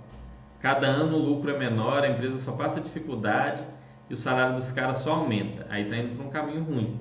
cada 0.60 0.86
ano 0.86 1.18
o 1.18 1.20
lucro 1.20 1.50
é 1.50 1.58
menor, 1.58 2.04
a 2.04 2.10
empresa 2.10 2.40
só 2.40 2.52
passa 2.52 2.80
dificuldade 2.80 3.64
e 4.10 4.14
o 4.14 4.18
salário 4.18 4.56
dos 4.56 4.72
caras 4.72 4.98
só 4.98 5.14
aumenta, 5.14 5.66
aí 5.70 5.84
está 5.84 5.98
indo 5.98 6.16
para 6.16 6.26
um 6.26 6.30
caminho 6.30 6.64
ruim. 6.64 7.00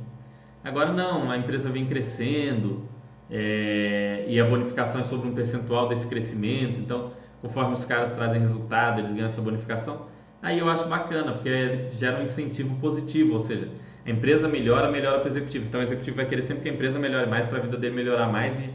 Agora 0.65 0.93
não, 0.93 1.31
a 1.31 1.37
empresa 1.37 1.71
vem 1.71 1.87
crescendo 1.87 2.89
é, 3.31 4.25
e 4.27 4.41
a 4.41 4.45
bonificação 4.45 5.01
é 5.01 5.05
sobre 5.05 5.29
um 5.29 5.35
percentual 5.35 5.89
desse 5.89 6.07
crescimento, 6.09 6.81
então 6.81 7.13
conforme 7.41 7.75
os 7.75 7.85
caras 7.85 8.13
trazem 8.13 8.41
resultado, 8.41 8.99
eles 8.99 9.13
ganham 9.13 9.27
essa 9.27 9.41
bonificação. 9.41 10.07
Aí 10.47 10.61
eu 10.61 10.71
acho 10.71 10.87
bacana, 10.87 11.33
porque 11.33 11.89
gera 11.95 12.21
um 12.21 12.23
incentivo 12.23 12.77
positivo, 12.77 13.33
ou 13.33 13.41
seja, 13.41 13.69
a 14.07 14.11
empresa 14.11 14.47
melhora, 14.47 14.89
melhora 14.93 15.19
para 15.19 15.25
o 15.25 15.29
executivo. 15.29 15.67
Então 15.67 15.81
o 15.81 15.83
executivo 15.83 16.19
vai 16.19 16.27
querer 16.27 16.43
sempre 16.43 16.63
que 16.63 16.69
a 16.69 16.73
empresa 16.73 17.01
melhore 17.01 17.29
mais 17.29 17.49
para 17.49 17.59
a 17.59 17.61
vida 17.63 17.77
dele 17.77 17.97
melhorar 17.97 18.29
mais 18.29 18.57
e, 18.57 18.71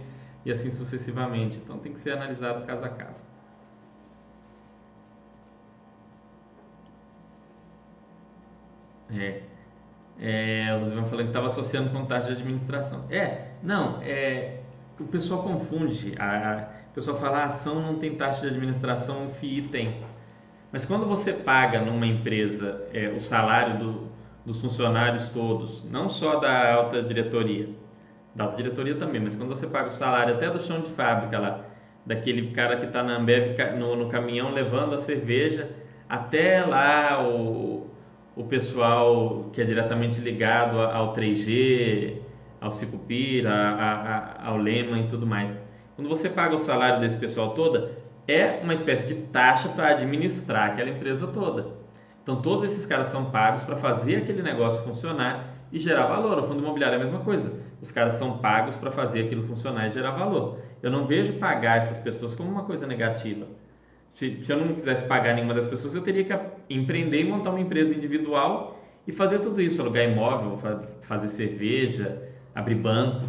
e 0.45 0.51
assim 0.51 0.69
sucessivamente. 0.69 1.57
Então 1.63 1.77
tem 1.79 1.93
que 1.93 1.99
ser 2.01 2.11
analisado 2.11 2.65
caso 2.65 2.83
a 2.83 2.89
caso. 2.89 3.23
É. 9.09 9.41
É, 10.19 10.77
você 10.77 10.93
vai 10.93 11.05
falando 11.05 11.23
que 11.23 11.29
estava 11.29 11.47
associando 11.47 11.89
com 11.91 12.05
taxa 12.05 12.27
de 12.27 12.33
administração. 12.33 13.05
É, 13.09 13.47
não, 13.63 14.01
é, 14.01 14.59
o 14.99 15.05
pessoal 15.05 15.41
confunde. 15.43 16.15
A, 16.19 16.67
o 16.91 16.93
pessoal 16.93 17.17
fala, 17.17 17.39
a 17.39 17.45
ação 17.45 17.81
não 17.81 17.97
tem 17.97 18.13
taxa 18.15 18.41
de 18.41 18.47
administração, 18.47 19.27
o 19.27 19.29
FII 19.29 19.69
tem. 19.69 20.10
Mas 20.71 20.85
quando 20.85 21.05
você 21.05 21.33
paga 21.33 21.81
numa 21.81 22.05
empresa 22.05 22.81
é, 22.93 23.09
o 23.09 23.19
salário 23.19 23.77
do, 23.77 24.07
dos 24.45 24.61
funcionários 24.61 25.29
todos, 25.29 25.83
não 25.89 26.09
só 26.09 26.37
da 26.37 26.73
alta 26.73 27.03
diretoria, 27.03 27.69
da 28.33 28.45
alta 28.45 28.55
diretoria 28.55 28.95
também, 28.95 29.19
mas 29.19 29.35
quando 29.35 29.49
você 29.49 29.67
paga 29.67 29.89
o 29.89 29.93
salário 29.93 30.33
até 30.33 30.49
do 30.49 30.61
chão 30.61 30.79
de 30.81 30.89
fábrica 30.91 31.37
lá, 31.37 31.65
daquele 32.05 32.51
cara 32.51 32.77
que 32.77 32.85
está 32.85 33.03
na 33.03 33.17
Ambev 33.17 33.55
no, 33.77 33.95
no, 33.95 34.09
caminhão 34.09 34.51
levando 34.53 34.95
a 34.95 34.99
cerveja, 34.99 35.69
até 36.07 36.63
lá 36.63 37.21
o, 37.27 37.87
o 38.35 38.43
pessoal 38.45 39.49
que 39.51 39.61
é 39.61 39.65
diretamente 39.65 40.19
ligado 40.21 40.79
ao 40.79 41.13
3G, 41.13 42.17
ao 42.61 42.71
Cicupira, 42.71 44.37
ao 44.39 44.57
Lema 44.57 44.99
e 44.99 45.07
tudo 45.07 45.27
mais. 45.27 45.51
Quando 45.95 46.07
você 46.07 46.29
paga 46.29 46.55
o 46.55 46.59
salário 46.59 46.99
desse 47.01 47.17
pessoal 47.17 47.53
toda, 47.53 48.00
é 48.27 48.59
uma 48.63 48.73
espécie 48.73 49.07
de 49.07 49.15
taxa 49.15 49.69
para 49.69 49.89
administrar 49.89 50.71
aquela 50.71 50.89
empresa 50.89 51.27
toda. 51.27 51.67
Então 52.23 52.41
todos 52.41 52.65
esses 52.65 52.85
caras 52.85 53.07
são 53.07 53.31
pagos 53.31 53.63
para 53.63 53.75
fazer 53.75 54.17
aquele 54.17 54.41
negócio 54.41 54.83
funcionar 54.83 55.55
e 55.71 55.79
gerar 55.79 56.05
valor. 56.07 56.39
O 56.39 56.47
fundo 56.47 56.59
imobiliário 56.59 56.97
é 56.97 57.01
a 57.01 57.03
mesma 57.03 57.19
coisa. 57.21 57.51
Os 57.81 57.91
caras 57.91 58.13
são 58.13 58.37
pagos 58.37 58.75
para 58.75 58.91
fazer 58.91 59.25
aquilo 59.25 59.47
funcionar 59.47 59.87
e 59.87 59.91
gerar 59.91 60.11
valor. 60.11 60.59
Eu 60.83 60.91
não 60.91 61.07
vejo 61.07 61.33
pagar 61.33 61.77
essas 61.77 61.99
pessoas 61.99 62.35
como 62.35 62.49
uma 62.49 62.63
coisa 62.63 62.85
negativa. 62.85 63.47
Se, 64.13 64.43
se 64.43 64.51
eu 64.51 64.57
não 64.57 64.73
quisesse 64.73 65.05
pagar 65.05 65.33
nenhuma 65.33 65.53
das 65.53 65.67
pessoas, 65.67 65.95
eu 65.95 66.01
teria 66.01 66.23
que 66.23 66.37
empreender 66.69 67.21
e 67.21 67.23
montar 67.23 67.49
uma 67.49 67.61
empresa 67.61 67.95
individual 67.95 68.79
e 69.07 69.11
fazer 69.11 69.39
tudo 69.39 69.61
isso, 69.61 69.81
alugar 69.81 70.03
imóvel, 70.03 70.59
fazer 71.01 71.27
cerveja, 71.29 72.21
abrir 72.53 72.75
banco, 72.75 73.21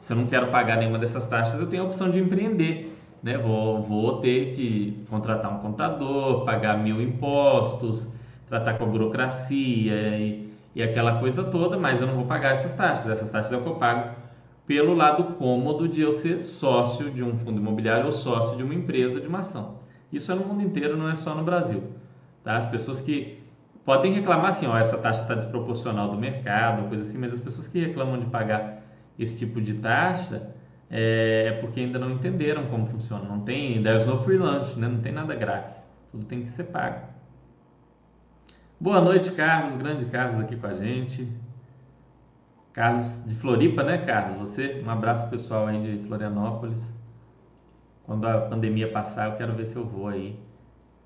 se 0.00 0.12
eu 0.12 0.16
não 0.16 0.26
quero 0.26 0.48
pagar 0.48 0.76
nenhuma 0.76 0.98
dessas 0.98 1.26
taxas, 1.26 1.60
eu 1.60 1.66
tenho 1.66 1.82
a 1.82 1.86
opção 1.86 2.10
de 2.10 2.18
empreender. 2.18 2.95
Né, 3.22 3.36
vou, 3.38 3.82
vou 3.82 4.20
ter 4.20 4.54
que 4.54 5.04
contratar 5.08 5.52
um 5.52 5.58
contador, 5.58 6.44
pagar 6.44 6.78
mil 6.78 7.00
impostos, 7.00 8.06
tratar 8.48 8.74
com 8.74 8.84
a 8.84 8.86
burocracia 8.86 10.18
e, 10.18 10.52
e 10.74 10.82
aquela 10.82 11.18
coisa 11.18 11.44
toda, 11.44 11.76
mas 11.76 12.00
eu 12.00 12.06
não 12.06 12.14
vou 12.14 12.26
pagar 12.26 12.52
essas 12.52 12.74
taxas. 12.74 13.10
Essas 13.10 13.30
taxas 13.30 13.52
é 13.52 13.56
o 13.56 13.62
que 13.62 13.68
eu 13.68 13.74
pago 13.76 14.14
pelo 14.66 14.94
lado 14.94 15.34
cômodo 15.34 15.88
de 15.88 16.00
eu 16.00 16.12
ser 16.12 16.40
sócio 16.40 17.10
de 17.10 17.22
um 17.22 17.36
fundo 17.36 17.60
imobiliário 17.60 18.06
ou 18.06 18.12
sócio 18.12 18.56
de 18.56 18.62
uma 18.62 18.74
empresa 18.74 19.20
de 19.20 19.26
uma 19.26 19.40
ação. 19.40 19.76
Isso 20.12 20.30
é 20.30 20.34
no 20.34 20.44
mundo 20.44 20.62
inteiro, 20.62 20.96
não 20.96 21.08
é 21.08 21.16
só 21.16 21.34
no 21.34 21.44
Brasil. 21.44 21.82
Tá? 22.42 22.56
As 22.56 22.66
pessoas 22.66 23.00
que 23.00 23.42
podem 23.84 24.12
reclamar 24.12 24.50
assim, 24.50 24.66
ó, 24.66 24.76
essa 24.76 24.98
taxa 24.98 25.22
está 25.22 25.34
desproporcional 25.34 26.10
do 26.10 26.16
mercado, 26.16 26.88
coisa 26.88 27.04
assim, 27.04 27.18
mas 27.18 27.32
as 27.32 27.40
pessoas 27.40 27.68
que 27.68 27.78
reclamam 27.78 28.18
de 28.18 28.26
pagar 28.26 28.82
esse 29.18 29.38
tipo 29.38 29.60
de 29.60 29.74
taxa 29.74 30.54
é, 30.90 31.48
é 31.48 31.52
porque 31.60 31.80
ainda 31.80 31.98
não 31.98 32.12
entenderam 32.12 32.66
como 32.66 32.86
funciona. 32.86 33.24
Não 33.24 33.40
tem, 33.40 33.82
there's 33.82 34.06
no 34.06 34.18
free 34.18 34.38
lunch, 34.38 34.78
né? 34.78 34.88
não 34.88 35.00
tem 35.00 35.12
nada 35.12 35.34
grátis. 35.34 35.74
Tudo 36.10 36.24
tem 36.24 36.42
que 36.42 36.48
ser 36.50 36.64
pago. 36.64 37.06
Boa 38.78 39.00
noite, 39.00 39.30
Carlos, 39.32 39.76
grande 39.76 40.04
Carlos 40.06 40.40
aqui 40.40 40.56
com 40.56 40.66
a 40.66 40.74
gente. 40.74 41.28
Carlos 42.72 43.22
de 43.24 43.34
Floripa, 43.36 43.82
né, 43.82 43.98
Carlos? 43.98 44.50
Você, 44.50 44.82
um 44.84 44.90
abraço 44.90 45.28
pessoal 45.30 45.66
aí 45.66 45.80
de 45.80 46.06
Florianópolis. 46.06 46.84
Quando 48.04 48.26
a 48.26 48.42
pandemia 48.42 48.92
passar, 48.92 49.30
eu 49.30 49.36
quero 49.36 49.54
ver 49.54 49.66
se 49.66 49.76
eu 49.76 49.84
vou 49.84 50.08
aí 50.08 50.38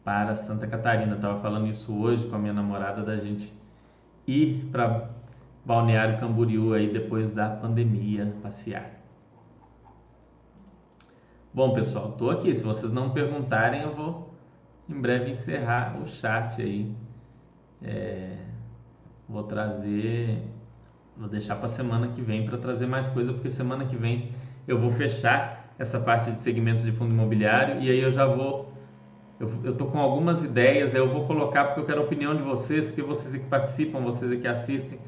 para 0.05 0.35
Santa 0.35 0.67
Catarina. 0.67 1.15
Eu 1.15 1.21
tava 1.21 1.41
falando 1.41 1.69
isso 1.69 1.97
hoje 1.97 2.27
com 2.27 2.37
a 2.37 2.39
minha 2.39 2.53
namorada 2.53 3.03
da 3.03 3.17
gente 3.17 3.55
ir 4.27 4.69
para 4.71 5.09
Balneário 5.65 6.19
Camboriú 6.19 6.75
aí 6.75 6.93
depois 6.93 7.33
da 7.33 7.49
pandemia 7.49 8.35
passear. 8.43 9.00
Bom, 11.53 11.75
pessoal, 11.75 12.13
tô 12.13 12.31
aqui. 12.31 12.55
Se 12.55 12.63
vocês 12.63 12.93
não 12.93 13.11
perguntarem, 13.11 13.83
eu 13.83 13.93
vou 13.93 14.33
em 14.89 15.01
breve 15.01 15.33
encerrar 15.33 16.01
o 16.01 16.07
chat 16.07 16.63
aí. 16.63 16.95
É, 17.83 18.37
vou 19.29 19.43
trazer, 19.43 20.45
vou 21.17 21.29
deixar 21.29 21.57
para 21.57 21.69
semana 21.69 22.07
que 22.09 22.23
vem 22.23 22.47
para 22.47 22.57
trazer 22.57 22.87
mais 22.87 23.09
coisa, 23.09 23.33
porque 23.33 23.51
semana 23.51 23.85
que 23.85 23.97
vem 23.97 24.33
eu 24.69 24.79
vou 24.79 24.93
fechar 24.93 25.75
essa 25.77 25.99
parte 25.99 26.31
de 26.31 26.39
segmentos 26.39 26.85
de 26.85 26.93
fundo 26.93 27.13
imobiliário 27.13 27.83
e 27.83 27.91
aí 27.91 27.99
eu 28.01 28.13
já 28.13 28.27
vou 28.27 28.73
eu, 29.65 29.75
tô 29.75 29.87
com 29.87 29.99
algumas 29.99 30.45
ideias, 30.45 30.95
eu 30.95 31.09
vou 31.09 31.27
colocar 31.27 31.65
porque 31.65 31.81
eu 31.81 31.87
quero 31.87 32.01
a 32.03 32.05
opinião 32.05 32.37
de 32.37 32.43
vocês, 32.43 32.87
porque 32.87 33.03
vocês 33.03 33.33
que 33.33 33.49
participam, 33.49 34.01
vocês 34.03 34.39
que 34.39 34.47
assistem. 34.47 35.01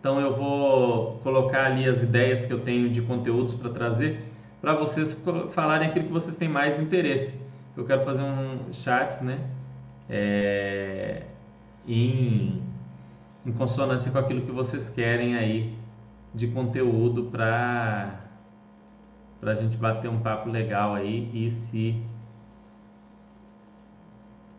Então 0.00 0.20
eu 0.20 0.36
vou 0.36 1.18
colocar 1.18 1.66
ali 1.66 1.86
as 1.88 2.00
ideias 2.00 2.46
que 2.46 2.52
eu 2.52 2.60
tenho 2.60 2.88
de 2.88 3.02
conteúdos 3.02 3.52
para 3.54 3.70
trazer 3.70 4.31
para 4.62 4.74
vocês 4.74 5.20
falarem 5.50 5.88
aquilo 5.88 6.06
que 6.06 6.12
vocês 6.12 6.36
têm 6.36 6.48
mais 6.48 6.78
interesse. 6.78 7.36
Eu 7.76 7.84
quero 7.84 8.04
fazer 8.04 8.22
um 8.22 8.72
chat, 8.72 9.22
né? 9.22 9.38
É, 10.08 11.24
em, 11.86 12.62
em 13.44 13.52
consonância 13.52 14.10
com 14.12 14.18
aquilo 14.18 14.42
que 14.42 14.52
vocês 14.52 14.88
querem 14.88 15.36
aí 15.36 15.76
de 16.32 16.46
conteúdo 16.48 17.24
para 17.24 18.20
para 19.40 19.52
a 19.52 19.54
gente 19.56 19.76
bater 19.76 20.08
um 20.08 20.20
papo 20.20 20.48
legal 20.48 20.94
aí 20.94 21.28
e 21.34 21.50
se 21.50 22.00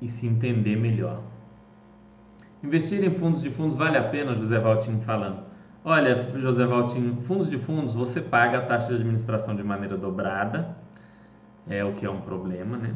e 0.01 0.07
se 0.09 0.27
entender 0.27 0.75
melhor. 0.75 1.21
Investir 2.61 3.01
em 3.01 3.09
fundos 3.09 3.41
de 3.41 3.49
fundos 3.49 3.77
vale 3.77 3.97
a 3.97 4.03
pena, 4.03 4.35
José 4.35 4.59
Valtinho 4.59 5.01
falando. 5.03 5.52
Olha, 5.85 6.31
José 6.39 6.65
Valtinho, 6.65 7.21
fundos 7.23 7.49
de 7.49 7.57
fundos 7.57 7.93
você 7.93 8.21
paga 8.21 8.59
a 8.59 8.61
taxa 8.61 8.87
de 8.87 8.95
administração 8.95 9.53
de 9.53 9.63
maneira 9.63 9.97
dobrada, 9.97 10.77
é 11.67 11.83
o 11.83 11.91
que 11.93 12.05
é 12.05 12.09
um 12.09 12.21
problema, 12.21 12.77
né? 12.77 12.93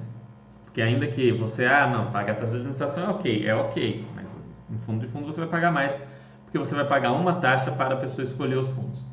Porque 0.63 0.81
ainda 0.81 1.05
que 1.07 1.33
você, 1.33 1.65
ah, 1.65 1.88
não, 1.88 2.11
paga 2.11 2.31
a 2.31 2.35
taxa 2.35 2.51
de 2.51 2.57
administração 2.57 3.03
é 3.03 3.09
ok, 3.09 3.45
é 3.45 3.53
ok, 3.53 4.07
mas 4.15 4.29
em 4.71 4.77
fundo 4.77 5.05
de 5.05 5.11
fundo 5.11 5.25
você 5.25 5.41
vai 5.41 5.49
pagar 5.49 5.69
mais, 5.69 5.99
porque 6.45 6.57
você 6.57 6.73
vai 6.73 6.88
pagar 6.88 7.11
uma 7.11 7.33
taxa 7.41 7.71
para 7.71 7.95
a 7.95 7.97
pessoa 7.97 8.23
escolher 8.23 8.57
os 8.57 8.69
fundos. 8.69 9.05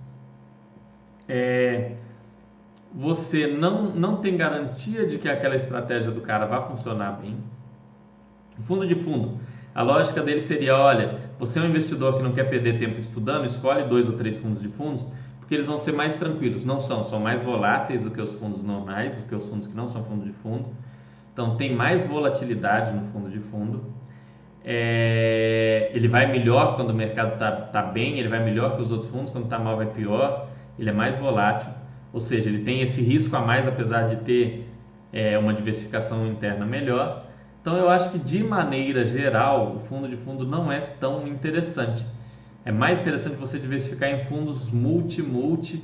É, 1.28 1.96
você 2.92 3.48
não, 3.48 3.90
não 3.90 4.18
tem 4.18 4.36
garantia 4.36 5.04
de 5.04 5.18
que 5.18 5.28
aquela 5.28 5.56
estratégia 5.56 6.12
do 6.12 6.20
cara 6.20 6.46
vai 6.46 6.64
funcionar 6.68 7.18
bem. 7.20 7.38
Fundo 8.60 8.86
de 8.86 8.94
fundo, 8.94 9.40
a 9.74 9.82
lógica 9.82 10.22
dele 10.22 10.42
seria: 10.42 10.76
olha, 10.76 11.23
você 11.39 11.59
é 11.59 11.62
um 11.62 11.66
investidor 11.66 12.16
que 12.16 12.22
não 12.22 12.32
quer 12.32 12.45
perder 12.45 12.78
tempo 12.78 12.99
estudando, 12.99 13.45
escolhe 13.45 13.85
dois 13.85 14.09
ou 14.09 14.16
três 14.16 14.39
fundos 14.39 14.61
de 14.61 14.68
fundos, 14.68 15.07
porque 15.39 15.55
eles 15.55 15.66
vão 15.66 15.78
ser 15.78 15.93
mais 15.93 16.16
tranquilos. 16.16 16.64
Não 16.64 16.80
são, 16.80 17.05
são 17.05 17.20
mais 17.20 17.43
voláteis 17.43 18.05
do 18.05 18.11
que 18.11 18.20
os 18.20 18.32
fundos 18.32 18.62
normais, 18.62 19.14
do 19.14 19.26
que 19.26 19.35
os 19.35 19.47
fundos 19.47 19.66
que 19.66 19.76
não 19.76 19.87
são 19.87 20.05
fundo 20.05 20.24
de 20.24 20.32
fundo. 20.32 20.70
Então 21.32 21.57
tem 21.57 21.74
mais 21.74 22.05
volatilidade 22.05 22.93
no 22.93 23.03
fundo 23.12 23.28
de 23.28 23.41
fundo. 23.41 23.85
É, 24.64 25.91
ele 25.93 26.09
vai 26.09 26.30
melhor 26.30 26.76
quando 26.76 26.91
o 26.91 26.95
mercado 26.95 27.35
está 27.35 27.51
tá 27.53 27.82
bem, 27.82 28.18
ele 28.18 28.28
vai 28.28 28.43
melhor 28.43 28.76
que 28.76 28.82
os 28.82 28.91
outros 28.91 29.11
fundos, 29.11 29.30
quando 29.30 29.45
está 29.45 29.59
mal 29.59 29.76
vai 29.76 29.87
pior. 29.87 30.49
Ele 30.78 30.91
é 30.91 30.93
mais 30.93 31.16
volátil, 31.16 31.70
ou 32.12 32.20
seja, 32.20 32.49
ele 32.49 32.64
tem 32.64 32.80
esse 32.80 33.03
risco 33.03 33.37
a 33.37 33.41
mais, 33.41 33.68
apesar 33.68 34.09
de 34.09 34.16
ter 34.24 34.68
é, 35.12 35.39
uma 35.39 35.53
diversificação 35.53 36.26
interna 36.26 36.64
melhor. 36.64 37.23
Então 37.64 37.78
eu 37.78 37.88
acho 37.88 38.10
que 38.10 38.18
de 38.18 38.44
maneira 38.44 39.06
geral 39.06 39.76
o 39.76 39.78
fundo 39.86 40.06
de 40.06 40.16
fundo 40.18 40.46
não 40.46 40.70
é 40.70 40.80
tão 40.80 41.26
interessante. 41.26 42.04
É 42.62 42.70
mais 42.70 43.00
interessante 43.00 43.36
você 43.36 43.58
diversificar 43.58 44.10
em 44.10 44.18
fundos 44.18 44.70
multi-multi 44.70 45.82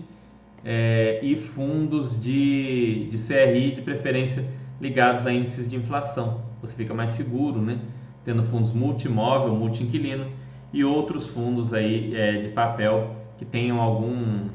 é, 0.62 1.20
e 1.22 1.36
fundos 1.36 2.20
de, 2.20 3.08
de 3.10 3.16
CRI 3.16 3.70
de 3.70 3.80
preferência 3.80 4.44
ligados 4.78 5.24
a 5.26 5.32
índices 5.32 5.66
de 5.70 5.76
inflação. 5.76 6.42
Você 6.60 6.74
fica 6.74 6.92
mais 6.92 7.12
seguro, 7.12 7.62
né? 7.62 7.78
Tendo 8.26 8.42
fundos 8.42 8.74
multimóvel, 8.74 9.54
multi-inquilino 9.54 10.26
e 10.74 10.84
outros 10.84 11.28
fundos 11.28 11.72
aí 11.72 12.14
é, 12.14 12.42
de 12.42 12.48
papel 12.50 13.16
que 13.38 13.46
tenham 13.46 13.80
algum 13.80 14.50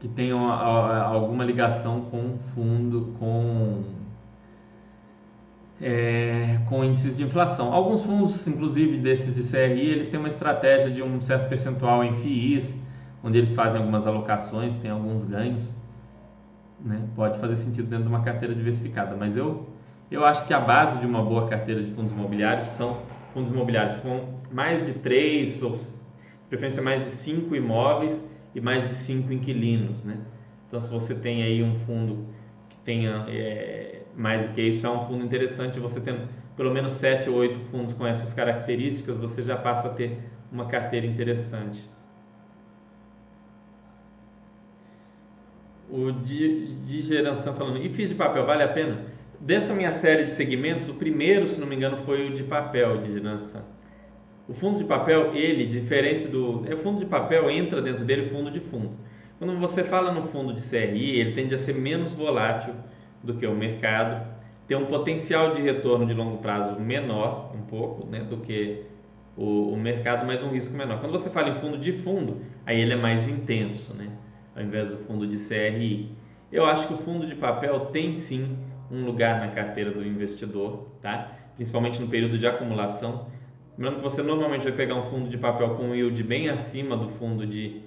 que 0.00 0.08
tenham 0.08 0.48
a, 0.48 0.54
a, 0.54 1.02
alguma 1.02 1.44
ligação 1.44 2.00
com 2.10 2.38
fundo 2.54 3.12
com 3.18 4.01
é, 5.82 6.60
com 6.68 6.84
índices 6.84 7.16
de 7.16 7.24
inflação. 7.24 7.72
Alguns 7.72 8.04
fundos, 8.04 8.46
inclusive 8.46 8.98
desses 8.98 9.34
de 9.34 9.42
CRI, 9.42 9.90
eles 9.90 10.08
têm 10.08 10.20
uma 10.20 10.28
estratégia 10.28 10.88
de 10.90 11.02
um 11.02 11.20
certo 11.20 11.48
percentual 11.48 12.04
em 12.04 12.14
FIIs, 12.14 12.72
onde 13.22 13.38
eles 13.38 13.52
fazem 13.52 13.80
algumas 13.80 14.06
alocações, 14.06 14.76
tem 14.76 14.90
alguns 14.90 15.24
ganhos. 15.24 15.62
Né? 16.80 17.02
Pode 17.16 17.38
fazer 17.38 17.56
sentido 17.56 17.88
dentro 17.88 18.04
de 18.04 18.08
uma 18.08 18.22
carteira 18.22 18.54
diversificada, 18.54 19.16
mas 19.16 19.36
eu, 19.36 19.66
eu 20.10 20.24
acho 20.24 20.46
que 20.46 20.54
a 20.54 20.60
base 20.60 20.98
de 20.98 21.06
uma 21.06 21.22
boa 21.22 21.48
carteira 21.48 21.82
de 21.82 21.90
fundos 21.92 22.12
imobiliários 22.12 22.66
são 22.68 22.98
fundos 23.34 23.50
imobiliários 23.50 23.96
com 23.96 24.40
mais 24.52 24.84
de 24.86 24.92
três, 24.92 25.62
ou 25.62 25.76
de 25.76 25.86
preferência 26.48 26.82
mais 26.82 27.02
de 27.02 27.10
cinco 27.10 27.56
imóveis 27.56 28.16
e 28.54 28.60
mais 28.60 28.88
de 28.88 28.94
cinco 28.94 29.32
inquilinos. 29.32 30.04
Né? 30.04 30.18
Então, 30.68 30.80
se 30.80 30.90
você 30.90 31.14
tem 31.14 31.42
aí 31.42 31.62
um 31.62 31.78
fundo 31.80 32.26
que 32.68 32.76
tenha 32.84 33.24
é, 33.28 34.01
mais 34.16 34.48
do 34.48 34.54
que 34.54 34.62
isso, 34.62 34.86
é 34.86 34.90
um 34.90 35.06
fundo 35.06 35.24
interessante. 35.24 35.78
Você 35.78 36.00
tendo 36.00 36.28
pelo 36.56 36.72
menos 36.72 36.92
7 36.92 37.28
ou 37.30 37.36
8 37.36 37.58
fundos 37.70 37.92
com 37.92 38.06
essas 38.06 38.32
características, 38.32 39.18
você 39.18 39.42
já 39.42 39.56
passa 39.56 39.88
a 39.88 39.90
ter 39.90 40.18
uma 40.50 40.66
carteira 40.66 41.06
interessante. 41.06 41.80
O 45.90 46.10
de 46.10 47.02
geração 47.02 47.54
falando, 47.54 47.78
e 47.78 47.88
fiz 47.90 48.08
de 48.08 48.14
papel, 48.14 48.46
vale 48.46 48.62
a 48.62 48.68
pena? 48.68 49.04
Dessa 49.40 49.74
minha 49.74 49.92
série 49.92 50.24
de 50.26 50.34
segmentos, 50.34 50.88
o 50.88 50.94
primeiro, 50.94 51.46
se 51.46 51.60
não 51.60 51.66
me 51.66 51.74
engano, 51.74 51.98
foi 52.04 52.28
o 52.28 52.32
de 52.32 52.44
papel 52.44 52.98
de 52.98 53.12
geração. 53.12 53.62
O 54.48 54.54
fundo 54.54 54.78
de 54.78 54.84
papel, 54.84 55.34
ele, 55.34 55.66
diferente 55.66 56.26
do. 56.28 56.64
É, 56.70 56.76
fundo 56.76 57.00
de 57.00 57.06
papel 57.06 57.50
entra 57.50 57.80
dentro 57.80 58.04
dele 58.04 58.30
fundo 58.30 58.50
de 58.50 58.60
fundo. 58.60 58.90
Quando 59.38 59.58
você 59.58 59.82
fala 59.82 60.12
no 60.12 60.22
fundo 60.28 60.52
de 60.52 60.62
CRI, 60.62 61.18
ele 61.18 61.32
tende 61.32 61.54
a 61.54 61.58
ser 61.58 61.74
menos 61.74 62.12
volátil 62.12 62.74
do 63.22 63.34
que 63.34 63.46
o 63.46 63.54
mercado, 63.54 64.26
tem 64.66 64.76
um 64.76 64.86
potencial 64.86 65.54
de 65.54 65.62
retorno 65.62 66.06
de 66.06 66.14
longo 66.14 66.38
prazo 66.38 66.80
menor, 66.80 67.52
um 67.54 67.62
pouco, 67.62 68.06
né, 68.06 68.20
do 68.20 68.38
que 68.38 68.82
o, 69.36 69.72
o, 69.72 69.76
mercado, 69.76 70.26
mas 70.26 70.42
um 70.42 70.50
risco 70.50 70.74
menor. 70.76 71.00
Quando 71.00 71.12
você 71.12 71.30
fala 71.30 71.50
em 71.50 71.54
fundo 71.54 71.78
de 71.78 71.92
fundo, 71.92 72.40
aí 72.64 72.80
ele 72.80 72.92
é 72.92 72.96
mais 72.96 73.28
intenso, 73.28 73.94
né, 73.94 74.10
ao 74.56 74.62
invés 74.62 74.90
do 74.90 74.98
fundo 74.98 75.26
de 75.26 75.36
CRI. 75.38 76.10
Eu 76.50 76.64
acho 76.64 76.86
que 76.86 76.94
o 76.94 76.98
fundo 76.98 77.26
de 77.26 77.34
papel 77.34 77.86
tem 77.86 78.14
sim 78.14 78.56
um 78.90 79.04
lugar 79.04 79.40
na 79.40 79.48
carteira 79.48 79.90
do 79.90 80.06
investidor, 80.06 80.88
tá? 81.00 81.38
principalmente 81.56 82.00
no 82.00 82.08
período 82.08 82.38
de 82.38 82.46
acumulação. 82.46 83.26
Lembrando 83.76 83.96
que 83.96 84.02
você 84.02 84.22
normalmente 84.22 84.64
vai 84.64 84.72
pegar 84.72 84.94
um 84.94 85.10
fundo 85.10 85.28
de 85.28 85.38
papel 85.38 85.70
com 85.76 85.84
um 85.84 85.94
yield 85.94 86.22
bem 86.22 86.48
acima 86.48 86.96
do 86.96 87.08
fundo 87.08 87.46
de 87.46 87.80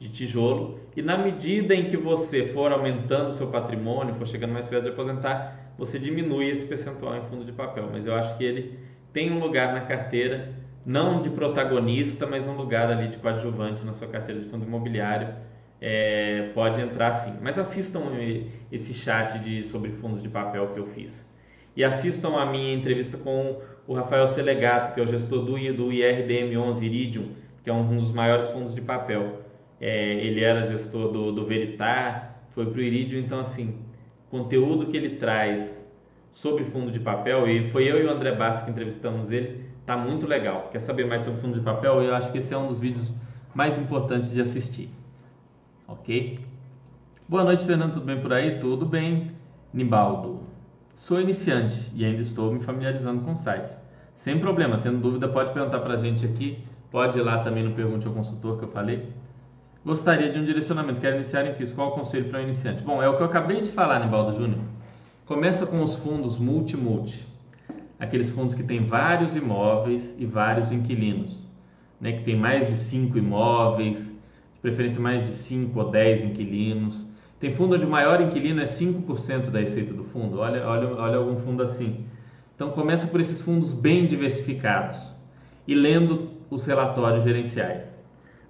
de 0.00 0.08
tijolo 0.08 0.80
e 0.96 1.02
na 1.02 1.16
medida 1.16 1.74
em 1.74 1.84
que 1.84 1.96
você 1.96 2.46
for 2.46 2.72
aumentando 2.72 3.28
o 3.28 3.32
seu 3.32 3.48
patrimônio, 3.48 4.14
for 4.14 4.26
chegando 4.26 4.52
mais 4.52 4.66
perto 4.66 4.84
de 4.84 4.90
aposentar, 4.90 5.74
você 5.78 5.98
diminui 5.98 6.48
esse 6.50 6.66
percentual 6.66 7.16
em 7.16 7.22
fundo 7.26 7.44
de 7.44 7.52
papel. 7.52 7.88
Mas 7.92 8.06
eu 8.06 8.14
acho 8.14 8.36
que 8.36 8.44
ele 8.44 8.78
tem 9.12 9.30
um 9.30 9.38
lugar 9.38 9.72
na 9.74 9.82
carteira, 9.82 10.52
não 10.84 11.20
de 11.20 11.30
protagonista, 11.30 12.26
mas 12.26 12.46
um 12.46 12.54
lugar 12.54 12.90
ali 12.90 13.08
de 13.08 13.18
coadjuvante 13.18 13.84
na 13.84 13.92
sua 13.92 14.08
carteira 14.08 14.40
de 14.40 14.48
fundo 14.48 14.64
imobiliário. 14.64 15.28
é, 15.80 16.50
pode 16.54 16.80
entrar 16.80 17.12
sim. 17.12 17.34
Mas 17.40 17.58
assistam 17.58 18.02
esse 18.70 18.92
chat 18.92 19.38
de, 19.38 19.64
sobre 19.64 19.90
fundos 19.92 20.22
de 20.22 20.28
papel 20.28 20.68
que 20.68 20.78
eu 20.78 20.86
fiz. 20.88 21.24
E 21.74 21.84
assistam 21.84 22.36
a 22.36 22.44
minha 22.44 22.74
entrevista 22.74 23.16
com 23.16 23.60
o 23.86 23.94
Rafael 23.94 24.28
Selegato, 24.28 24.94
que 24.94 25.00
é 25.00 25.04
o 25.04 25.06
gestor 25.06 25.44
do, 25.44 25.52
do 25.52 25.88
IRDM11 25.88 26.82
Iridium, 26.82 27.28
que 27.62 27.70
é 27.70 27.72
um 27.72 27.96
dos 27.96 28.12
maiores 28.12 28.48
fundos 28.50 28.74
de 28.74 28.80
papel. 28.80 29.40
É, 29.80 30.14
ele 30.14 30.44
era 30.44 30.66
gestor 30.66 31.10
do, 31.10 31.32
do 31.32 31.46
Veritar, 31.46 32.44
foi 32.50 32.66
para 32.66 32.78
o 32.78 32.82
Iridium, 32.82 33.20
então 33.20 33.40
assim, 33.40 33.78
conteúdo 34.30 34.86
que 34.86 34.96
ele 34.96 35.16
traz 35.16 35.80
sobre 36.32 36.64
fundo 36.64 36.90
de 36.90 37.00
papel, 37.00 37.48
e 37.48 37.70
foi 37.70 37.90
eu 37.90 38.00
e 38.00 38.06
o 38.06 38.10
André 38.10 38.32
Bassi 38.32 38.64
que 38.64 38.70
entrevistamos 38.70 39.30
ele, 39.30 39.64
tá 39.86 39.96
muito 39.96 40.26
legal. 40.26 40.68
Quer 40.70 40.80
saber 40.80 41.06
mais 41.06 41.22
sobre 41.22 41.40
fundo 41.40 41.58
de 41.58 41.64
papel? 41.64 42.02
Eu 42.02 42.14
acho 42.14 42.30
que 42.30 42.38
esse 42.38 42.52
é 42.52 42.58
um 42.58 42.66
dos 42.66 42.78
vídeos 42.78 43.10
mais 43.54 43.78
importantes 43.78 44.30
de 44.30 44.40
assistir. 44.40 44.90
Ok? 45.88 46.38
Boa 47.28 47.44
noite, 47.44 47.64
Fernando. 47.64 47.94
Tudo 47.94 48.06
bem 48.06 48.20
por 48.20 48.32
aí? 48.32 48.58
Tudo 48.58 48.86
bem, 48.86 49.32
Nibaldo. 49.72 50.40
Sou 50.94 51.20
iniciante 51.20 51.90
e 51.94 52.04
ainda 52.04 52.20
estou 52.20 52.52
me 52.52 52.60
familiarizando 52.60 53.22
com 53.22 53.32
o 53.32 53.36
site. 53.36 53.74
Sem 54.16 54.38
problema, 54.38 54.78
tendo 54.78 54.98
dúvida, 54.98 55.26
pode 55.26 55.52
perguntar 55.52 55.80
para 55.80 55.94
a 55.94 55.96
gente 55.96 56.24
aqui. 56.26 56.62
Pode 56.90 57.18
ir 57.18 57.22
lá 57.22 57.42
também 57.42 57.64
no 57.64 57.74
Pergunte 57.74 58.06
ao 58.06 58.12
Consultor 58.12 58.58
que 58.58 58.64
eu 58.64 58.68
falei. 58.68 59.08
Gostaria 59.84 60.30
de 60.30 60.38
um 60.38 60.44
direcionamento. 60.44 61.00
Quero 61.00 61.16
iniciar 61.16 61.46
em 61.46 61.54
FIS. 61.54 61.72
Qual 61.72 61.88
o 61.88 61.92
conselho 61.92 62.26
para 62.28 62.40
o 62.40 62.42
iniciante? 62.42 62.82
Bom, 62.82 63.02
é 63.02 63.08
o 63.08 63.16
que 63.16 63.22
eu 63.22 63.26
acabei 63.26 63.62
de 63.62 63.70
falar, 63.70 64.00
Nibaldo 64.00 64.36
Júnior. 64.36 64.60
Começa 65.24 65.66
com 65.66 65.82
os 65.82 65.94
fundos 65.94 66.36
multi-multi. 66.36 67.26
Aqueles 67.98 68.28
fundos 68.28 68.54
que 68.54 68.62
têm 68.62 68.84
vários 68.84 69.34
imóveis 69.34 70.14
e 70.18 70.26
vários 70.26 70.70
inquilinos. 70.70 71.48
Né, 71.98 72.12
que 72.12 72.24
tem 72.24 72.36
mais 72.36 72.68
de 72.68 72.76
cinco 72.76 73.16
imóveis, 73.16 73.98
de 73.98 74.60
preferência 74.60 75.00
mais 75.00 75.22
de 75.22 75.32
5 75.32 75.78
ou 75.78 75.90
10 75.90 76.24
inquilinos. 76.24 77.06
Tem 77.38 77.52
fundo 77.52 77.74
onde 77.74 77.84
o 77.84 77.90
maior 77.90 78.20
inquilino 78.20 78.60
é 78.60 78.64
5% 78.64 79.50
da 79.50 79.60
receita 79.60 79.92
do 79.92 80.04
fundo. 80.04 80.38
Olha, 80.38 80.66
olha, 80.66 80.94
olha 80.94 81.16
algum 81.16 81.36
fundo 81.36 81.62
assim. 81.62 82.04
Então 82.54 82.70
começa 82.70 83.06
por 83.06 83.20
esses 83.20 83.40
fundos 83.40 83.72
bem 83.72 84.06
diversificados 84.06 85.14
e 85.66 85.74
lendo 85.74 86.30
os 86.50 86.66
relatórios 86.66 87.24
gerenciais. 87.24 87.99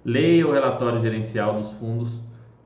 Leia 0.03 0.47
o 0.47 0.51
relatório 0.51 0.99
gerencial 1.01 1.55
dos 1.55 1.71
fundos 1.73 2.21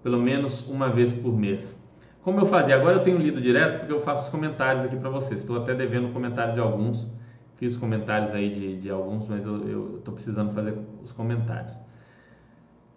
pelo 0.05 0.19
menos 0.19 0.67
uma 0.67 0.87
vez 0.87 1.11
por 1.11 1.35
mês. 1.35 1.75
Como 2.21 2.39
eu 2.39 2.45
fazia? 2.45 2.75
Agora 2.75 2.97
eu 2.97 2.99
tenho 2.99 3.17
lido 3.17 3.41
direto 3.41 3.79
porque 3.79 3.91
eu 3.91 4.01
faço 4.01 4.25
os 4.25 4.29
comentários 4.29 4.85
aqui 4.85 4.95
para 4.95 5.09
vocês. 5.09 5.39
Estou 5.39 5.57
até 5.57 5.73
devendo 5.73 6.13
comentário 6.13 6.53
de 6.53 6.59
alguns. 6.59 7.11
Fiz 7.55 7.75
comentários 7.75 8.31
aí 8.31 8.53
de, 8.53 8.75
de 8.81 8.89
alguns, 8.91 9.27
mas 9.27 9.43
eu 9.43 9.95
estou 9.97 10.13
precisando 10.13 10.53
fazer 10.53 10.77
os 11.03 11.11
comentários. 11.11 11.75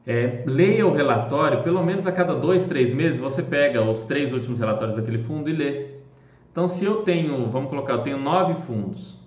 É, 0.07 0.45
leia 0.47 0.86
o 0.86 0.93
relatório, 0.93 1.62
pelo 1.62 1.82
menos 1.82 2.07
a 2.07 2.12
cada 2.12 2.34
dois, 2.34 2.66
três 2.66 2.93
meses, 2.93 3.18
você 3.18 3.43
pega 3.43 3.82
os 3.82 4.05
três 4.05 4.30
últimos 4.30 4.61
relatórios 4.61 4.95
daquele 4.95 5.22
fundo 5.24 5.49
e 5.49 5.53
lê. 5.55 5.86
Então, 6.53 6.68
se 6.68 6.84
eu 6.84 6.97
tenho, 7.05 7.51
vamos 7.51 7.70
colocar, 7.70 7.95
eu 7.95 8.03
tenho 8.03 8.18
nove 8.18 8.53
fundos, 8.66 9.18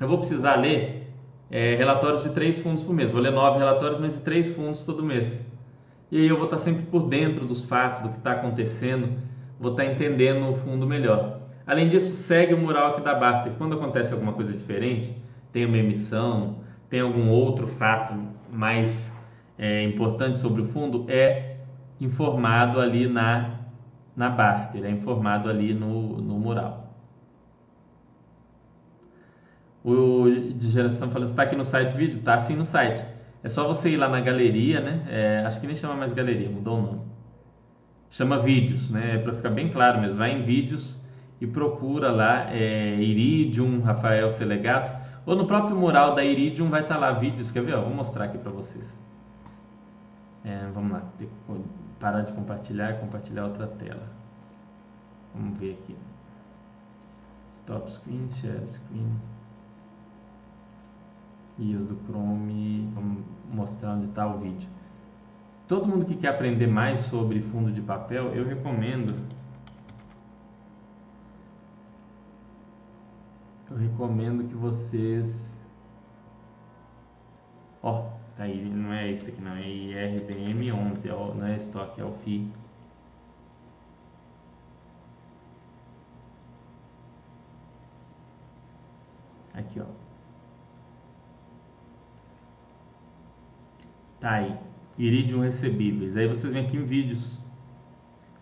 eu 0.00 0.08
vou 0.08 0.16
precisar 0.16 0.54
ler 0.54 0.99
é, 1.50 1.74
relatórios 1.74 2.22
de 2.22 2.30
três 2.30 2.58
fundos 2.58 2.82
por 2.82 2.94
mês. 2.94 3.10
Vou 3.10 3.20
ler 3.20 3.32
nove 3.32 3.58
relatórios, 3.58 3.98
mas 3.98 4.14
de 4.14 4.20
três 4.20 4.50
fundos 4.50 4.84
todo 4.84 5.02
mês. 5.02 5.28
E 6.10 6.18
aí 6.18 6.28
eu 6.28 6.36
vou 6.36 6.46
estar 6.46 6.58
sempre 6.58 6.82
por 6.82 7.08
dentro 7.08 7.44
dos 7.44 7.64
fatos, 7.64 8.00
do 8.00 8.08
que 8.08 8.18
está 8.18 8.32
acontecendo, 8.32 9.18
vou 9.58 9.72
estar 9.72 9.84
entendendo 9.84 10.50
o 10.50 10.54
fundo 10.54 10.86
melhor. 10.86 11.40
Além 11.66 11.88
disso, 11.88 12.14
segue 12.14 12.54
o 12.54 12.58
mural 12.58 12.92
aqui 12.92 13.00
da 13.00 13.14
Basta. 13.14 13.48
E 13.48 13.52
quando 13.52 13.76
acontece 13.76 14.12
alguma 14.12 14.32
coisa 14.32 14.52
diferente, 14.52 15.14
tem 15.52 15.66
uma 15.66 15.78
emissão, 15.78 16.56
tem 16.88 17.00
algum 17.00 17.28
outro 17.28 17.66
fato 17.66 18.14
mais 18.50 19.10
é, 19.60 19.84
importante 19.84 20.38
sobre 20.38 20.62
o 20.62 20.64
fundo 20.64 21.04
é 21.08 21.56
informado 22.00 22.80
ali 22.80 23.06
na, 23.06 23.58
na 24.16 24.30
Baster, 24.30 24.84
é 24.84 24.90
informado 24.90 25.50
ali 25.50 25.74
no, 25.74 26.16
no 26.16 26.38
mural. 26.38 26.89
O 29.84 30.28
de 30.28 30.70
geração 30.70 31.10
falando, 31.10 31.30
está 31.30 31.42
aqui 31.44 31.56
no 31.56 31.64
site 31.64 31.94
vídeo? 31.94 32.18
Está 32.18 32.38
sim 32.40 32.54
no 32.54 32.64
site. 32.64 33.02
É 33.42 33.48
só 33.48 33.66
você 33.66 33.88
ir 33.88 33.96
lá 33.96 34.08
na 34.08 34.20
galeria, 34.20 34.80
né? 34.80 35.06
É, 35.08 35.44
acho 35.46 35.60
que 35.60 35.66
nem 35.66 35.74
chama 35.74 35.94
mais 35.94 36.12
galeria, 36.12 36.50
mudou 36.50 36.78
o 36.78 36.82
nome. 36.82 37.00
Chama 38.10 38.38
vídeos, 38.38 38.90
né? 38.90 39.16
É 39.16 39.18
para 39.18 39.32
ficar 39.32 39.50
bem 39.50 39.70
claro 39.70 40.00
mesmo. 40.00 40.18
Vai 40.18 40.32
em 40.32 40.42
vídeos 40.42 41.00
e 41.40 41.46
procura 41.46 42.10
lá 42.10 42.50
é, 42.50 42.96
Iridium, 42.96 43.80
Rafael 43.80 44.30
Selegato. 44.30 45.00
Ou 45.24 45.36
no 45.36 45.46
próprio 45.46 45.76
mural 45.76 46.14
da 46.14 46.22
Iridium 46.22 46.68
vai 46.68 46.82
estar 46.82 46.96
tá 46.96 47.00
lá 47.00 47.12
vídeos. 47.12 47.50
Quer 47.50 47.62
ver? 47.62 47.74
Ó, 47.74 47.82
vou 47.82 47.94
mostrar 47.94 48.24
aqui 48.24 48.36
para 48.36 48.50
vocês. 48.50 49.00
É, 50.44 50.68
vamos 50.74 50.92
lá, 50.92 51.02
parar 51.98 52.22
de 52.22 52.32
compartilhar 52.32 52.94
compartilhar 52.94 53.44
outra 53.44 53.66
tela. 53.66 54.08
Vamos 55.34 55.58
ver 55.58 55.78
aqui. 55.82 55.96
Stop 57.52 57.90
screen, 57.92 58.28
share 58.40 58.66
screen. 58.66 59.12
IS 61.60 61.86
do 61.86 61.96
Chrome. 62.06 62.90
Vamos 62.94 63.24
mostrar 63.52 63.94
onde 63.94 64.06
está 64.06 64.26
o 64.26 64.38
vídeo. 64.38 64.68
Todo 65.68 65.86
mundo 65.86 66.04
que 66.04 66.16
quer 66.16 66.28
aprender 66.28 66.66
mais 66.66 67.00
sobre 67.00 67.40
fundo 67.40 67.70
de 67.70 67.80
papel, 67.80 68.34
eu 68.34 68.44
recomendo. 68.44 69.14
Eu 73.70 73.76
recomendo 73.76 74.48
que 74.48 74.54
vocês. 74.54 75.56
Ó, 77.82 78.10
Tá 78.40 78.44
aí, 78.44 78.64
não 78.70 78.90
é 78.90 79.10
esse 79.10 79.26
aqui 79.28 79.38
não, 79.42 79.54
é 79.54 79.62
IRDM11, 79.64 81.04
é 81.04 81.10
não 81.10 81.46
é 81.46 81.56
estoque, 81.56 82.00
é 82.00 82.04
o 82.04 82.12
FI. 82.24 82.50
Aqui, 89.52 89.80
ó. 89.80 89.99
Tá 94.20 94.32
aí. 94.32 94.54
Iridium 94.98 95.40
recebíveis. 95.40 96.16
Aí 96.16 96.28
vocês 96.28 96.52
vêm 96.52 96.64
aqui 96.64 96.76
em 96.76 96.84
vídeos. 96.84 97.40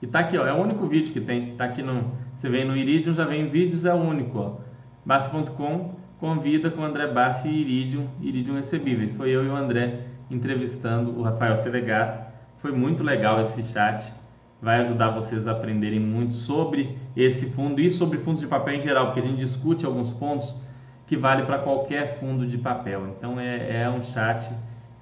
E 0.02 0.06
tá 0.06 0.20
aqui, 0.20 0.36
ó. 0.36 0.46
É 0.46 0.52
o 0.52 0.56
único 0.56 0.86
vídeo 0.86 1.12
que 1.12 1.20
tem. 1.20 1.54
Tá 1.56 1.64
aqui 1.64 1.82
no. 1.82 2.12
Você 2.36 2.48
vem 2.48 2.64
no 2.64 2.76
Iridium, 2.76 3.14
já 3.14 3.24
vem 3.24 3.42
em 3.42 3.48
vídeos, 3.48 3.84
é 3.84 3.94
o 3.94 3.98
único, 3.98 4.38
ó. 4.38 4.56
Basta.com 5.04 5.98
convida 6.18 6.70
com 6.70 6.82
o 6.82 6.84
André 6.84 7.06
Bassi 7.06 7.48
e 7.48 7.60
Iridium, 7.60 8.08
Iridium 8.20 8.56
Recebíveis. 8.56 9.14
Foi 9.14 9.30
eu 9.30 9.44
e 9.44 9.48
o 9.48 9.56
André 9.56 10.00
entrevistando 10.30 11.18
o 11.18 11.22
Rafael 11.22 11.56
Selegato. 11.56 12.28
Foi 12.58 12.72
muito 12.72 13.02
legal 13.02 13.40
esse 13.40 13.62
chat. 13.62 14.12
Vai 14.60 14.80
ajudar 14.80 15.10
vocês 15.10 15.46
a 15.46 15.52
aprenderem 15.52 16.00
muito 16.00 16.32
sobre 16.32 16.98
esse 17.16 17.46
fundo 17.50 17.80
e 17.80 17.90
sobre 17.90 18.18
fundos 18.18 18.40
de 18.40 18.48
papel 18.48 18.74
em 18.74 18.80
geral, 18.80 19.06
porque 19.06 19.20
a 19.20 19.22
gente 19.22 19.38
discute 19.38 19.86
alguns 19.86 20.12
pontos 20.12 20.52
que 21.06 21.16
vale 21.16 21.44
para 21.44 21.58
qualquer 21.58 22.18
fundo 22.18 22.44
de 22.44 22.58
papel. 22.58 23.14
Então 23.16 23.38
é, 23.38 23.82
é 23.82 23.88
um 23.88 24.02
chat 24.02 24.52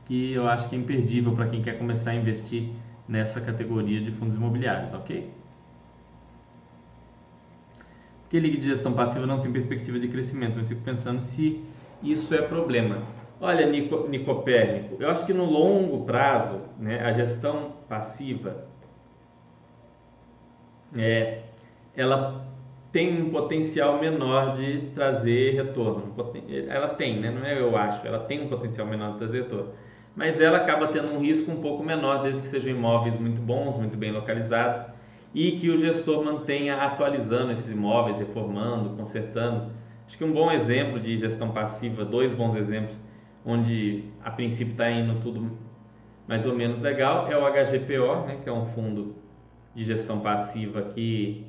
que 0.07 0.33
eu 0.33 0.49
acho 0.49 0.69
que 0.69 0.77
é 0.77 0.79
imperdível 0.79 1.35
para 1.35 1.49
quem 1.49 1.61
quer 1.61 1.79
começar 1.79 2.13
a 2.13 2.15
investir 2.15 2.71
nessa 3.09 3.41
categoria 3.41 4.01
de 4.01 4.13
fundos 4.13 4.35
imobiliários, 4.35 4.95
ok? 4.95 5.31
Porque 8.23 8.41
liga 8.41 8.57
de 8.57 8.65
gestão 8.65 8.93
passiva 8.93 9.27
não 9.27 9.41
tem 9.41 9.53
perspectiva 9.53 9.99
de 9.99 10.09
crescimento, 10.09 10.55
mas 10.57 10.69
fico 10.69 10.81
pensando 10.83 11.23
se 11.23 11.61
isso 12.03 12.35
é 12.35 12.43
problema. 12.43 13.03
Olha, 13.41 13.67
Nico, 13.67 14.09
Nicopérnico, 14.09 14.97
eu 15.01 15.11
acho 15.11 15.27
que 15.27 15.33
no 15.33 15.45
longo 15.45 16.05
prazo, 16.05 16.61
né, 16.79 17.01
a 17.05 17.13
gestão 17.13 17.73
passiva, 17.89 18.65
é, 20.97 21.43
ela 21.95 22.47
tem 22.91 23.23
um 23.23 23.31
potencial 23.31 24.01
menor 24.01 24.57
de 24.57 24.91
trazer 24.95 25.55
retorno. 25.55 26.15
Ela 26.69 26.89
tem, 26.89 27.21
né? 27.21 27.31
não 27.31 27.45
é 27.45 27.61
eu 27.61 27.77
acho, 27.77 28.07
ela 28.07 28.21
tem 28.21 28.43
um 28.43 28.49
potencial 28.49 28.87
menor 28.87 29.13
de 29.13 29.19
trazer 29.19 29.43
retorno. 29.43 29.73
Mas 30.17 30.41
ela 30.41 30.57
acaba 30.57 30.89
tendo 30.89 31.12
um 31.12 31.21
risco 31.21 31.53
um 31.53 31.61
pouco 31.61 31.85
menor, 31.85 32.23
desde 32.23 32.41
que 32.41 32.49
sejam 32.49 32.71
imóveis 32.71 33.21
muito 33.21 33.41
bons, 33.41 33.77
muito 33.77 33.99
bem 33.99 34.11
localizados 34.11 34.81
e 35.35 35.53
que 35.53 35.69
o 35.69 35.77
gestor 35.77 36.25
mantenha 36.25 36.77
atualizando 36.77 37.53
esses 37.53 37.71
imóveis, 37.71 38.19
reformando, 38.19 38.97
consertando. 38.97 39.71
Acho 40.07 40.17
que 40.17 40.25
um 40.25 40.33
bom 40.33 40.51
exemplo 40.51 40.99
de 40.99 41.19
gestão 41.19 41.51
passiva, 41.51 42.03
dois 42.03 42.33
bons 42.33 42.57
exemplos, 42.57 42.97
onde 43.45 44.05
a 44.25 44.31
princípio 44.31 44.73
está 44.73 44.91
indo 44.91 45.21
tudo 45.21 45.51
mais 46.27 46.47
ou 46.47 46.55
menos 46.55 46.81
legal, 46.81 47.31
é 47.31 47.37
o 47.37 47.43
HGPO, 47.43 48.27
né, 48.27 48.39
que 48.43 48.49
é 48.49 48.53
um 48.53 48.67
fundo 48.67 49.14
de 49.75 49.85
gestão 49.85 50.21
passiva 50.21 50.83
que 50.95 51.47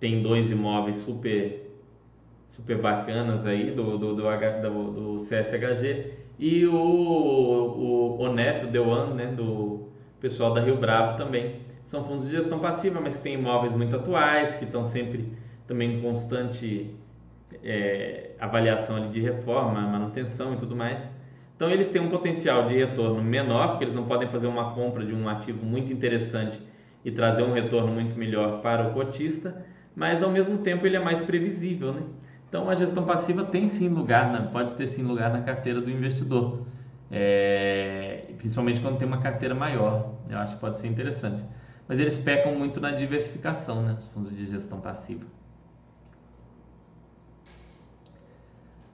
tem 0.00 0.22
dois 0.22 0.50
imóveis 0.50 0.96
super 0.96 1.66
super 2.48 2.78
bacanas 2.78 3.46
aí 3.46 3.70
do, 3.70 3.96
do, 3.98 4.14
do, 4.14 4.22
do, 4.22 5.18
do 5.18 5.24
CSHG 5.26 6.19
e 6.40 6.66
o, 6.66 6.74
o 6.74 8.18
ONEF, 8.20 8.66
o 8.66 8.88
One, 8.88 9.14
né, 9.14 9.26
do 9.28 9.88
pessoal 10.20 10.54
da 10.54 10.60
Rio 10.62 10.76
Bravo 10.78 11.16
também 11.18 11.62
são 11.84 12.04
fundos 12.06 12.26
de 12.26 12.32
gestão 12.32 12.60
passiva, 12.60 13.00
mas 13.00 13.16
que 13.16 13.22
têm 13.22 13.34
imóveis 13.34 13.74
muito 13.74 13.96
atuais, 13.96 14.54
que 14.56 14.64
estão 14.64 14.84
sempre 14.86 15.32
também 15.66 15.98
em 15.98 16.02
constante 16.02 16.96
é, 17.62 18.32
avaliação 18.38 19.10
de 19.10 19.20
reforma, 19.20 19.86
manutenção 19.86 20.54
e 20.54 20.58
tudo 20.58 20.76
mais, 20.76 21.08
Então 21.56 21.70
eles 21.70 21.88
têm 21.90 22.00
um 22.02 22.08
potencial 22.10 22.66
de 22.66 22.74
retorno 22.74 23.22
menor, 23.22 23.70
porque 23.70 23.84
eles 23.84 23.94
não 23.94 24.06
podem 24.06 24.28
fazer 24.28 24.46
uma 24.48 24.72
compra 24.74 25.04
de 25.04 25.14
um 25.14 25.28
ativo 25.28 25.64
muito 25.64 25.92
interessante 25.92 26.62
e 27.04 27.12
trazer 27.12 27.42
um 27.42 27.52
retorno 27.52 27.92
muito 27.92 28.16
melhor 28.18 28.60
para 28.62 28.84
o 28.84 28.92
cotista, 28.94 29.64
mas 29.94 30.22
ao 30.22 30.30
mesmo 30.30 30.58
tempo 30.58 30.86
ele 30.86 30.96
é 30.96 31.00
mais 31.00 31.22
previsível, 31.22 31.92
né? 31.92 32.04
Então 32.50 32.68
a 32.68 32.74
gestão 32.74 33.04
passiva 33.04 33.44
tem 33.44 33.68
sim 33.68 33.88
lugar, 33.88 34.32
né? 34.32 34.48
pode 34.52 34.74
ter 34.74 34.88
sim 34.88 35.04
lugar 35.04 35.32
na 35.32 35.40
carteira 35.40 35.80
do 35.80 35.88
investidor, 35.88 36.66
é... 37.08 38.24
principalmente 38.38 38.80
quando 38.80 38.98
tem 38.98 39.06
uma 39.06 39.18
carteira 39.18 39.54
maior. 39.54 40.14
Eu 40.28 40.36
acho 40.36 40.56
que 40.56 40.60
pode 40.60 40.76
ser 40.78 40.88
interessante. 40.88 41.40
Mas 41.86 42.00
eles 42.00 42.18
pecam 42.18 42.56
muito 42.56 42.80
na 42.80 42.90
diversificação, 42.90 43.82
né? 43.82 43.96
Os 43.98 44.08
fundos 44.08 44.36
de 44.36 44.46
gestão 44.46 44.80
passiva. 44.80 45.24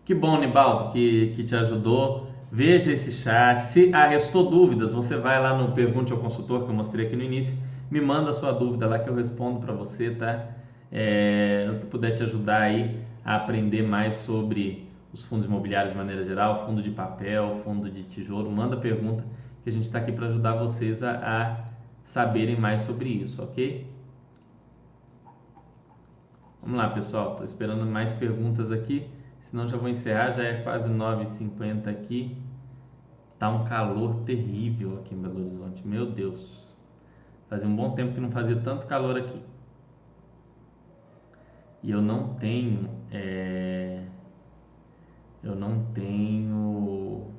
Que 0.04 0.14
bom, 0.14 0.38
Nibaldo, 0.38 0.92
que, 0.92 1.32
que 1.34 1.42
te 1.42 1.56
ajudou. 1.56 2.28
Veja 2.52 2.92
esse 2.92 3.10
chat. 3.10 3.62
Se 3.62 3.90
ah, 3.92 4.06
restou 4.06 4.50
dúvidas, 4.50 4.92
você 4.92 5.16
vai 5.16 5.40
lá 5.42 5.56
no 5.56 5.72
Pergunte 5.72 6.12
ao 6.12 6.18
Consultor 6.18 6.64
que 6.64 6.70
eu 6.70 6.74
mostrei 6.74 7.06
aqui 7.06 7.16
no 7.16 7.22
início. 7.22 7.56
Me 7.90 8.00
manda 8.00 8.30
a 8.30 8.34
sua 8.34 8.52
dúvida 8.52 8.86
lá 8.86 8.98
que 8.98 9.08
eu 9.08 9.14
respondo 9.14 9.60
para 9.60 9.72
você, 9.72 10.10
tá? 10.10 10.46
É, 10.92 11.66
no 11.68 11.78
que 11.80 11.86
puder 11.86 12.12
te 12.12 12.22
ajudar 12.22 12.62
aí 12.62 13.05
a 13.26 13.34
aprender 13.34 13.82
mais 13.82 14.18
sobre 14.18 14.88
os 15.12 15.24
fundos 15.24 15.46
imobiliários 15.46 15.92
de 15.92 15.98
maneira 15.98 16.24
geral, 16.24 16.64
fundo 16.64 16.80
de 16.80 16.90
papel, 16.90 17.60
fundo 17.64 17.90
de 17.90 18.04
tijolo, 18.04 18.48
manda 18.50 18.76
pergunta 18.76 19.24
que 19.64 19.68
a 19.68 19.72
gente 19.72 19.82
está 19.82 19.98
aqui 19.98 20.12
para 20.12 20.28
ajudar 20.28 20.54
vocês 20.54 21.02
a, 21.02 21.10
a 21.10 21.66
saberem 22.04 22.56
mais 22.56 22.82
sobre 22.82 23.08
isso, 23.08 23.42
ok? 23.42 23.84
Vamos 26.62 26.78
lá, 26.78 26.88
pessoal. 26.90 27.32
Estou 27.32 27.44
esperando 27.44 27.84
mais 27.84 28.14
perguntas 28.14 28.70
aqui. 28.70 29.08
Senão 29.42 29.68
já 29.68 29.76
vou 29.76 29.88
encerrar. 29.88 30.32
Já 30.32 30.44
é 30.44 30.62
quase 30.62 30.88
9h50 30.88 31.88
aqui. 31.88 32.36
Tá 33.38 33.48
um 33.48 33.64
calor 33.64 34.22
terrível 34.24 34.98
aqui 34.98 35.14
em 35.14 35.18
Belo 35.18 35.40
Horizonte. 35.40 35.86
Meu 35.86 36.06
Deus. 36.06 36.74
Fazia 37.48 37.68
um 37.68 37.76
bom 37.76 37.92
tempo 37.92 38.14
que 38.14 38.20
não 38.20 38.30
fazia 38.30 38.56
tanto 38.56 38.86
calor 38.86 39.16
aqui. 39.16 39.40
E 41.82 41.90
eu 41.90 42.02
não 42.02 42.34
tenho. 42.34 42.88
É... 43.10 44.02
Eu 45.42 45.54
não 45.54 45.84
tenho. 45.92 47.30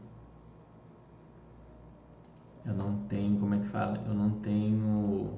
Eu 2.66 2.74
não 2.74 2.98
tenho. 3.08 3.40
Como 3.40 3.56
é 3.56 3.60
que 3.60 3.68
fala? 3.68 4.02
Eu 4.08 4.14
não 4.14 4.32
tenho 4.40 5.38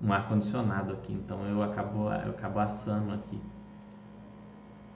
um 0.00 0.12
ar 0.12 0.28
condicionado 0.28 0.92
aqui, 0.92 1.12
então 1.12 1.44
eu 1.46 1.62
acabo 1.62 2.10
eu 2.10 2.30
acabo 2.30 2.58
assando 2.58 3.12
aqui. 3.14 3.40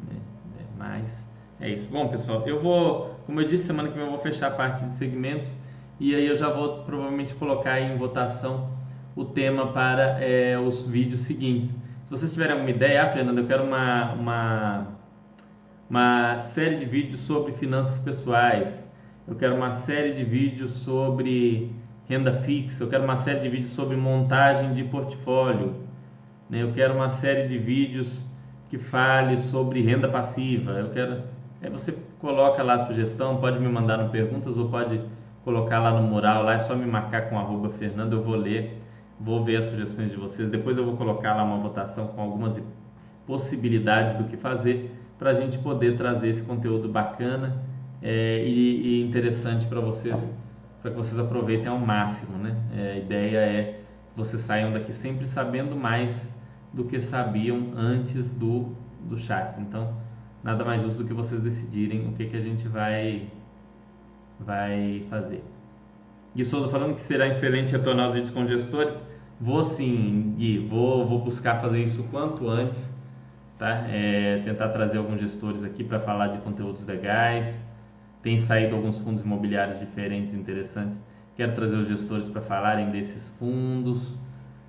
Né? 0.00 0.16
É, 0.58 0.64
mas 0.78 1.26
é 1.60 1.70
isso. 1.70 1.88
Bom, 1.88 2.08
pessoal, 2.08 2.46
eu 2.46 2.60
vou, 2.60 3.14
como 3.26 3.40
eu 3.40 3.46
disse, 3.46 3.66
semana 3.66 3.88
que 3.88 3.94
vem 3.94 4.04
eu 4.04 4.10
vou 4.10 4.20
fechar 4.20 4.48
a 4.48 4.50
parte 4.50 4.84
de 4.84 4.96
segmentos 4.96 5.54
e 5.98 6.14
aí 6.14 6.26
eu 6.26 6.36
já 6.36 6.50
vou 6.50 6.82
provavelmente 6.84 7.34
colocar 7.34 7.80
em 7.80 7.96
votação 7.96 8.70
o 9.16 9.24
tema 9.24 9.72
para 9.72 10.22
é, 10.22 10.58
os 10.58 10.86
vídeos 10.86 11.22
seguintes. 11.22 11.70
Se 12.10 12.18
vocês 12.18 12.32
tiverem 12.32 12.54
alguma 12.54 12.70
ideia, 12.70 13.04
ah, 13.04 13.10
Fernando, 13.12 13.38
eu 13.38 13.46
quero 13.46 13.62
uma, 13.62 14.14
uma, 14.14 14.86
uma 15.88 16.38
série 16.40 16.74
de 16.74 16.84
vídeos 16.84 17.20
sobre 17.20 17.52
finanças 17.52 18.00
pessoais, 18.00 18.84
eu 19.28 19.36
quero 19.36 19.54
uma 19.54 19.70
série 19.70 20.14
de 20.14 20.24
vídeos 20.24 20.72
sobre 20.72 21.70
renda 22.08 22.32
fixa, 22.32 22.82
eu 22.82 22.88
quero 22.88 23.04
uma 23.04 23.14
série 23.14 23.38
de 23.38 23.48
vídeos 23.48 23.70
sobre 23.70 23.96
montagem 23.96 24.74
de 24.74 24.82
portfólio, 24.82 25.76
né? 26.48 26.60
eu 26.64 26.72
quero 26.72 26.94
uma 26.94 27.10
série 27.10 27.46
de 27.46 27.56
vídeos 27.56 28.24
que 28.68 28.76
fale 28.76 29.38
sobre 29.38 29.80
renda 29.80 30.08
passiva. 30.08 30.72
Eu 30.72 30.90
quero. 30.90 31.22
Aí 31.62 31.70
você 31.70 31.96
coloca 32.18 32.60
lá 32.60 32.74
a 32.74 32.86
sugestão, 32.88 33.36
pode 33.36 33.60
me 33.60 33.68
mandar 33.68 33.98
no 33.98 34.10
perguntas 34.10 34.56
ou 34.58 34.68
pode 34.68 35.00
colocar 35.44 35.78
lá 35.78 35.92
no 35.92 36.08
mural, 36.08 36.42
lá 36.42 36.54
é 36.54 36.58
só 36.58 36.74
me 36.74 36.86
marcar 36.86 37.30
com 37.30 37.38
arroba 37.38 37.70
Fernando, 37.70 38.14
eu 38.14 38.20
vou 38.20 38.34
ler, 38.34 38.79
vou 39.20 39.44
ver 39.44 39.56
as 39.56 39.66
sugestões 39.66 40.10
de 40.10 40.16
vocês. 40.16 40.48
Depois 40.48 40.78
eu 40.78 40.84
vou 40.84 40.96
colocar 40.96 41.34
lá 41.36 41.44
uma 41.44 41.58
votação 41.58 42.08
com 42.08 42.22
algumas 42.22 42.60
possibilidades 43.26 44.16
do 44.16 44.24
que 44.24 44.36
fazer 44.36 44.90
para 45.18 45.30
a 45.30 45.34
gente 45.34 45.58
poder 45.58 45.98
trazer 45.98 46.28
esse 46.28 46.42
conteúdo 46.42 46.88
bacana 46.88 47.62
é, 48.02 48.42
e, 48.42 48.98
e, 48.98 49.06
interessante 49.06 49.66
para 49.66 49.78
vocês, 49.78 50.18
para 50.80 50.90
que 50.90 50.96
vocês 50.96 51.18
aproveitem 51.18 51.66
ao 51.66 51.78
máximo, 51.78 52.38
né? 52.38 52.56
É, 52.74 52.92
a 52.92 52.96
ideia 52.96 53.38
é 53.38 53.62
que 54.12 54.16
vocês 54.16 54.40
saiam 54.40 54.72
daqui 54.72 54.92
sempre 54.94 55.26
sabendo 55.26 55.76
mais 55.76 56.26
do 56.72 56.84
que 56.84 56.98
sabiam 57.00 57.72
antes 57.76 58.32
do, 58.34 58.74
do 59.02 59.18
chat. 59.18 59.60
Então, 59.60 59.94
nada 60.42 60.64
mais 60.64 60.80
justo 60.80 61.02
do 61.02 61.08
que 61.08 61.12
vocês 61.12 61.42
decidirem 61.42 62.08
o 62.08 62.12
que, 62.12 62.26
que 62.26 62.36
a 62.36 62.40
gente 62.40 62.66
vai, 62.66 63.28
vai 64.38 65.04
fazer. 65.10 65.44
Gui 66.34 66.44
Souza 66.44 66.68
falando 66.68 66.94
que 66.94 67.02
será 67.02 67.28
excelente 67.28 67.72
retornar 67.72 68.08
os 68.08 68.14
vídeos 68.14 68.32
com 68.32 68.46
gestores. 68.46 68.98
Vou 69.40 69.64
sim, 69.64 70.34
Gui, 70.36 70.58
vou, 70.58 71.06
vou 71.06 71.18
buscar 71.24 71.60
fazer 71.60 71.82
isso 71.82 72.04
quanto 72.10 72.46
antes, 72.48 72.90
tá? 73.58 73.86
É, 73.88 74.42
tentar 74.44 74.68
trazer 74.70 74.98
alguns 74.98 75.20
gestores 75.20 75.64
aqui 75.64 75.82
para 75.84 76.00
falar 76.00 76.28
de 76.28 76.38
conteúdos 76.40 76.84
legais. 76.86 77.58
Tem 78.22 78.38
saído 78.38 78.76
alguns 78.76 78.98
fundos 78.98 79.22
imobiliários 79.22 79.80
diferentes, 79.80 80.34
interessantes. 80.34 80.98
Quero 81.36 81.54
trazer 81.54 81.76
os 81.76 81.88
gestores 81.88 82.28
para 82.28 82.42
falarem 82.42 82.90
desses 82.90 83.30
fundos. 83.38 84.14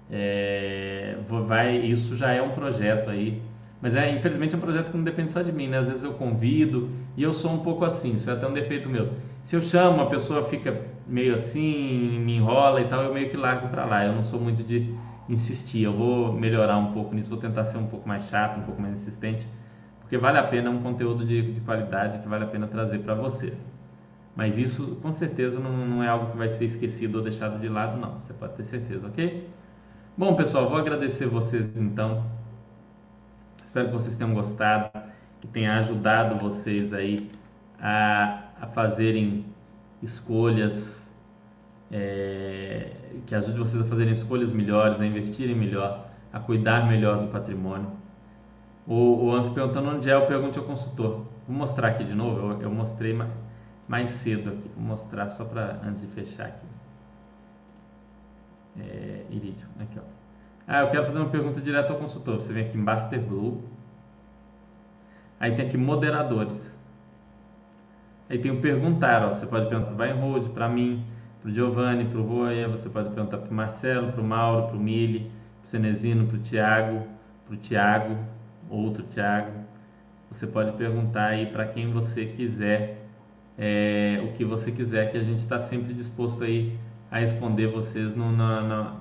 É, 0.09 1.17
vai, 1.27 1.77
isso 1.77 2.15
já 2.15 2.31
é 2.33 2.41
um 2.41 2.51
projeto 2.51 3.09
aí, 3.09 3.41
mas 3.81 3.95
é 3.95 4.11
infelizmente 4.15 4.55
é 4.55 4.57
um 4.57 4.61
projeto 4.61 4.91
que 4.91 4.97
não 4.97 5.03
depende 5.03 5.31
só 5.31 5.41
de 5.41 5.51
mim, 5.51 5.67
né? 5.69 5.79
Às 5.79 5.87
vezes 5.87 6.03
eu 6.03 6.13
convido 6.13 6.89
e 7.17 7.23
eu 7.23 7.33
sou 7.33 7.53
um 7.53 7.59
pouco 7.63 7.85
assim, 7.85 8.15
isso 8.15 8.29
é 8.29 8.33
até 8.33 8.47
um 8.47 8.53
defeito 8.53 8.89
meu. 8.89 9.09
Se 9.45 9.55
eu 9.55 9.61
chamo, 9.61 10.01
a 10.01 10.05
pessoa 10.05 10.43
fica 10.45 10.85
meio 11.07 11.35
assim, 11.35 12.19
me 12.19 12.37
enrola 12.37 12.81
e 12.81 12.87
tal, 12.87 13.03
eu 13.03 13.13
meio 13.13 13.29
que 13.29 13.37
largo 13.37 13.67
para 13.69 13.85
lá. 13.85 14.05
Eu 14.05 14.13
não 14.13 14.23
sou 14.23 14.39
muito 14.39 14.63
de 14.63 14.95
insistir, 15.27 15.83
eu 15.83 15.93
vou 15.93 16.33
melhorar 16.33 16.77
um 16.77 16.91
pouco 16.93 17.13
nisso, 17.15 17.29
vou 17.29 17.39
tentar 17.39 17.65
ser 17.65 17.77
um 17.77 17.87
pouco 17.87 18.07
mais 18.07 18.27
chato, 18.27 18.59
um 18.59 18.63
pouco 18.63 18.81
mais 18.81 18.93
insistente, 18.93 19.47
porque 19.99 20.17
vale 20.17 20.37
a 20.37 20.43
pena, 20.43 20.67
é 20.67 20.71
um 20.71 20.81
conteúdo 20.81 21.25
de, 21.25 21.53
de 21.53 21.61
qualidade 21.61 22.19
que 22.19 22.27
vale 22.27 22.43
a 22.43 22.47
pena 22.47 22.67
trazer 22.67 22.99
para 22.99 23.15
vocês. 23.15 23.57
Mas 24.35 24.57
isso 24.57 24.97
com 25.01 25.11
certeza 25.11 25.59
não, 25.59 25.71
não 25.85 26.03
é 26.03 26.07
algo 26.07 26.31
que 26.31 26.37
vai 26.37 26.49
ser 26.49 26.65
esquecido 26.65 27.17
ou 27.17 27.23
deixado 27.23 27.59
de 27.59 27.67
lado, 27.67 27.97
não, 27.97 28.19
você 28.19 28.33
pode 28.33 28.53
ter 28.53 28.63
certeza, 28.63 29.07
ok? 29.07 29.49
Bom, 30.17 30.35
pessoal, 30.35 30.69
vou 30.69 30.77
agradecer 30.77 31.25
vocês 31.27 31.75
então. 31.75 32.25
Espero 33.63 33.87
que 33.87 33.93
vocês 33.93 34.17
tenham 34.17 34.33
gostado, 34.33 34.91
que 35.39 35.47
tenha 35.47 35.77
ajudado 35.79 36.37
vocês 36.37 36.93
aí 36.93 37.29
a, 37.79 38.50
a 38.61 38.67
fazerem 38.67 39.45
escolhas, 40.01 41.05
é, 41.91 42.91
que 43.25 43.35
ajude 43.35 43.59
vocês 43.59 43.81
a 43.81 43.85
fazerem 43.85 44.13
escolhas 44.13 44.51
melhores, 44.51 45.01
a 45.01 45.05
investirem 45.05 45.55
melhor, 45.55 46.07
a 46.31 46.39
cuidar 46.39 46.87
melhor 46.87 47.19
do 47.19 47.27
patrimônio. 47.27 47.91
O, 48.87 49.25
o 49.25 49.35
Anf 49.35 49.53
perguntando 49.53 49.89
onde 49.89 50.09
é, 50.09 50.13
eu 50.13 50.25
pergunte 50.27 50.57
ao 50.57 50.65
consultor. 50.65 51.25
Vou 51.47 51.57
mostrar 51.57 51.89
aqui 51.89 52.03
de 52.03 52.15
novo, 52.15 52.53
eu, 52.53 52.61
eu 52.61 52.71
mostrei 52.71 53.13
mais, 53.13 53.31
mais 53.87 54.09
cedo 54.11 54.51
aqui, 54.51 54.69
vou 54.75 54.85
mostrar 54.85 55.29
só 55.31 55.43
para 55.43 55.81
antes 55.83 56.01
de 56.01 56.07
fechar 56.07 56.45
aqui 56.45 56.81
é, 58.79 59.25
Iridium. 59.29 59.67
Aqui, 59.79 59.99
ó. 59.99 60.03
Ah, 60.67 60.81
eu 60.81 60.91
quero 60.91 61.05
fazer 61.05 61.19
uma 61.19 61.29
pergunta 61.29 61.59
direto 61.59 61.91
ao 61.91 61.99
consultor. 61.99 62.35
Você 62.35 62.53
vem 62.53 62.65
aqui 62.65 62.77
em 62.77 62.81
Master 62.81 63.19
Blue. 63.19 63.63
Aí 65.39 65.55
tem 65.55 65.67
aqui 65.67 65.77
moderadores. 65.77 66.79
Aí 68.31 68.39
tem 68.39 68.49
o 68.49 68.61
perguntar, 68.61 69.25
ó. 69.25 69.33
Você 69.33 69.45
pode 69.45 69.67
perguntar 69.67 69.91
para 69.91 70.15
o 70.15 70.19
Hold, 70.21 70.53
para 70.53 70.69
mim, 70.69 71.03
para 71.41 71.51
o 71.51 71.53
Giovanni, 71.53 72.05
para 72.05 72.17
o 72.17 72.23
Roya. 72.23 72.65
Você 72.69 72.87
pode 72.87 73.09
perguntar 73.09 73.39
para 73.39 73.51
o 73.51 73.53
Marcelo, 73.53 74.13
para 74.13 74.21
o 74.21 74.23
Mauro, 74.23 74.67
para 74.67 74.77
o 74.77 74.79
Mili, 74.79 75.29
para 75.59 75.65
o 75.65 75.67
Cenezino, 75.67 76.25
para 76.25 76.37
o 76.37 76.39
Tiago, 76.39 77.03
para 77.45 77.53
o 77.53 77.57
Tiago, 77.57 78.15
outro 78.69 79.03
Tiago. 79.03 79.51
Você 80.29 80.47
pode 80.47 80.71
perguntar 80.77 81.25
aí 81.25 81.47
para 81.47 81.65
quem 81.65 81.91
você 81.91 82.25
quiser, 82.25 83.05
é, 83.57 84.21
o 84.23 84.31
que 84.31 84.45
você 84.45 84.71
quiser, 84.71 85.11
que 85.11 85.17
a 85.17 85.23
gente 85.23 85.39
está 85.39 85.59
sempre 85.59 85.93
disposto 85.93 86.45
aí 86.45 86.73
a 87.11 87.19
responder 87.19 87.67
vocês 87.67 88.15
no, 88.15 88.31
no, 88.31 88.61
no, 88.61 88.93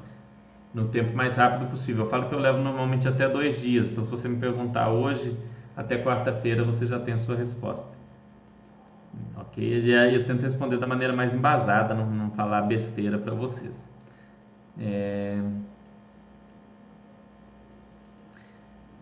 no, 0.75 0.89
tempo 0.89 1.17
mais 1.17 1.37
rápido 1.37 1.71
possível. 1.71 2.05
Eu 2.07 2.11
falo 2.11 2.29
que 2.29 2.35
eu 2.35 2.41
levo 2.41 2.59
normalmente 2.59 3.07
até 3.07 3.29
dois 3.29 3.61
dias, 3.61 3.87
então 3.87 4.03
se 4.03 4.11
você 4.11 4.29
me 4.29 4.39
perguntar 4.39 4.91
hoje, 4.91 5.39
até 5.77 6.03
quarta-feira 6.03 6.65
você 6.65 6.85
já 6.85 6.99
tem 6.99 7.15
a 7.15 7.19
sua 7.19 7.37
resposta. 7.37 8.00
Ok? 9.37 9.63
E 9.63 9.95
aí 9.95 10.15
eu 10.15 10.25
tento 10.25 10.43
responder 10.43 10.79
da 10.79 10.87
maneira 10.87 11.15
mais 11.15 11.35
embasada, 11.35 11.95
não, 11.95 12.07
não 12.11 12.31
falar 12.31 12.63
besteira 12.63 13.19
para 13.19 13.35
vocês. 13.35 13.75
É... 14.79 15.41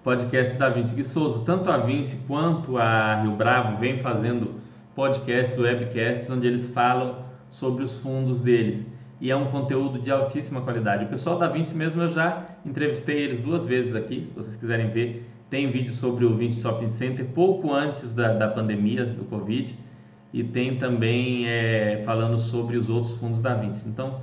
Podcast 0.02 0.56
da 0.56 0.70
Vinci 0.70 0.98
e 1.00 1.04
Souza. 1.04 1.44
Tanto 1.44 1.70
a 1.70 1.78
Vinci 1.78 2.16
quanto 2.26 2.78
a 2.78 3.22
Rio 3.22 3.32
Bravo 3.32 3.76
vem 3.78 3.98
fazendo 3.98 4.60
podcasts, 4.94 5.58
webcasts, 5.58 6.30
onde 6.30 6.46
eles 6.46 6.68
falam 6.68 7.24
sobre 7.50 7.84
os 7.84 7.98
fundos 7.98 8.40
deles 8.40 8.86
e 9.20 9.30
é 9.30 9.36
um 9.36 9.46
conteúdo 9.46 9.98
de 9.98 10.10
altíssima 10.10 10.60
qualidade. 10.60 11.04
O 11.04 11.08
pessoal 11.08 11.38
da 11.38 11.48
Vinci 11.48 11.74
mesmo 11.74 12.02
eu 12.02 12.10
já 12.10 12.46
entrevistei 12.64 13.18
eles 13.18 13.40
duas 13.40 13.66
vezes 13.66 13.94
aqui, 13.94 14.26
se 14.26 14.32
vocês 14.32 14.56
quiserem 14.56 14.90
ver, 14.90 15.28
tem 15.50 15.70
vídeo 15.70 15.92
sobre 15.92 16.24
o 16.24 16.36
Vinci 16.36 16.60
Shopping 16.60 16.88
Center 16.88 17.26
pouco 17.26 17.72
antes 17.72 18.12
da, 18.12 18.34
da 18.34 18.48
pandemia 18.48 19.04
do 19.04 19.24
Covid 19.24 19.74
e 20.32 20.44
tem 20.44 20.78
também 20.78 21.46
é, 21.46 22.02
falando 22.04 22.38
sobre 22.38 22.76
os 22.76 22.88
outros 22.88 23.14
fundos 23.14 23.40
da 23.40 23.54
Vinci. 23.54 23.88
Então, 23.88 24.20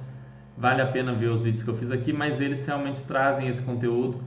vale 0.58 0.82
a 0.82 0.88
pena 0.88 1.14
ver 1.14 1.28
os 1.28 1.42
vídeos 1.42 1.64
que 1.64 1.70
eu 1.70 1.78
fiz 1.78 1.92
aqui, 1.92 2.14
mas 2.14 2.40
eles 2.40 2.66
realmente 2.66 3.02
trazem 3.04 3.48
esse 3.48 3.62
conteúdo. 3.64 4.22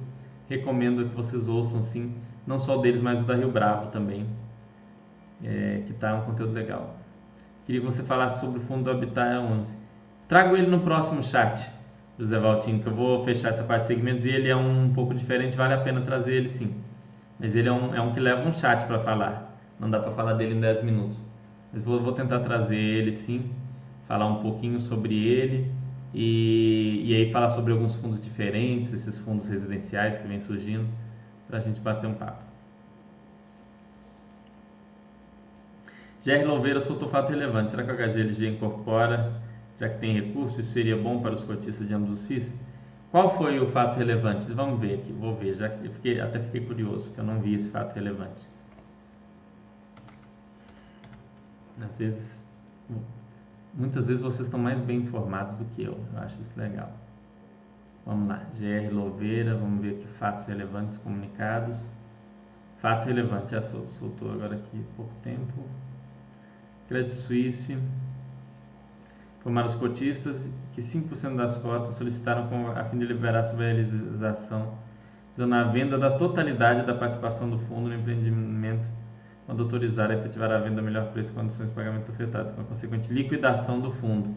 Recomendo 0.49 1.09
que 1.09 1.14
vocês 1.14 1.49
ouçam, 1.49 1.83
sim, 1.83 2.14
não 2.47 2.59
só 2.59 2.79
deles, 2.79 3.01
mas 3.01 3.20
o 3.20 3.24
da 3.24 3.35
Rio 3.35 3.51
Bravo 3.51 3.91
também, 3.91 4.26
é, 5.45 5.83
que 5.87 5.93
está 5.93 6.14
um 6.14 6.22
conteúdo 6.22 6.53
legal. 6.53 6.97
Queria 7.66 7.83
que 7.83 7.87
você 7.87 8.03
falasse 8.03 8.41
sobre 8.41 8.59
o 8.59 8.62
fundo 8.62 8.85
do 8.85 8.91
Habitat 8.91 9.39
11. 9.39 9.70
Trago 10.26 10.57
ele 10.57 10.68
no 10.68 10.81
próximo 10.81 11.22
chat, 11.22 11.70
José 12.18 12.39
Valtinho, 12.39 12.81
que 12.81 12.87
eu 12.87 12.95
vou 12.95 13.24
fechar 13.24 13.51
essa 13.51 13.62
parte 13.62 13.83
de 13.83 13.89
segmentos 13.89 14.24
e 14.24 14.31
ele 14.31 14.49
é 14.49 14.57
um 14.57 14.91
pouco 14.95 15.14
diferente, 15.14 15.57
vale 15.57 15.74
a 15.74 15.79
pena 15.79 16.01
trazer 16.01 16.35
ele 16.35 16.49
sim. 16.49 16.74
Mas 17.39 17.55
ele 17.55 17.68
é 17.68 17.72
um, 17.72 17.95
é 17.95 18.01
um 18.01 18.12
que 18.12 18.18
leva 18.18 18.49
um 18.49 18.53
chat 18.53 18.87
para 18.87 18.99
falar, 19.01 19.55
não 19.79 19.91
dá 19.91 20.01
para 20.01 20.12
falar 20.12 20.33
dele 20.33 20.55
em 20.55 20.61
10 20.61 20.83
minutos. 20.83 21.28
Mas 21.72 21.82
vou, 21.82 22.00
vou 22.02 22.12
tentar 22.12 22.40
trazer 22.40 22.76
ele 22.76 23.12
sim, 23.12 23.50
falar 24.06 24.26
um 24.26 24.42
pouquinho 24.42 24.80
sobre 24.80 25.14
ele 25.26 25.70
e, 26.14 27.02
e 27.04 27.14
aí 27.14 27.32
falar 27.32 27.50
sobre 27.50 27.72
alguns 27.72 27.94
fundos 27.96 28.20
diferentes, 28.20 28.92
esses 28.92 29.18
fundos 29.18 29.48
residenciais 29.48 30.18
que 30.18 30.26
vem 30.26 30.40
surgindo, 30.40 30.88
para 31.46 31.58
a 31.58 31.60
gente 31.60 31.80
bater 31.80 32.06
um 32.06 32.14
papo. 32.14 32.42
GR 36.24 36.44
Louveira 36.46 36.80
soltou 36.80 37.08
fato 37.08 37.30
relevante. 37.30 37.70
Será 37.70 37.84
que 37.84 37.90
a 37.90 37.94
HGLG 37.94 38.48
incorpora, 38.48 39.40
já 39.80 39.88
que 39.88 39.98
tem 39.98 40.12
recursos, 40.12 40.66
seria 40.66 40.96
bom 40.96 41.20
para 41.22 41.34
os 41.34 41.42
cotistas 41.42 41.86
de 41.86 41.94
ambos 41.94 42.10
os 42.20 42.26
FIIs? 42.26 42.52
Qual 43.10 43.36
foi 43.38 43.58
o 43.58 43.66
fato 43.70 43.96
relevante? 43.96 44.52
Vamos 44.52 44.80
ver 44.80 44.94
aqui, 44.96 45.12
vou 45.12 45.34
ver, 45.34 45.54
já 45.54 45.68
que 45.68 45.86
eu 45.86 45.92
fiquei, 45.92 46.20
até 46.20 46.38
fiquei 46.40 46.60
curioso, 46.62 47.12
que 47.14 47.18
eu 47.20 47.24
não 47.24 47.40
vi 47.40 47.54
esse 47.54 47.70
fato 47.70 47.94
relevante. 47.94 48.46
Às 51.83 51.99
vezes, 51.99 52.45
muitas 53.74 54.09
vezes 54.09 54.22
vocês 54.22 54.47
estão 54.47 54.59
mais 54.59 54.81
bem 54.81 54.99
informados 54.99 55.57
do 55.57 55.64
que 55.66 55.83
eu, 55.83 55.99
eu 56.12 56.20
acho 56.20 56.41
isso 56.41 56.59
legal. 56.59 56.93
Vamos 58.05 58.29
lá, 58.29 58.43
GR 58.55 58.93
Louveira, 58.93 59.55
vamos 59.55 59.83
ver 59.83 59.97
aqui 59.97 60.07
fatos 60.18 60.47
relevantes 60.47 60.97
comunicados. 60.99 61.87
Fato 62.79 63.07
relevante, 63.07 63.53
já 63.53 63.61
soltou 63.61 64.33
agora 64.33 64.55
aqui 64.55 64.85
pouco 64.97 65.12
tempo. 65.22 65.64
Credit 66.89 67.12
Suisse 67.12 67.79
informaram 69.39 69.68
os 69.68 69.74
cotistas 69.74 70.51
que 70.72 70.81
5% 70.81 71.37
das 71.37 71.59
cotas 71.59 71.95
solicitaram 71.95 72.49
a 72.76 72.85
fim 72.85 72.99
de 72.99 73.07
liberar 73.07 73.45
sobre 73.45 73.64
a 73.64 73.72
realização 73.72 74.72
na 75.37 75.64
venda 75.64 75.97
da 75.99 76.16
totalidade 76.16 76.87
da 76.87 76.95
participação 76.95 77.49
do 77.49 77.59
fundo 77.61 77.89
no 77.89 77.95
empreendimento 77.95 78.89
quando 79.49 79.62
autorizar 79.62 80.11
efetivar 80.11 80.53
a 80.53 80.59
venda 80.59 80.82
a 80.82 80.84
melhor 80.84 81.11
preço 81.11 81.32
condições 81.32 81.70
de 81.70 81.74
pagamento 81.74 82.12
afetadas, 82.12 82.51
com 82.53 82.61
a 82.61 82.64
consequente 82.64 83.11
liquidação 83.11 83.80
do 83.80 83.90
fundo. 83.92 84.36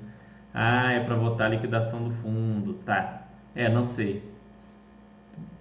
Ah, 0.53 0.93
é 0.93 1.03
para 1.03 1.15
votar 1.15 1.47
a 1.47 1.49
liquidação 1.49 2.01
do 2.01 2.11
fundo, 2.11 2.75
tá. 2.85 3.27
É, 3.53 3.67
não 3.67 3.85
sei. 3.85 4.23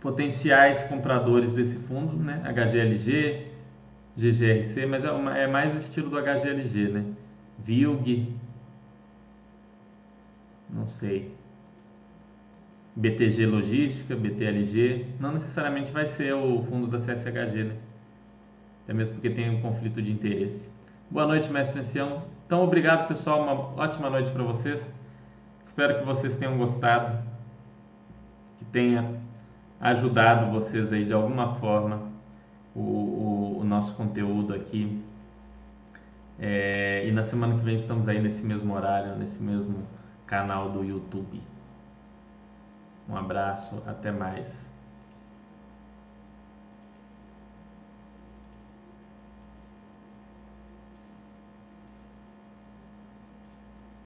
Potenciais 0.01 0.85
compradores 0.85 1.53
desse 1.53 1.77
fundo, 1.79 2.17
né? 2.17 2.41
HGLG, 2.45 3.49
GGRC, 4.17 4.87
mas 4.87 5.05
é, 5.05 5.11
uma, 5.11 5.37
é 5.37 5.49
mais 5.49 5.75
o 5.75 5.79
estilo 5.79 6.09
do 6.11 6.17
HGLG, 6.17 6.89
né? 6.93 7.05
VILG, 7.59 8.33
não 10.73 10.89
sei. 10.89 11.35
BTG 12.95 13.47
Logística, 13.47 14.15
BTLG, 14.15 15.07
não 15.19 15.33
necessariamente 15.33 15.91
vai 15.91 16.07
ser 16.07 16.35
o 16.35 16.63
fundo 16.63 16.87
da 16.87 16.99
CSHG, 16.99 17.65
né? 17.65 17.90
Até 18.91 18.97
mesmo 18.97 19.15
porque 19.15 19.31
tem 19.31 19.49
um 19.49 19.63
conflito 19.63 20.03
de 20.03 20.11
interesse. 20.11 20.69
Boa 21.09 21.25
noite, 21.25 21.49
mestre 21.49 21.79
ancião. 21.79 22.25
Então, 22.45 22.65
obrigado, 22.65 23.07
pessoal. 23.07 23.41
Uma 23.41 23.81
ótima 23.81 24.11
noite 24.11 24.33
para 24.33 24.43
vocês. 24.43 24.85
Espero 25.65 26.01
que 26.01 26.05
vocês 26.05 26.37
tenham 26.37 26.59
gostado, 26.59 27.23
que 28.59 28.65
tenha 28.65 29.15
ajudado 29.81 30.51
vocês 30.51 30.93
aí 30.93 31.05
de 31.05 31.13
alguma 31.13 31.55
forma 31.61 32.03
o, 32.75 32.81
o, 32.81 33.59
o 33.61 33.65
nosso 33.65 33.95
conteúdo 33.95 34.53
aqui. 34.53 35.01
É, 36.37 37.07
e 37.07 37.13
na 37.13 37.23
semana 37.23 37.55
que 37.55 37.65
vem 37.65 37.77
estamos 37.77 38.09
aí 38.09 38.21
nesse 38.21 38.45
mesmo 38.45 38.75
horário, 38.75 39.15
nesse 39.15 39.41
mesmo 39.41 39.87
canal 40.27 40.69
do 40.69 40.83
YouTube. 40.83 41.41
Um 43.09 43.17
abraço, 43.17 43.81
até 43.87 44.11
mais. 44.11 44.70